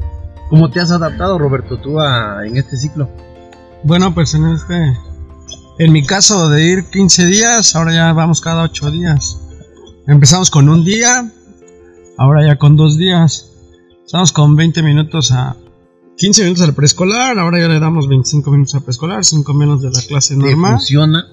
¿Cómo 0.49 0.69
te 0.69 0.81
has 0.81 0.91
adaptado, 0.91 1.37
Roberto, 1.39 1.77
tú 1.77 1.99
a- 2.01 2.45
en 2.45 2.57
este 2.57 2.75
ciclo? 2.75 3.09
Bueno, 3.83 4.13
pues 4.13 4.33
en 4.35 4.45
este. 4.47 4.93
En 5.79 5.93
mi 5.93 6.05
caso 6.05 6.49
de 6.49 6.63
ir 6.65 6.85
15 6.85 7.25
días, 7.25 7.75
ahora 7.75 7.93
ya 7.93 8.13
vamos 8.13 8.41
cada 8.41 8.63
8 8.63 8.91
días. 8.91 9.37
Empezamos 10.07 10.49
con 10.51 10.67
un 10.69 10.83
día, 10.83 11.31
ahora 12.17 12.45
ya 12.45 12.57
con 12.57 12.75
dos 12.75 12.97
días. 12.97 13.51
Estamos 14.05 14.31
con 14.31 14.55
20 14.55 14.83
minutos 14.83 15.31
a. 15.31 15.55
15 16.17 16.43
minutos 16.43 16.63
al 16.65 16.73
preescolar, 16.73 17.39
ahora 17.39 17.61
ya 17.61 17.69
le 17.69 17.79
damos 17.79 18.09
25 18.09 18.51
minutos 18.51 18.75
al 18.75 18.81
preescolar, 18.83 19.23
5 19.23 19.53
menos 19.53 19.81
de 19.81 19.89
la 19.89 20.01
clase 20.01 20.35
¿Te 20.35 20.41
normal. 20.41 20.73
funciona? 20.73 21.23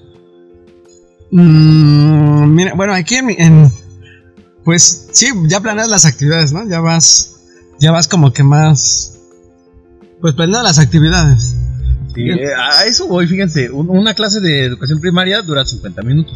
Mm, 1.31 2.53
mira, 2.55 2.73
bueno, 2.73 2.93
aquí 2.93 3.15
en, 3.15 3.29
en- 3.31 3.71
pues 4.63 5.09
sí, 5.11 5.27
ya 5.47 5.59
planeas 5.59 5.89
las 5.89 6.05
actividades, 6.05 6.53
¿no? 6.53 6.65
Ya 6.69 6.79
vas, 6.79 7.35
ya 7.79 7.91
vas 7.91 8.07
como 8.07 8.31
que 8.31 8.43
más, 8.43 9.17
pues 10.21 10.35
planeando 10.35 10.63
las 10.63 10.79
actividades. 10.79 11.53
Sí, 12.17 12.29
eh, 12.29 12.47
a 12.55 12.83
eso 12.85 13.07
voy, 13.07 13.27
fíjense. 13.27 13.69
un- 13.69 13.89
Una 13.89 14.13
clase 14.13 14.39
de 14.41 14.65
educación 14.65 14.99
primaria 14.99 15.41
dura 15.41 15.63
50 15.65 16.01
minutos. 16.01 16.33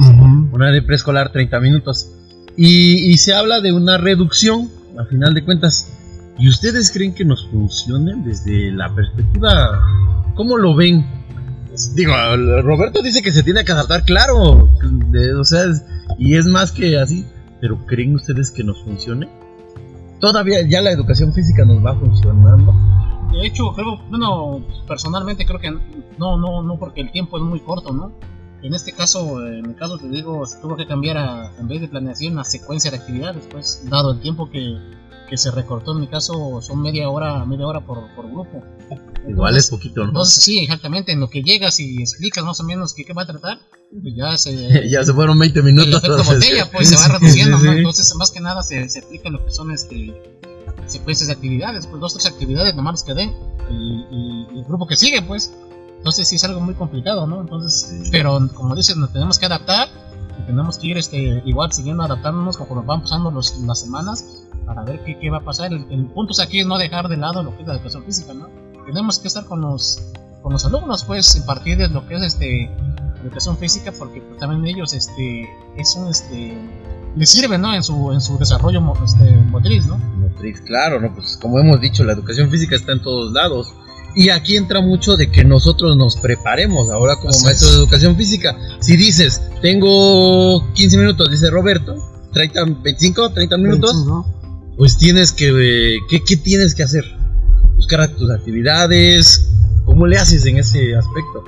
una 0.51 0.69
de 0.71 0.81
preescolar 0.81 1.31
30 1.31 1.59
minutos. 1.59 2.07
Y, 2.55 3.11
y 3.11 3.17
se 3.17 3.33
habla 3.33 3.61
de 3.61 3.71
una 3.73 3.97
reducción, 3.97 4.69
a 4.99 5.05
final 5.05 5.33
de 5.33 5.43
cuentas. 5.43 5.87
¿Y 6.37 6.49
ustedes 6.49 6.91
creen 6.91 7.13
que 7.13 7.25
nos 7.25 7.47
funcione 7.49 8.13
desde 8.25 8.71
la 8.71 8.93
perspectiva? 8.93 9.79
¿Cómo 10.35 10.57
lo 10.57 10.75
ven? 10.75 11.05
Digo, 11.95 12.13
Roberto 12.63 13.01
dice 13.01 13.21
que 13.21 13.31
se 13.31 13.43
tiene 13.43 13.63
que 13.63 13.71
adaptar, 13.71 14.03
claro. 14.03 14.69
de- 15.09 15.33
o 15.35 15.43
sea, 15.43 15.63
es- 15.65 15.83
y 16.19 16.35
es 16.35 16.45
más 16.45 16.71
que 16.71 16.97
así. 16.99 17.25
Pero 17.61 17.85
¿creen 17.85 18.15
ustedes 18.15 18.51
que 18.51 18.63
nos 18.63 18.81
funcione? 18.83 19.29
Todavía 20.19 20.61
ya 20.67 20.81
la 20.81 20.91
educación 20.91 21.33
física 21.33 21.63
nos 21.65 21.83
va 21.83 21.95
funcionando. 21.97 22.73
De 23.31 23.47
hecho, 23.47 23.73
creo, 23.73 23.97
bueno, 24.09 24.63
personalmente 24.87 25.45
creo 25.45 25.59
que 25.59 25.71
no, 25.71 26.37
no, 26.37 26.61
no, 26.61 26.77
porque 26.77 27.01
el 27.01 27.11
tiempo 27.11 27.37
es 27.37 27.43
muy 27.43 27.59
corto, 27.61 27.93
¿no? 27.93 28.11
En 28.61 28.73
este 28.75 28.91
caso, 28.91 29.45
en 29.45 29.67
mi 29.67 29.73
caso 29.73 29.97
te 29.97 30.07
digo, 30.07 30.45
se 30.45 30.59
tuvo 30.59 30.75
que 30.75 30.85
cambiar 30.85 31.17
a, 31.17 31.51
en 31.59 31.67
vez 31.67 31.81
de 31.81 31.87
planeación, 31.87 32.37
a 32.37 32.43
secuencia 32.43 32.91
de 32.91 32.97
actividades, 32.97 33.43
pues, 33.49 33.83
dado 33.89 34.11
el 34.11 34.19
tiempo 34.19 34.49
que, 34.51 34.77
que 35.27 35.37
se 35.37 35.49
recortó, 35.49 35.93
en 35.93 36.01
mi 36.01 36.07
caso, 36.07 36.61
son 36.61 36.81
media 36.81 37.09
hora, 37.09 37.43
media 37.45 37.65
hora 37.65 37.79
por, 37.79 38.13
por 38.15 38.29
grupo. 38.29 38.63
Igual 39.27 39.57
es 39.57 39.69
poquito, 39.69 40.01
¿no? 40.01 40.09
Entonces, 40.09 40.43
sí, 40.43 40.59
exactamente, 40.59 41.13
en 41.13 41.21
lo 41.21 41.29
que 41.29 41.41
llegas 41.41 41.79
y 41.79 42.01
explicas 42.01 42.43
más 42.43 42.59
o 42.59 42.63
menos 42.63 42.93
qué, 42.93 43.05
qué 43.05 43.13
va 43.13 43.23
a 43.23 43.27
tratar, 43.27 43.57
pues 43.89 44.13
ya 44.15 44.37
se... 44.37 44.89
ya 44.89 45.03
se 45.03 45.13
fueron 45.13 45.39
20 45.39 45.57
el 45.59 45.65
minutos. 45.65 45.87
efecto 45.87 46.19
entonces, 46.19 46.35
botella, 46.35 46.69
pues 46.71 46.89
se 46.89 46.95
va 46.97 47.17
reduciendo, 47.19 47.57
¿no? 47.57 47.71
Entonces, 47.71 48.13
más 48.15 48.29
que 48.29 48.41
nada 48.41 48.61
se, 48.61 48.89
se 48.89 48.99
aplica 48.99 49.29
lo 49.29 49.43
que 49.43 49.51
son 49.51 49.71
este 49.71 50.13
secuencias 50.91 51.27
de 51.27 51.33
actividades, 51.33 51.85
pues 51.87 51.99
dos, 52.01 52.13
tres 52.13 52.25
actividades 52.25 52.75
nomás 52.75 52.93
los 52.93 53.03
que 53.03 53.13
den 53.13 53.33
y, 53.69 54.05
y- 54.11 54.47
y 54.53 54.59
el 54.59 54.65
grupo 54.65 54.85
que 54.87 54.95
sigue, 54.97 55.21
pues. 55.21 55.53
Entonces 55.97 56.27
sí 56.27 56.35
es 56.37 56.43
algo 56.43 56.59
muy 56.61 56.73
complicado, 56.73 57.27
¿no? 57.27 57.41
Entonces, 57.41 58.09
pero 58.11 58.39
como 58.55 58.75
dices, 58.75 58.97
nos 58.97 59.11
tenemos 59.13 59.37
que 59.37 59.45
adaptar 59.45 59.87
y 60.39 60.45
tenemos 60.47 60.77
que 60.79 60.87
ir 60.87 60.97
este, 60.97 61.43
igual 61.45 61.71
siguiendo 61.71 62.01
adaptándonos 62.03 62.57
conforme 62.57 62.83
van 62.85 63.01
pasando 63.01 63.29
los, 63.29 63.55
las 63.59 63.79
semanas 63.81 64.25
para 64.65 64.83
ver 64.83 65.03
qué, 65.03 65.19
qué 65.19 65.29
va 65.29 65.37
a 65.37 65.41
pasar. 65.41 65.71
El, 65.71 65.85
el 65.91 66.05
punto 66.07 66.31
es 66.33 66.39
aquí 66.39 66.59
es 66.61 66.65
no 66.65 66.77
dejar 66.79 67.07
de 67.07 67.17
lado 67.17 67.43
lo 67.43 67.55
que 67.55 67.61
es 67.61 67.67
la 67.67 67.75
educación 67.75 68.03
física, 68.03 68.33
¿no? 68.33 68.47
Tenemos 68.85 69.19
que 69.19 69.27
estar 69.27 69.45
con 69.45 69.61
los, 69.61 70.01
con 70.41 70.53
los 70.53 70.65
alumnos, 70.65 71.03
pues, 71.05 71.35
impartirles 71.35 71.91
lo 71.91 72.07
que 72.07 72.15
es 72.15 72.23
este 72.23 72.65
educación 73.21 73.55
física 73.57 73.91
porque 73.91 74.19
pues, 74.21 74.39
también 74.39 74.65
ellos 74.65 74.93
este 74.93 75.47
es 75.77 75.95
un 75.95 76.07
este 76.09 76.57
les 77.15 77.29
sirve 77.29 77.57
no 77.57 77.73
en 77.73 77.83
su 77.83 78.11
en 78.11 78.21
su 78.21 78.37
desarrollo 78.37 78.81
este, 79.03 79.31
motriz 79.49 79.85
no 79.85 79.97
Motriz, 79.97 80.61
claro, 80.61 80.99
¿no? 80.99 81.13
Pues 81.13 81.37
como 81.41 81.59
hemos 81.59 81.81
dicho, 81.81 82.03
la 82.03 82.13
educación 82.13 82.49
física 82.49 82.75
está 82.75 82.93
en 82.93 83.01
todos 83.01 83.33
lados. 83.33 83.73
Y 84.13 84.29
aquí 84.29 84.57
entra 84.57 84.81
mucho 84.81 85.15
de 85.15 85.31
que 85.31 85.45
nosotros 85.45 85.95
nos 85.95 86.17
preparemos 86.17 86.89
ahora 86.89 87.15
como 87.15 87.29
Así 87.29 87.45
maestros 87.45 87.71
es. 87.71 87.77
de 87.77 87.83
educación 87.83 88.15
física. 88.17 88.57
Si 88.79 88.97
dices, 88.97 89.41
tengo 89.61 90.69
15 90.73 90.97
minutos, 90.97 91.31
dice 91.31 91.49
Roberto, 91.49 91.95
30, 92.33 92.65
25, 92.83 93.31
30 93.31 93.57
minutos, 93.57 94.05
¿no? 94.05 94.25
pues 94.77 94.97
tienes 94.97 95.31
que, 95.31 95.47
eh, 95.47 95.99
¿qué, 96.09 96.23
qué 96.23 96.35
tienes 96.35 96.75
que 96.75 96.83
hacer? 96.83 97.05
Buscar 97.75 98.07
tus 98.15 98.29
actividades, 98.31 99.49
¿cómo 99.85 100.07
le 100.07 100.17
haces 100.17 100.45
en 100.45 100.57
ese 100.57 100.95
aspecto? 100.95 101.43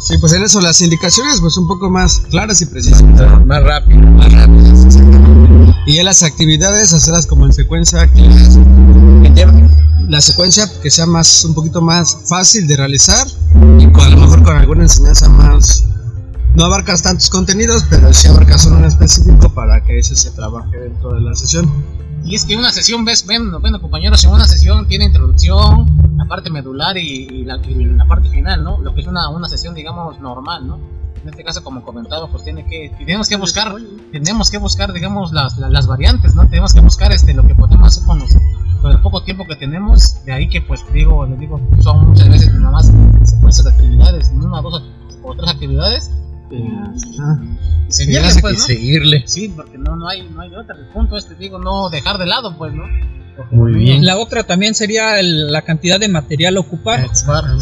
Sí, 0.00 0.16
pues 0.18 0.32
en 0.32 0.42
eso 0.42 0.60
las 0.60 0.80
indicaciones 0.80 1.40
pues 1.40 1.56
un 1.56 1.66
poco 1.66 1.90
más 1.90 2.20
claras 2.30 2.60
y 2.62 2.66
precisas. 2.66 3.02
Más 3.46 3.62
rápido. 3.62 4.00
Más 4.00 4.32
rápidas, 4.32 4.84
exactamente. 4.84 5.74
Y 5.86 5.98
en 5.98 6.04
las 6.04 6.22
actividades 6.22 6.92
hacerlas 6.92 7.26
como 7.26 7.46
en 7.46 7.52
secuencia 7.52 8.06
que 8.12 8.28
la 10.08 10.20
secuencia 10.20 10.70
que 10.82 10.90
sea 10.90 11.06
más 11.06 11.44
un 11.44 11.54
poquito 11.54 11.82
más 11.82 12.16
fácil 12.26 12.66
de 12.66 12.76
realizar 12.76 13.26
y 13.78 13.90
con, 13.90 14.04
a 14.04 14.08
lo 14.08 14.16
mejor 14.18 14.42
con 14.42 14.56
alguna 14.56 14.82
enseñanza 14.84 15.28
más 15.28 15.84
no 16.58 16.64
abarcas 16.64 17.02
tantos 17.02 17.30
contenidos, 17.30 17.84
pero 17.88 18.12
sí 18.12 18.26
abarcas 18.26 18.66
uno 18.66 18.78
en 18.78 18.86
específico 18.86 19.48
para 19.54 19.84
que 19.84 19.98
ese 19.98 20.16
se 20.16 20.30
trabaje 20.32 20.76
dentro 20.76 21.14
de 21.14 21.20
la 21.20 21.34
sesión. 21.34 21.70
Y 22.24 22.34
es 22.34 22.44
que 22.44 22.56
una 22.56 22.72
sesión, 22.72 23.04
ves, 23.04 23.24
ven, 23.26 23.52
bueno, 23.60 23.80
compañeros, 23.80 24.24
en 24.24 24.30
una 24.30 24.46
sesión 24.46 24.88
tiene 24.88 25.04
introducción, 25.04 25.86
la 26.18 26.24
parte 26.24 26.50
medular 26.50 26.98
y, 26.98 27.28
y 27.30 27.44
la, 27.44 27.56
y 27.66 27.84
la 27.84 28.04
parte 28.04 28.28
final, 28.28 28.64
¿no? 28.64 28.78
Lo 28.78 28.92
que 28.94 29.00
es 29.00 29.06
una, 29.06 29.28
una 29.30 29.48
sesión, 29.48 29.74
digamos, 29.74 30.20
normal, 30.20 30.66
¿no? 30.66 30.78
En 31.22 31.28
este 31.28 31.44
caso, 31.44 31.62
como 31.62 31.82
comentaba, 31.82 32.28
pues 32.28 32.44
tiene 32.44 32.64
que, 32.66 32.92
tenemos 32.98 33.28
que 33.28 33.36
buscar, 33.36 33.74
tenemos 34.12 34.50
que 34.50 34.58
buscar, 34.58 34.92
digamos, 34.92 35.32
las, 35.32 35.56
las, 35.58 35.70
las 35.70 35.86
variantes, 35.86 36.34
¿no? 36.34 36.48
Tenemos 36.48 36.74
que 36.74 36.80
buscar 36.80 37.12
este, 37.12 37.34
lo 37.34 37.46
que 37.46 37.54
podemos 37.54 37.88
hacer 37.88 38.04
con, 38.04 38.18
los, 38.18 38.36
con 38.82 38.90
el 38.92 39.00
poco 39.00 39.22
tiempo 39.22 39.46
que 39.46 39.56
tenemos, 39.56 40.24
de 40.24 40.32
ahí 40.32 40.48
que, 40.48 40.60
pues, 40.60 40.84
digo, 40.92 41.24
les 41.26 41.38
digo, 41.38 41.60
son 41.80 42.08
muchas 42.08 42.28
veces 42.28 42.52
nada 42.54 42.70
más 42.72 42.92
secuencias 43.22 43.64
de 43.64 43.70
actividades, 43.70 44.32
una, 44.34 44.60
dos 44.60 44.82
o 45.22 45.34
tres 45.34 45.50
actividades, 45.50 46.10
Ah, 47.20 47.38
y 47.88 47.92
seguirle, 47.92 48.28
pues, 48.40 48.64
seguirle. 48.64 49.22
Sí, 49.26 49.52
porque 49.54 49.76
no, 49.76 49.96
no 49.96 50.08
hay, 50.08 50.26
no 50.30 50.40
hay 50.40 50.50
de 50.50 50.56
otra. 50.56 50.76
El 50.76 50.86
punto 50.86 51.16
este, 51.16 51.34
digo, 51.34 51.58
no 51.58 51.90
dejar 51.90 52.16
de 52.16 52.24
lado, 52.26 52.56
pues, 52.56 52.72
¿no? 52.72 52.84
Muy 53.50 53.72
bien. 53.74 54.04
La 54.04 54.18
otra 54.18 54.42
también 54.44 54.74
sería 54.74 55.20
el- 55.20 55.52
la 55.52 55.62
cantidad 55.62 55.98
de 56.00 56.08
material 56.08 56.56
a 56.56 56.60
ocupar, 56.60 57.08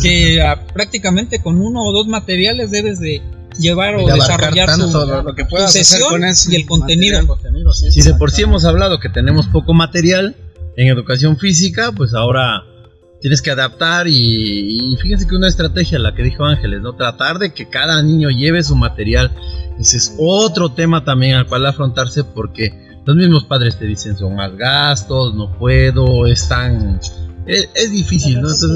que 0.03 0.43
ah, 0.43 0.65
prácticamente 0.73 1.41
con 1.43 1.61
uno 1.61 1.83
o 1.83 1.93
dos 1.93 2.07
materiales 2.07 2.71
debes 2.71 2.99
de 3.01 3.23
llevar 3.59 3.97
o 3.97 4.07
desarrollar 4.07 4.71
tu, 4.75 4.81
tanto 4.83 5.07
lo- 5.07 5.23
lo 5.23 5.35
que 5.35 5.45
tu 5.45 5.51
puedas 5.51 5.71
hacer 5.71 5.85
sesión 5.85 6.11
con 6.11 6.23
y 6.23 6.57
el 6.57 6.67
contenido. 6.67 7.19
material. 7.19 7.27
contenido, 7.27 7.73
sí. 7.73 7.91
Si 7.91 8.03
de 8.03 8.15
por 8.15 8.31
sí 8.31 8.43
hemos 8.43 8.65
hablado 8.65 9.01
que 9.01 9.09
tenemos 9.09 9.47
poco 9.47 9.73
material 9.75 10.37
en 10.77 10.89
educación 10.89 11.39
física, 11.39 11.93
pues 11.93 12.13
ahora 12.15 12.63
tienes 13.21 13.41
que 13.41 13.51
adaptar 13.51 14.07
y, 14.09 14.93
y 14.93 14.97
fíjense 14.99 15.27
que 15.27 15.35
una 15.35 15.49
estrategia, 15.49 15.99
la 15.99 16.15
que 16.15 16.23
dijo 16.23 16.45
Ángeles, 16.45 16.83
¿no? 16.83 16.95
Tratar 16.95 17.39
de 17.39 17.53
que 17.55 17.67
cada 17.69 18.03
niño 18.03 18.29
lleve 18.31 18.63
su 18.63 18.77
material. 18.77 19.33
Ese 19.81 19.97
es 19.97 20.15
otro 20.19 20.71
tema 20.73 21.05
también 21.05 21.35
al 21.35 21.47
cual 21.47 21.65
afrontarse 21.67 22.25
porque 22.25 22.86
los 23.07 23.17
mismos 23.17 23.45
padres 23.45 23.79
te 23.79 23.87
dicen 23.87 24.19
son 24.19 24.35
más 24.35 24.55
gastos, 24.57 25.35
no 25.35 25.53
puedo, 25.53 26.27
es 26.27 26.49
tan... 26.49 27.01
Es, 27.47 27.69
es 27.75 27.93
difícil, 27.93 28.41
¿no? 28.41 28.49
Entonces, 28.49 28.69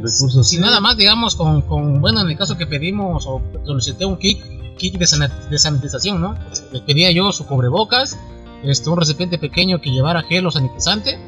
recursos... 0.00 0.48
Si 0.48 0.58
nada 0.58 0.80
más, 0.80 0.96
digamos, 0.96 1.34
con, 1.34 1.62
con, 1.62 2.00
bueno, 2.00 2.20
en 2.20 2.30
el 2.30 2.38
caso 2.38 2.56
que 2.56 2.66
pedimos 2.66 3.26
o 3.26 3.42
solicité 3.66 4.04
un 4.04 4.16
kit, 4.16 4.38
kit 4.78 4.96
de, 4.96 5.30
de 5.50 5.58
sanitización, 5.58 6.20
¿no? 6.20 6.36
Le 6.72 6.80
pedía 6.82 7.10
yo 7.10 7.32
su 7.32 7.44
cubrebocas, 7.44 8.16
este, 8.62 8.88
un 8.88 8.96
recipiente 8.96 9.36
pequeño 9.36 9.80
que 9.80 9.90
llevara 9.90 10.22
gel 10.22 10.46
o 10.46 10.52
sanitizante. 10.52 11.18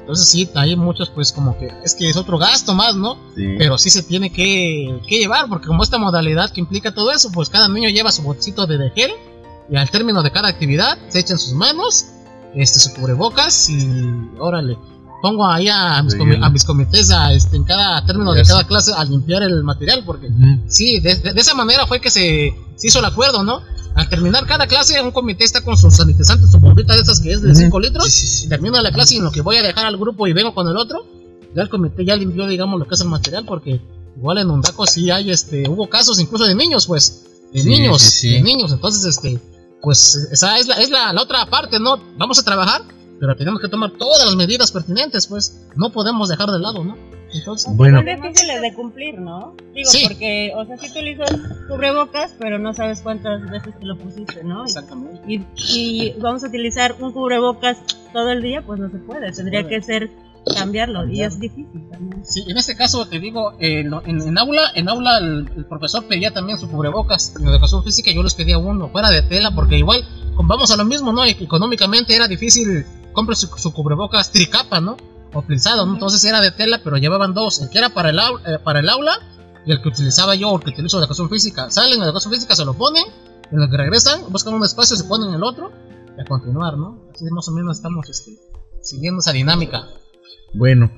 Entonces 0.00 0.28
sí, 0.28 0.50
hay 0.56 0.76
muchos 0.76 1.08
pues 1.08 1.32
como 1.32 1.56
que 1.56 1.72
es 1.84 1.94
que 1.94 2.10
es 2.10 2.16
otro 2.16 2.36
gasto 2.36 2.74
más, 2.74 2.94
¿no? 2.94 3.16
Sí. 3.34 3.54
Pero 3.56 3.78
sí 3.78 3.88
se 3.88 4.02
tiene 4.02 4.30
que, 4.30 5.00
que 5.06 5.18
llevar, 5.18 5.48
porque 5.48 5.68
como 5.68 5.82
esta 5.82 5.98
modalidad 5.98 6.50
que 6.50 6.60
implica 6.60 6.92
todo 6.92 7.10
eso, 7.10 7.30
pues 7.32 7.48
cada 7.48 7.68
niño 7.68 7.88
lleva 7.88 8.12
su 8.12 8.22
bolsito 8.22 8.66
de, 8.66 8.76
de 8.76 8.90
gel 8.90 9.12
y 9.70 9.76
al 9.76 9.90
término 9.90 10.22
de 10.22 10.30
cada 10.30 10.48
actividad 10.48 10.98
se 11.08 11.20
echan 11.20 11.38
sus 11.38 11.52
manos, 11.52 12.06
este, 12.54 12.78
su 12.80 12.92
cubrebocas 12.94 13.68
y 13.70 13.86
órale. 14.38 14.76
Pongo 15.22 15.46
ahí 15.46 15.68
a 15.68 16.02
mis, 16.02 16.14
a 16.14 16.48
mis 16.48 16.64
comités 16.64 17.10
a, 17.10 17.32
este, 17.34 17.56
en 17.56 17.64
cada 17.64 18.04
término 18.06 18.32
de 18.32 18.42
cada 18.42 18.64
clase 18.66 18.92
a 18.96 19.04
limpiar 19.04 19.42
el 19.42 19.62
material, 19.62 20.02
porque 20.06 20.28
sí, 20.66 20.98
de, 21.00 21.14
de- 21.16 21.34
de 21.34 21.40
esa 21.40 21.54
manera 21.54 21.86
fue 21.86 22.00
que 22.00 22.10
se, 22.10 22.54
se 22.76 22.86
hizo 22.88 23.00
el 23.00 23.04
acuerdo, 23.04 23.42
¿no? 23.42 23.60
Al 23.96 24.08
terminar 24.08 24.46
cada 24.46 24.66
clase, 24.66 25.00
un 25.02 25.10
comité 25.10 25.44
está 25.44 25.60
con 25.62 25.76
sus 25.76 25.94
sanitizantes, 25.96 26.50
su 26.50 26.58
bombita 26.58 26.94
de 26.94 27.02
esas 27.02 27.20
que 27.20 27.32
es 27.32 27.42
de 27.42 27.48
Ujú. 27.50 27.56
5 27.60 27.80
litros, 27.80 28.08
Sí, 28.08 28.26
sí, 28.26 28.48
termino 28.48 28.80
la 28.80 28.90
clase 28.92 29.14
y 29.14 29.18
en 29.18 29.24
lo 29.24 29.30
que 29.30 29.42
voy 29.42 29.56
a 29.56 29.62
dejar 29.62 29.84
al 29.84 29.98
grupo 29.98 30.26
y 30.26 30.32
vengo 30.32 30.54
con 30.54 30.66
el 30.68 30.76
otro, 30.78 31.04
ya 31.54 31.62
el 31.62 31.68
comité 31.68 32.04
ya 32.04 32.16
limpió, 32.16 32.46
digamos, 32.46 32.78
lo 32.80 32.86
que 32.86 32.94
es 32.94 33.00
el 33.02 33.08
material, 33.08 33.44
porque 33.44 33.78
igual 34.16 34.38
en 34.38 34.48
Ondaco 34.48 34.86
sí 34.86 35.10
hay, 35.10 35.30
este, 35.30 35.68
hubo 35.68 35.88
casos 35.90 36.18
incluso 36.18 36.44
de 36.46 36.54
niños, 36.54 36.86
pues, 36.86 37.26
de 37.52 37.62
niños, 37.64 38.20
de 38.22 38.40
niños, 38.40 38.72
entonces, 38.72 39.04
este, 39.04 39.38
pues, 39.82 40.14
esa 40.32 40.58
es 40.58 40.66
la, 40.68 40.74
es 40.76 40.90
la, 40.90 41.12
la 41.12 41.22
otra 41.22 41.46
parte, 41.46 41.78
¿no? 41.80 41.98
Vamos 42.16 42.38
a 42.38 42.44
trabajar, 42.44 42.82
pero 43.18 43.36
tenemos 43.36 43.60
que 43.60 43.68
tomar 43.68 43.90
todas 43.92 44.24
las 44.26 44.36
medidas 44.36 44.72
pertinentes, 44.72 45.26
pues, 45.26 45.66
no 45.76 45.90
podemos 45.90 46.28
dejar 46.28 46.50
de 46.50 46.58
lado, 46.58 46.84
¿no? 46.84 46.96
Entonces, 47.32 47.70
Bueno, 47.76 47.98
Son 47.98 48.06
difíciles 48.06 48.60
de 48.60 48.74
cumplir, 48.74 49.20
¿no? 49.20 49.54
Digo, 49.72 49.88
Sí. 49.88 50.04
porque, 50.08 50.52
o 50.56 50.64
sea, 50.66 50.76
si 50.78 50.88
utilizas 50.90 51.30
cubrebocas, 51.68 52.32
pero 52.40 52.58
no 52.58 52.74
sabes 52.74 53.00
cuántas 53.00 53.48
veces 53.48 53.78
te 53.78 53.86
lo 53.86 53.96
pusiste, 53.96 54.42
¿no? 54.42 54.64
exactamente. 54.64 55.20
Y, 55.28 55.44
y 55.56 56.14
vamos 56.18 56.42
a 56.42 56.48
utilizar 56.48 56.96
un 56.98 57.12
cubrebocas 57.12 57.78
todo 58.12 58.30
el 58.32 58.42
día, 58.42 58.62
pues 58.62 58.80
no 58.80 58.90
se 58.90 58.98
puede. 58.98 59.30
Tendría 59.30 59.66
que 59.68 59.80
ser 59.80 60.10
cambiarlo 60.56 61.06
y 61.06 61.22
es 61.22 61.38
difícil 61.38 61.88
también. 61.90 62.24
Sí, 62.24 62.44
en 62.46 62.56
este 62.56 62.76
caso 62.76 63.06
te 63.06 63.18
digo, 63.18 63.52
eh, 63.60 63.80
en, 63.80 64.20
en 64.22 64.38
aula, 64.38 64.62
en 64.74 64.88
aula 64.88 65.18
el, 65.18 65.50
el 65.56 65.64
profesor 65.66 66.06
pedía 66.06 66.32
también 66.32 66.58
su 66.58 66.68
cubrebocas. 66.68 67.34
En 67.38 67.46
educación 67.46 67.84
física 67.84 68.10
yo 68.12 68.22
les 68.22 68.34
pedía 68.34 68.58
uno, 68.58 68.88
fuera 68.88 69.10
de 69.10 69.22
tela, 69.22 69.50
porque 69.54 69.78
igual 69.78 70.02
vamos 70.42 70.70
a 70.70 70.76
lo 70.76 70.84
mismo, 70.84 71.12
¿no? 71.12 71.24
Económicamente 71.24 72.14
era 72.14 72.26
difícil 72.26 72.86
comprar 73.12 73.36
su, 73.36 73.46
su 73.48 73.72
cubrebocas 73.72 74.32
tricapa, 74.32 74.80
¿no? 74.80 74.96
O 75.32 75.42
plisado, 75.42 75.84
¿no? 75.86 75.92
Entonces 75.94 76.24
era 76.24 76.40
de 76.40 76.50
tela, 76.50 76.80
pero 76.82 76.96
llevaban 76.96 77.34
dos, 77.34 77.60
el 77.60 77.68
que 77.68 77.78
era 77.78 77.90
para 77.90 78.10
el, 78.10 78.18
au- 78.18 78.40
eh, 78.46 78.58
para 78.64 78.80
el 78.80 78.88
aula 78.88 79.12
y 79.66 79.72
el 79.72 79.82
que 79.82 79.88
utilizaba 79.88 80.34
yo, 80.34 80.48
o 80.50 80.56
el 80.56 80.64
que 80.64 80.70
utilizo 80.70 80.96
en 80.96 81.02
educación 81.02 81.28
física. 81.28 81.70
Salen 81.70 81.98
en 81.98 82.04
educación 82.04 82.32
física, 82.32 82.56
se 82.56 82.64
lo 82.64 82.74
ponen, 82.74 83.04
en 83.52 83.60
el 83.60 83.70
que 83.70 83.76
regresan, 83.76 84.22
buscan 84.30 84.54
un 84.54 84.64
espacio, 84.64 84.96
se 84.96 85.04
ponen 85.04 85.34
el 85.34 85.42
otro 85.42 85.70
y 86.16 86.20
a 86.20 86.24
continuar, 86.24 86.78
¿no? 86.78 86.98
Así 87.14 87.24
más 87.30 87.46
o 87.48 87.52
menos 87.52 87.76
estamos 87.76 88.08
este, 88.08 88.32
siguiendo 88.82 89.20
esa 89.20 89.32
dinámica. 89.32 89.84
Bueno, 90.52 90.90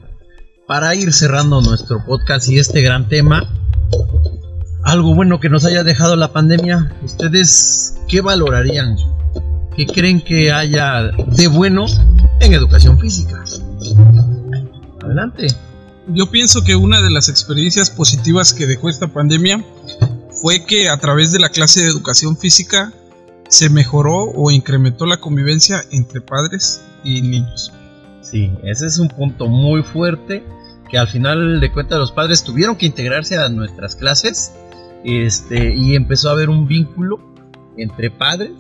para 0.67 0.95
ir 0.95 1.13
cerrando 1.13 1.61
nuestro 1.61 2.03
podcast 2.07 2.49
y 2.49 2.59
este 2.59 2.81
gran 2.81 3.09
tema, 3.09 3.47
algo 4.83 5.15
bueno 5.15 5.41
que 5.41 5.51
nos 5.51 5.67
haya 5.67 5.85
dejado 5.85 6.17
la 6.17 6.33
pandemia, 6.33 6.91
¿ustedes 7.03 7.99
qué 8.09 8.23
valorarían? 8.23 8.97
¿Qué 9.77 9.87
creen 9.87 10.23
que 10.23 10.51
haya 10.51 11.03
de 11.03 11.47
bueno 11.49 11.85
en 12.41 12.55
educación 12.55 12.99
física? 12.99 13.45
Adelante. 15.05 15.49
Yo 16.09 16.31
pienso 16.31 16.63
que 16.65 16.75
una 16.75 17.03
de 17.03 17.11
las 17.11 17.29
experiencias 17.29 17.91
positivas 17.91 18.55
que 18.55 18.67
dejó 18.67 18.89
esta 18.89 19.09
pandemia 19.09 19.63
fue 20.41 20.65
que 20.65 20.89
a 20.89 20.97
través 20.97 21.31
de 21.33 21.41
la 21.41 21.51
clase 21.51 21.83
de 21.83 21.89
educación 21.89 22.39
física 22.39 22.93
se 23.49 23.69
mejoró 23.69 24.31
o 24.35 24.51
incrementó 24.51 25.05
la 25.05 25.19
convivencia 25.19 25.85
entre 25.91 26.23
padres 26.23 26.81
y 27.05 27.21
niños. 27.21 27.71
Sí, 28.23 28.51
ese 28.65 28.87
es 28.87 28.99
un 28.99 29.09
punto 29.09 29.49
muy 29.49 29.83
fuerte 29.83 30.43
que 30.91 30.99
al 30.99 31.09
final 31.09 31.61
de 31.61 31.73
cuentas 31.73 31.99
los 31.99 32.13
padres 32.13 32.43
tuvieron 32.45 32.77
que 32.77 32.87
integrarse 32.87 33.37
a 33.39 33.49
nuestras 33.49 33.97
clases 33.97 34.53
este, 35.05 35.75
y 35.75 35.95
empezó 35.97 36.29
a 36.29 36.33
haber 36.33 36.49
un 36.51 36.67
vínculo 36.67 37.19
entre 37.77 38.11
padres 38.11 38.53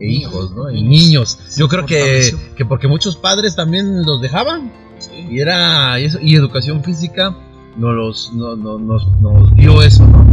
e 0.00 0.08
hijos, 0.10 0.50
¿no? 0.52 0.70
Y 0.70 0.82
niños. 0.82 1.38
Yo 1.56 1.68
creo 1.68 1.86
que, 1.86 2.20
que 2.56 2.64
porque 2.64 2.88
muchos 2.88 3.16
padres 3.16 3.56
también 3.56 4.04
los 4.04 4.20
dejaban 4.20 4.72
y 5.30 5.40
era 5.40 5.98
y 6.00 6.04
eso, 6.06 6.18
y 6.20 6.34
educación 6.34 6.82
física 6.84 7.36
nos, 7.76 7.94
los, 7.94 8.32
no- 8.34 8.56
no- 8.56 8.78
nos, 8.78 9.06
nos 9.20 9.54
dio 9.54 9.80
eso, 9.82 10.04
¿no? 10.06 10.26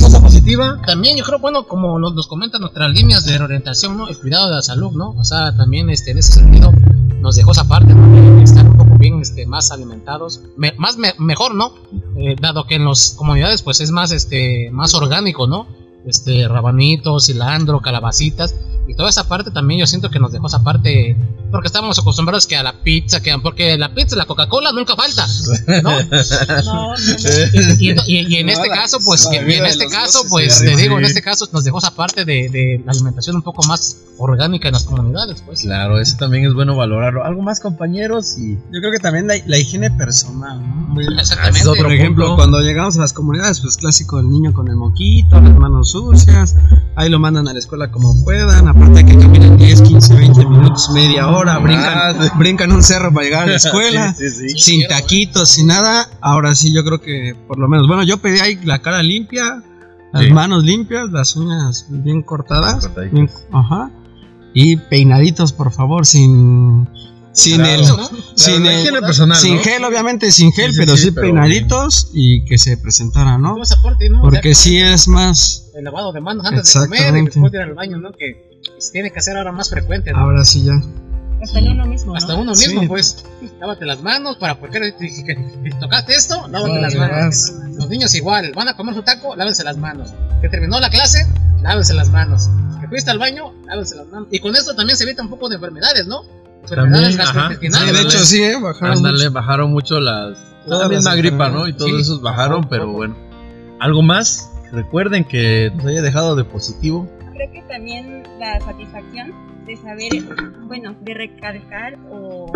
Cosa 0.00 0.20
positiva, 0.20 0.80
También 0.86 1.16
yo 1.16 1.24
creo, 1.24 1.38
bueno, 1.38 1.66
como 1.66 1.98
nos, 1.98 2.14
nos 2.14 2.26
comentan 2.26 2.60
nuestras 2.60 2.90
líneas 2.90 3.24
de 3.24 3.38
reorientación, 3.38 3.96
¿no? 3.96 4.08
El 4.08 4.18
cuidado 4.18 4.48
de 4.48 4.56
la 4.56 4.62
salud, 4.62 4.92
¿no? 4.92 5.10
O 5.10 5.24
sea, 5.24 5.56
también 5.56 5.88
este, 5.90 6.10
en 6.10 6.18
ese 6.18 6.32
sentido 6.32 6.72
nos 7.20 7.36
dejó 7.36 7.52
esa 7.52 7.64
parte, 7.66 7.94
¿no? 7.94 8.36
De 8.36 8.42
estar 8.42 8.66
un 8.66 8.76
poco 8.76 8.98
bien 8.98 9.20
este, 9.20 9.46
más 9.46 9.70
alimentados, 9.70 10.40
Me- 10.56 10.74
más 10.76 10.96
me- 10.98 11.14
mejor, 11.18 11.54
¿no? 11.54 11.72
Eh, 12.16 12.36
dado 12.40 12.66
que 12.66 12.74
en 12.74 12.84
las 12.84 13.14
comunidades 13.16 13.62
pues 13.62 13.80
es 13.80 13.90
más, 13.90 14.10
este, 14.12 14.70
más 14.72 14.94
orgánico, 14.94 15.46
¿no? 15.46 15.66
Este, 16.06 16.46
rabanitos, 16.48 17.26
cilantro, 17.26 17.80
calabacitas. 17.80 18.54
Y 18.86 18.94
toda 18.94 19.08
esa 19.08 19.26
parte 19.26 19.50
también 19.50 19.80
yo 19.80 19.86
siento 19.86 20.10
que 20.10 20.18
nos 20.18 20.32
dejó 20.32 20.48
esa 20.48 20.62
parte, 20.62 21.16
porque 21.54 21.68
estábamos 21.68 21.96
acostumbrados 22.00 22.46
que 22.48 22.56
a 22.56 22.64
la 22.64 22.72
pizza, 22.82 23.22
que 23.22 23.32
porque 23.38 23.78
la 23.78 23.94
pizza, 23.94 24.16
la 24.16 24.26
Coca-Cola 24.26 24.72
nunca 24.72 24.96
falta, 24.96 25.24
¿no? 25.82 25.90
No, 26.64 26.88
no, 26.88 26.94
y, 26.96 27.90
y- 27.90 27.96
y- 28.06 28.34
y 28.34 28.36
en 28.38 28.48
este 28.48 28.68
caso, 28.68 28.98
pues, 29.06 29.26
que, 29.28 29.36
en 29.38 29.64
este 29.66 29.86
caso, 29.86 30.22
pues, 30.28 30.56
sí, 30.56 30.64
te 30.66 30.74
sí. 30.74 30.82
digo, 30.82 30.98
en 30.98 31.04
este 31.04 31.22
caso 31.22 31.48
nos 31.52 31.62
dejó 31.64 31.78
esa 31.78 31.94
parte 31.94 32.24
de, 32.24 32.48
de 32.48 32.82
la 32.84 32.90
alimentación 32.92 33.36
un 33.36 33.42
poco 33.42 33.62
más 33.66 33.96
orgánica 34.18 34.68
en 34.68 34.74
las 34.74 34.84
comunidades, 34.84 35.42
pues. 35.46 35.60
claro, 35.62 36.00
eso 36.00 36.16
también 36.18 36.44
es 36.46 36.54
bueno 36.54 36.74
valorarlo. 36.76 37.24
Algo 37.24 37.42
más, 37.42 37.60
compañeros, 37.60 38.36
y 38.38 38.54
Yo 38.72 38.80
creo 38.80 38.90
que 38.92 38.98
también 38.98 39.26
la, 39.28 39.34
la 39.46 39.58
higiene 39.58 39.90
personal, 39.92 40.60
Exactamente. 41.18 41.60
Es 41.60 41.66
otro 41.66 41.84
Por 41.84 41.92
ejemplo, 41.92 42.24
punto. 42.26 42.36
cuando 42.36 42.60
llegamos 42.60 42.96
a 42.96 43.00
las 43.00 43.12
comunidades, 43.12 43.60
pues 43.60 43.76
clásico 43.76 44.18
el 44.20 44.28
niño 44.30 44.52
con 44.52 44.68
el 44.68 44.76
moquito, 44.76 45.40
las 45.40 45.54
manos 45.56 45.90
sucias, 45.90 46.56
ahí 46.96 47.08
lo 47.10 47.18
mandan 47.18 47.46
a 47.48 47.52
la 47.52 47.58
escuela 47.58 47.90
como 47.90 48.14
puedan, 48.24 48.68
aparte 48.68 49.02
de 49.02 49.06
que 49.06 49.18
caminan 49.18 49.56
10, 49.56 49.82
15, 49.82 50.14
20 50.14 50.46
minutos, 50.46 50.90
media 50.90 51.28
hora, 51.28 51.43
brincan, 51.60 52.38
brincan 52.38 52.72
un 52.72 52.82
cerro 52.82 53.12
para 53.12 53.24
llegar 53.24 53.42
a 53.44 53.46
la 53.46 53.56
escuela, 53.56 54.14
Sí, 54.14 54.30
sí, 54.30 54.50
sí. 54.50 54.58
sin 54.58 54.88
taquitos, 54.88 55.48
sin 55.48 55.66
nada, 55.68 56.08
ahora 56.20 56.54
sí 56.54 56.72
yo 56.72 56.84
creo 56.84 57.00
que 57.00 57.34
por 57.46 57.58
lo 57.58 57.68
menos, 57.68 57.86
bueno, 57.86 58.02
yo 58.02 58.18
pedí 58.18 58.40
ahí 58.40 58.58
la 58.64 58.80
cara 58.80 59.02
limpia, 59.02 59.62
las 60.12 60.24
Sí. 60.24 60.30
manos 60.32 60.64
limpias, 60.64 61.10
las 61.10 61.34
uñas 61.36 61.86
bien 61.88 62.22
cortadas, 62.22 62.88
bien- 63.12 63.28
ajá, 63.52 63.90
y 64.52 64.76
peinaditos 64.76 65.52
por 65.52 65.72
favor, 65.72 66.06
sin... 66.06 66.88
Sin 67.36 67.56
Claro. 67.56 67.72
el, 67.82 68.38
sin 68.38 68.64
el, 68.64 69.00
personal, 69.00 69.36
sin 69.36 69.56
¿no? 69.56 69.62
gel, 69.64 69.82
obviamente, 69.84 70.30
sin 70.30 70.52
gel, 70.52 70.66
Sí, 70.72 70.74
sí, 70.74 70.78
pero 70.78 70.96
sí, 70.96 71.02
sí, 71.02 71.10
pero 71.10 71.22
peinaditos 71.22 72.10
y 72.14 72.44
que 72.44 72.58
se 72.58 72.76
presentara, 72.78 73.38
¿no? 73.38 73.56
Porque 74.22 74.54
sea, 74.54 74.62
sí 74.62 74.78
es 74.78 75.08
más, 75.08 75.64
el 75.76 75.82
lavado 75.82 76.12
de 76.12 76.20
manos 76.20 76.46
antes 76.46 76.72
de 76.72 76.78
comer 76.78 77.16
y 77.16 77.24
después 77.24 77.50
de 77.50 77.58
ir 77.58 77.64
al 77.64 77.74
baño, 77.74 77.96
¿no? 77.98 78.12
Que 78.12 78.60
se 78.78 78.92
tiene 78.92 79.10
que 79.10 79.18
hacer 79.18 79.36
ahora 79.36 79.50
más 79.50 79.68
frecuente, 79.68 80.12
¿no? 80.12 80.18
Ahora 80.18 80.44
sí 80.44 80.62
ya. 80.62 80.80
Hasta 81.44 81.58
en 81.60 81.68
uno 81.70 81.86
mismo. 81.86 82.12
¿no? 82.12 82.16
Hasta 82.18 82.34
uno 82.34 82.50
mismo, 82.52 82.80
Sí. 82.82 82.86
pues. 82.88 83.24
Lávate 83.60 83.84
las 83.86 84.02
manos 84.02 84.36
para 84.38 84.58
porque 84.58 84.92
si, 84.98 85.24
tocaste 85.80 86.14
esto, 86.14 86.48
lávate 86.48 86.80
las 86.80 86.94
manos. 86.94 87.52
Los 87.76 87.88
niños 87.88 88.14
igual, 88.14 88.52
van 88.54 88.68
a 88.68 88.76
comer 88.76 88.94
su 88.94 89.02
taco, 89.02 89.36
lávense 89.36 89.62
las 89.64 89.76
manos. 89.76 90.10
Que 90.40 90.48
terminó 90.48 90.80
la 90.80 90.90
clase, 90.90 91.26
lávense 91.62 91.94
las 91.94 92.08
manos. 92.10 92.48
Que 92.80 92.88
fuiste 92.88 93.10
al 93.10 93.18
baño, 93.18 93.52
lávense 93.66 93.94
las 93.96 94.06
manos. 94.08 94.28
Y 94.30 94.38
con 94.40 94.54
esto 94.56 94.74
también 94.74 94.96
se 94.96 95.04
evita 95.04 95.22
un 95.22 95.28
poco 95.30 95.48
de 95.48 95.56
enfermedades, 95.56 96.06
¿no? 96.06 96.22
Enfermedades 96.62 97.16
También, 97.16 97.20
ajá. 97.20 97.32
gastrointestinales. 97.48 97.90
Sí, 97.90 97.94
de 97.96 98.02
hecho 98.02 98.18
sí, 98.24 98.42
¿eh? 98.42 98.56
Bajaron 98.60 98.96
Ándale, 98.96 99.18
mucho. 99.24 99.32
bajaron 99.32 99.70
mucho 99.70 100.00
las. 100.00 100.38
Todas 100.66 100.88
la 100.90 100.96
misma 100.96 101.14
gripa, 101.14 101.48
¿no? 101.50 101.68
Y 101.68 101.74
todos 101.74 101.90
Sí, 101.90 102.00
esos 102.00 102.22
bajaron, 102.22 102.64
pero 102.70 102.90
bueno. 102.90 103.14
¿Algo 103.80 104.00
más? 104.02 104.50
Recuerden 104.72 105.24
que 105.24 105.70
nos 105.76 105.84
haya 105.86 106.00
dejado 106.00 106.34
de 106.36 106.44
positivo. 106.44 107.06
Creo 107.34 107.52
que 107.52 107.62
también 107.68 108.22
la 108.40 108.58
satisfacción 108.60 109.32
de 109.66 109.76
saber, 109.76 110.10
bueno, 110.66 110.94
de 111.00 111.14
recalcar 111.14 111.98
o, 112.10 112.50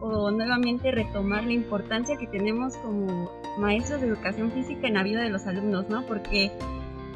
o 0.00 0.30
nuevamente 0.30 0.90
retomar 0.92 1.44
la 1.44 1.52
importancia 1.52 2.16
que 2.16 2.26
tenemos 2.26 2.76
como 2.78 3.30
maestros 3.58 4.00
de 4.00 4.08
educación 4.08 4.52
física 4.52 4.86
en 4.88 4.94
la 4.94 5.02
vida 5.02 5.20
de 5.22 5.30
los 5.30 5.46
alumnos, 5.46 5.88
¿no? 5.88 6.06
Porque 6.06 6.52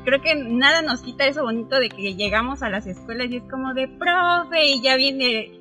creo 0.05 0.21
que 0.21 0.35
nada 0.35 0.83
nos 0.83 1.01
quita 1.03 1.27
eso 1.27 1.43
bonito 1.43 1.79
de 1.79 1.89
que 1.89 2.15
llegamos 2.15 2.63
a 2.63 2.69
las 2.71 2.87
escuelas 2.87 3.31
y 3.31 3.37
es 3.37 3.45
como 3.51 3.73
de 3.75 3.87
profe 3.89 4.67
y 4.67 4.83
ya 4.83 4.97
viene 4.97 5.61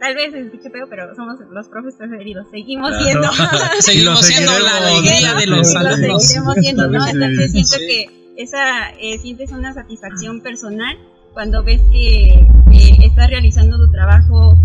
Tal 0.00 0.14
vez 0.14 0.30
se 0.30 0.38
escuche 0.42 0.70
feo, 0.70 0.86
pero 0.88 1.12
somos 1.16 1.40
los 1.50 1.68
profes 1.68 1.96
preferidos. 1.96 2.46
Seguimos 2.52 2.90
Claro. 2.90 3.02
siendo. 3.04 3.28
Seguimos 3.80 4.24
siendo 4.24 4.52
la 4.60 4.76
alegría 4.76 5.34
de 5.34 5.46
los 5.48 5.74
lo 5.74 5.80
alumnos. 5.80 6.22
seguiremos 6.24 6.54
siendo, 6.54 6.86
¿no? 6.88 7.04
Entonces 7.04 7.50
siento 7.50 7.78
sí. 7.78 7.86
que 7.88 8.32
esa 8.36 8.90
eh, 8.90 9.18
sientes 9.18 9.50
una 9.50 9.74
satisfacción 9.74 10.40
personal 10.40 10.96
cuando 11.38 11.62
ves 11.62 11.80
que 11.92 12.30
eh, 12.72 12.96
estás 13.04 13.30
realizando 13.30 13.76
tu 13.76 13.88
trabajo 13.92 14.58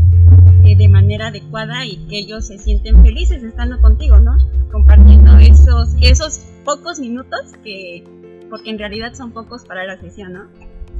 eh, 0.64 0.76
de 0.76 0.90
manera 0.90 1.28
adecuada 1.28 1.86
y 1.86 1.98
que 2.08 2.18
ellos 2.18 2.48
se 2.48 2.58
sienten 2.58 3.04
felices 3.04 3.44
estando 3.44 3.80
contigo, 3.80 4.18
¿no? 4.18 4.36
Compartiendo 4.72 5.38
esos 5.38 5.90
esos 6.02 6.40
pocos 6.66 7.00
minutos 7.00 7.42
que 7.64 8.04
porque 8.50 8.72
en 8.72 8.80
realidad 8.80 9.14
son 9.14 9.30
pocos 9.34 9.66
para 9.66 9.86
la 9.86 10.00
sesión, 10.00 10.34
¿no? 10.34 10.46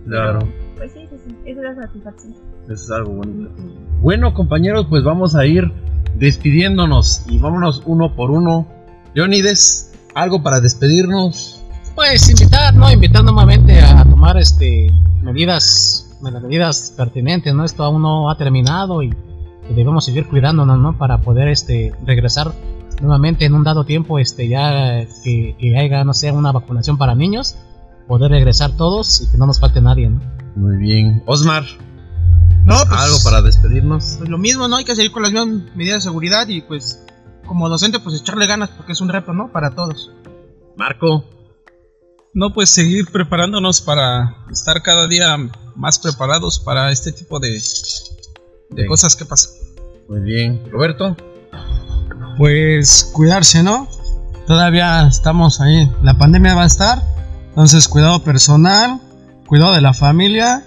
Claro, 0.06 0.48
Pues 0.78 0.92
sí, 0.92 1.08
sí, 1.10 1.16
sí, 1.26 1.36
esa 1.44 1.62
es 1.62 1.76
la 1.76 1.88
satisfacción. 1.88 2.36
eso 2.66 2.74
es 2.74 2.92
algo 2.92 3.14
bonito. 3.14 3.50
Bueno, 4.00 4.36
compañeros, 4.36 4.86
pues 4.88 5.04
vamos 5.04 5.36
a 5.36 5.44
ir 5.48 5.72
despidiéndonos 6.20 7.26
y 7.28 7.40
vámonos 7.40 7.82
uno 7.88 8.16
por 8.16 8.30
uno. 8.30 8.68
Leonides, 9.16 9.92
algo 10.14 10.44
para 10.44 10.60
despedirnos. 10.60 11.63
Pues 11.96 12.30
invitar, 12.30 12.74
¿no? 12.76 12.92
Invitar 12.92 13.24
nuevamente 13.24 13.80
a 13.82 14.04
tomar 14.04 14.38
este 14.38 14.92
medidas, 15.22 16.10
las 16.22 16.42
medidas 16.42 16.94
pertinentes, 16.98 17.54
¿no? 17.54 17.64
Esto 17.64 17.84
aún 17.84 18.02
no 18.02 18.30
ha 18.32 18.38
terminado 18.38 19.04
y, 19.04 19.14
y 19.70 19.74
debemos 19.74 20.06
seguir 20.06 20.28
cuidándonos, 20.28 20.80
¿no? 20.80 20.98
Para 20.98 21.20
poder 21.20 21.50
este 21.50 21.94
regresar 22.06 22.52
nuevamente 23.02 23.46
en 23.46 23.54
un 23.54 23.64
dado 23.64 23.84
tiempo, 23.86 24.18
este 24.20 24.48
ya 24.48 25.06
que, 25.24 25.56
que 25.60 25.78
haya, 25.78 26.04
no 26.04 26.14
sé, 26.14 26.32
una 26.32 26.52
vacunación 26.52 26.98
para 26.98 27.14
niños, 27.16 27.56
poder 28.08 28.32
regresar 28.32 28.72
todos 28.76 29.22
y 29.22 29.32
que 29.32 29.38
no 29.38 29.46
nos 29.46 29.60
falte 29.60 29.80
nadie, 29.82 30.10
¿no? 30.10 30.20
Muy 30.56 30.78
bien. 30.78 31.22
Osmar, 31.28 31.64
No, 32.66 32.76
pues, 32.88 33.02
algo 33.02 33.18
para 33.24 33.42
despedirnos. 33.44 34.16
pues 34.18 34.30
lo 34.30 34.38
mismo, 34.40 34.68
¿no? 34.68 34.78
Hay 34.78 34.86
que 34.86 34.96
seguir 34.96 35.12
con 35.12 35.22
las 35.24 35.32
mismas 35.32 35.76
medidas 35.76 35.98
de 35.98 36.10
seguridad 36.10 36.48
y 36.48 36.62
pues 36.62 37.06
como 37.46 37.70
docente 37.70 38.00
pues 38.00 38.20
echarle 38.20 38.48
ganas 38.48 38.70
porque 38.70 38.94
es 38.94 39.02
un 39.02 39.10
reto, 39.10 39.34
¿no? 39.34 39.52
Para 39.52 39.72
todos. 39.72 40.12
Marco, 40.78 41.26
No, 42.34 42.52
pues 42.52 42.72
seguir 42.72 43.12
preparándonos 43.12 43.82
para 43.82 44.36
estar 44.52 44.82
cada 44.82 45.08
día 45.08 45.38
más 45.76 46.00
preparados 46.00 46.60
para 46.60 46.92
este 46.92 47.12
tipo 47.12 47.40
de, 47.40 47.62
de 48.72 48.86
cosas 48.88 49.16
que 49.16 49.24
pasan. 49.24 49.54
muy 50.08 50.20
bien. 50.22 50.64
Roberto, 50.72 51.16
Pues 52.38 53.12
cuidarse, 53.14 53.62
¿no? 53.62 53.88
Todavía 54.48 55.08
estamos 55.08 55.62
ahí. 55.62 55.92
La 56.02 56.18
pandemia 56.18 56.56
va 56.56 56.64
a 56.64 56.68
estar. 56.68 57.04
Entonces 57.50 57.88
cuidado 57.88 58.24
personal, 58.24 59.00
cuidado 59.46 59.74
de 59.74 59.82
la 59.82 59.94
familia 59.94 60.66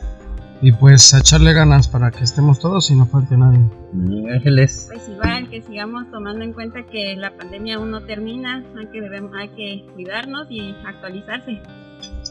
y 0.63 0.71
pues 0.71 1.15
a 1.15 1.19
echarle 1.19 1.53
ganas 1.53 1.89
para 1.89 2.13
que 2.13 2.23
estemos 2.23 2.61
todos 2.61 2.91
y 2.91 2.95
no 2.95 3.07
falte 3.07 3.37
nadie. 3.37 3.61
Bien, 4.05 4.31
Ángeles. 4.33 4.89
Pues 4.93 5.09
igual 5.09 5.49
que 5.51 5.63
sigamos 5.63 6.11
tomando 6.11 6.45
en 6.45 6.53
cuenta 6.53 6.83
que 6.85 7.15
la 7.17 7.37
pandemia 7.37 7.77
aún 7.77 7.91
no 7.91 8.05
termina, 8.05 8.65
hay 8.79 8.87
que, 8.89 9.01
debemos, 9.01 9.33
hay 9.35 9.49
que 9.51 9.87
cuidarnos 9.95 10.47
y 10.51 10.75
actualizarse. 10.87 11.61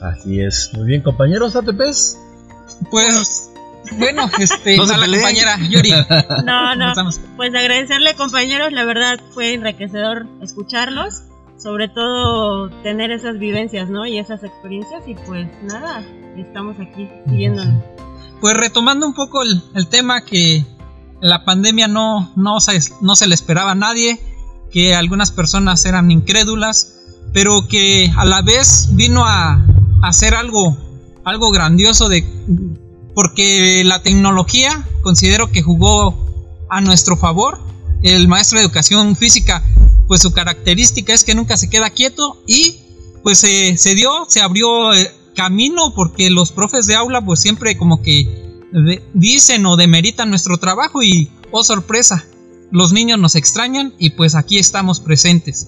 Así 0.02 0.42
es. 0.42 0.72
Muy 0.74 0.86
bien, 0.88 1.02
compañeros 1.02 1.56
ATPs. 1.56 2.18
Pues, 2.92 3.50
bueno, 3.98 4.30
este, 4.40 4.78
No 4.78 4.86
se 4.86 4.94
a 4.94 4.98
la 4.98 5.06
peleen. 5.06 5.22
compañera 5.22 5.58
Yuri. 5.70 5.92
No, 6.46 6.76
no, 6.76 6.94
pues 7.36 7.54
agradecerle 7.56 8.16
compañeros, 8.16 8.72
la 8.72 8.86
verdad 8.86 9.20
fue 9.34 9.54
enriquecedor 9.54 10.28
escucharlos, 10.42 11.24
sobre 11.58 11.88
todo 11.88 12.70
tener 12.84 13.12
esas 13.12 13.40
vivencias, 13.40 13.90
¿no? 13.90 14.06
Y 14.06 14.20
esas 14.20 14.44
experiencias 14.44 15.04
y 15.08 15.16
pues 15.16 15.48
nada, 15.64 16.04
estamos 16.38 16.76
aquí 16.80 17.10
siguiéndonos. 17.28 17.84
Pues 18.42 18.54
retomando 18.56 19.08
un 19.08 19.14
poco 19.14 19.42
el, 19.44 19.62
el 19.76 19.88
tema 19.88 20.22
que 20.26 20.66
la 21.26 21.44
pandemia 21.44 21.88
no, 21.88 22.32
no, 22.36 22.60
se, 22.60 22.80
no 23.02 23.16
se 23.16 23.26
le 23.26 23.34
esperaba 23.34 23.72
a 23.72 23.76
nadie, 23.76 24.20
que 24.72 24.94
algunas 24.94 25.32
personas 25.32 25.84
eran 25.86 26.12
incrédulas, 26.12 26.94
pero 27.34 27.68
que 27.68 28.12
a 28.16 28.26
la 28.26 28.44
vez 28.44 28.90
vino 28.92 29.26
a, 29.26 29.66
hacer 30.04 30.36
algo, 30.36 30.78
algo 31.24 31.50
grandioso 31.50 32.10
de 32.10 32.24
porque 33.16 33.84
la 33.84 34.04
tecnología 34.04 34.88
considero 35.02 35.50
que 35.50 35.64
jugó 35.64 36.14
a 36.70 36.80
nuestro 36.82 37.18
favor. 37.18 37.60
El 38.04 38.28
maestro 38.28 38.60
de 38.60 38.66
educación 38.66 39.16
física, 39.16 39.64
pues 40.08 40.22
su 40.22 40.32
característica 40.32 41.14
es 41.14 41.24
que 41.24 41.34
nunca 41.34 41.58
se 41.58 41.70
queda 41.70 41.90
quieto 41.90 42.40
y 42.46 42.76
pues 43.24 43.40
se 43.40 43.78
se 43.78 43.96
dio, 43.96 44.12
se 44.28 44.42
abrió 44.42 44.94
eh, 44.94 45.12
camino 45.36 45.94
porque 45.96 46.30
los 46.30 46.52
profes 46.52 46.86
de 46.86 46.94
aula 46.94 47.26
pues 47.26 47.40
siempre 47.40 47.78
como 47.78 48.04
que 48.04 48.45
de- 48.84 49.04
dicen 49.14 49.66
o 49.66 49.76
demeritan 49.76 50.30
nuestro 50.30 50.58
trabajo 50.58 51.02
y 51.04 51.30
oh 51.52 51.64
sorpresa, 51.64 52.26
los 52.72 52.92
niños 52.94 53.20
nos 53.20 53.36
extrañan 53.36 53.94
y 53.98 54.12
pues 54.12 54.36
aquí 54.36 54.58
estamos 54.58 55.00
presentes. 55.00 55.68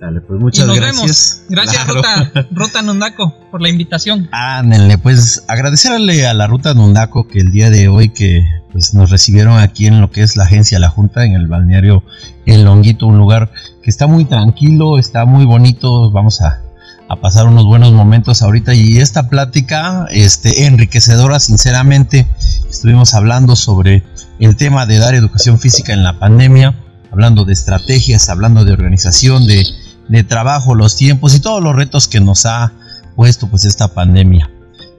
Dale, 0.00 0.20
pues 0.20 0.38
muchas 0.38 0.64
y 0.64 0.68
nos 0.68 0.76
gracias. 0.76 0.96
vemos. 1.00 1.42
Gracias 1.48 1.84
Claro. 1.86 1.94
Ruta, 1.94 2.48
Ruta 2.50 2.82
Nundaco 2.82 3.34
por 3.50 3.62
la 3.62 3.70
invitación. 3.70 4.28
Ándale, 4.30 4.98
pues 4.98 5.42
agradecerle 5.48 6.26
a 6.26 6.34
la 6.34 6.46
Ruta 6.46 6.74
Nundaco 6.74 7.26
que 7.26 7.38
el 7.38 7.50
día 7.50 7.70
de 7.70 7.88
hoy 7.88 8.10
que 8.10 8.44
pues 8.72 8.92
nos 8.92 9.10
recibieron 9.10 9.58
aquí 9.58 9.86
en 9.86 10.02
lo 10.02 10.10
que 10.10 10.20
es 10.22 10.36
la 10.36 10.44
agencia 10.44 10.78
La 10.78 10.90
Junta, 10.90 11.24
en 11.24 11.32
el 11.32 11.46
balneario 11.46 12.02
El 12.44 12.64
Longuito, 12.64 13.06
un 13.06 13.16
lugar 13.16 13.50
que 13.82 13.88
está 13.88 14.06
muy 14.06 14.26
tranquilo, 14.26 14.98
está 14.98 15.24
muy 15.24 15.46
bonito, 15.46 16.10
vamos 16.10 16.42
a, 16.42 16.60
a 17.08 17.16
pasar 17.16 17.46
unos 17.46 17.64
buenos 17.64 17.92
momentos 17.92 18.42
ahorita 18.42 18.74
y 18.74 18.98
esta 18.98 19.28
plática 19.28 20.06
este, 20.10 20.66
enriquecedora 20.66 21.38
sinceramente, 21.38 22.26
estuvimos 22.68 23.14
hablando 23.14 23.54
sobre 23.54 24.02
el 24.40 24.56
tema 24.56 24.86
de 24.86 24.98
dar 24.98 25.14
educación 25.14 25.58
física 25.58 25.92
en 25.92 26.02
la 26.02 26.18
pandemia, 26.18 26.74
hablando 27.12 27.44
de 27.44 27.52
estrategias, 27.52 28.28
hablando 28.28 28.64
de 28.64 28.72
organización, 28.72 29.46
de, 29.46 29.64
de 30.08 30.24
trabajo, 30.24 30.74
los 30.74 30.96
tiempos 30.96 31.34
y 31.34 31.40
todos 31.40 31.62
los 31.62 31.76
retos 31.76 32.08
que 32.08 32.20
nos 32.20 32.44
ha 32.44 32.72
puesto 33.14 33.48
pues 33.48 33.64
esta 33.64 33.88
pandemia. 33.88 34.50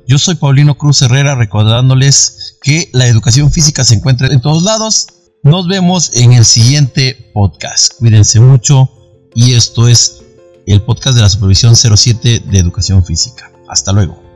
Yo 0.08 0.18
soy 0.18 0.36
Paulino 0.36 0.78
Cruz 0.78 1.02
Herrera 1.02 1.36
recordándoles 1.36 2.58
que 2.62 2.90
la 2.94 3.08
educación 3.08 3.52
física 3.52 3.84
se 3.84 3.96
encuentra 3.96 4.28
en 4.28 4.40
todos 4.40 4.64
lados. 4.64 5.08
Nos 5.44 5.68
vemos 5.68 6.16
en 6.16 6.32
el 6.32 6.46
siguiente 6.46 7.32
podcast. 7.34 7.94
Cuídense 8.00 8.40
mucho 8.40 8.90
y 9.36 9.54
esto 9.54 9.90
es 9.90 10.24
el 10.74 10.82
podcast 10.82 11.16
de 11.16 11.22
la 11.22 11.30
Supervisión 11.30 11.76
07 11.76 12.44
de 12.46 12.60
Educación 12.60 13.04
Física. 13.04 13.52
Hasta 13.68 13.94
luego. 13.94 14.27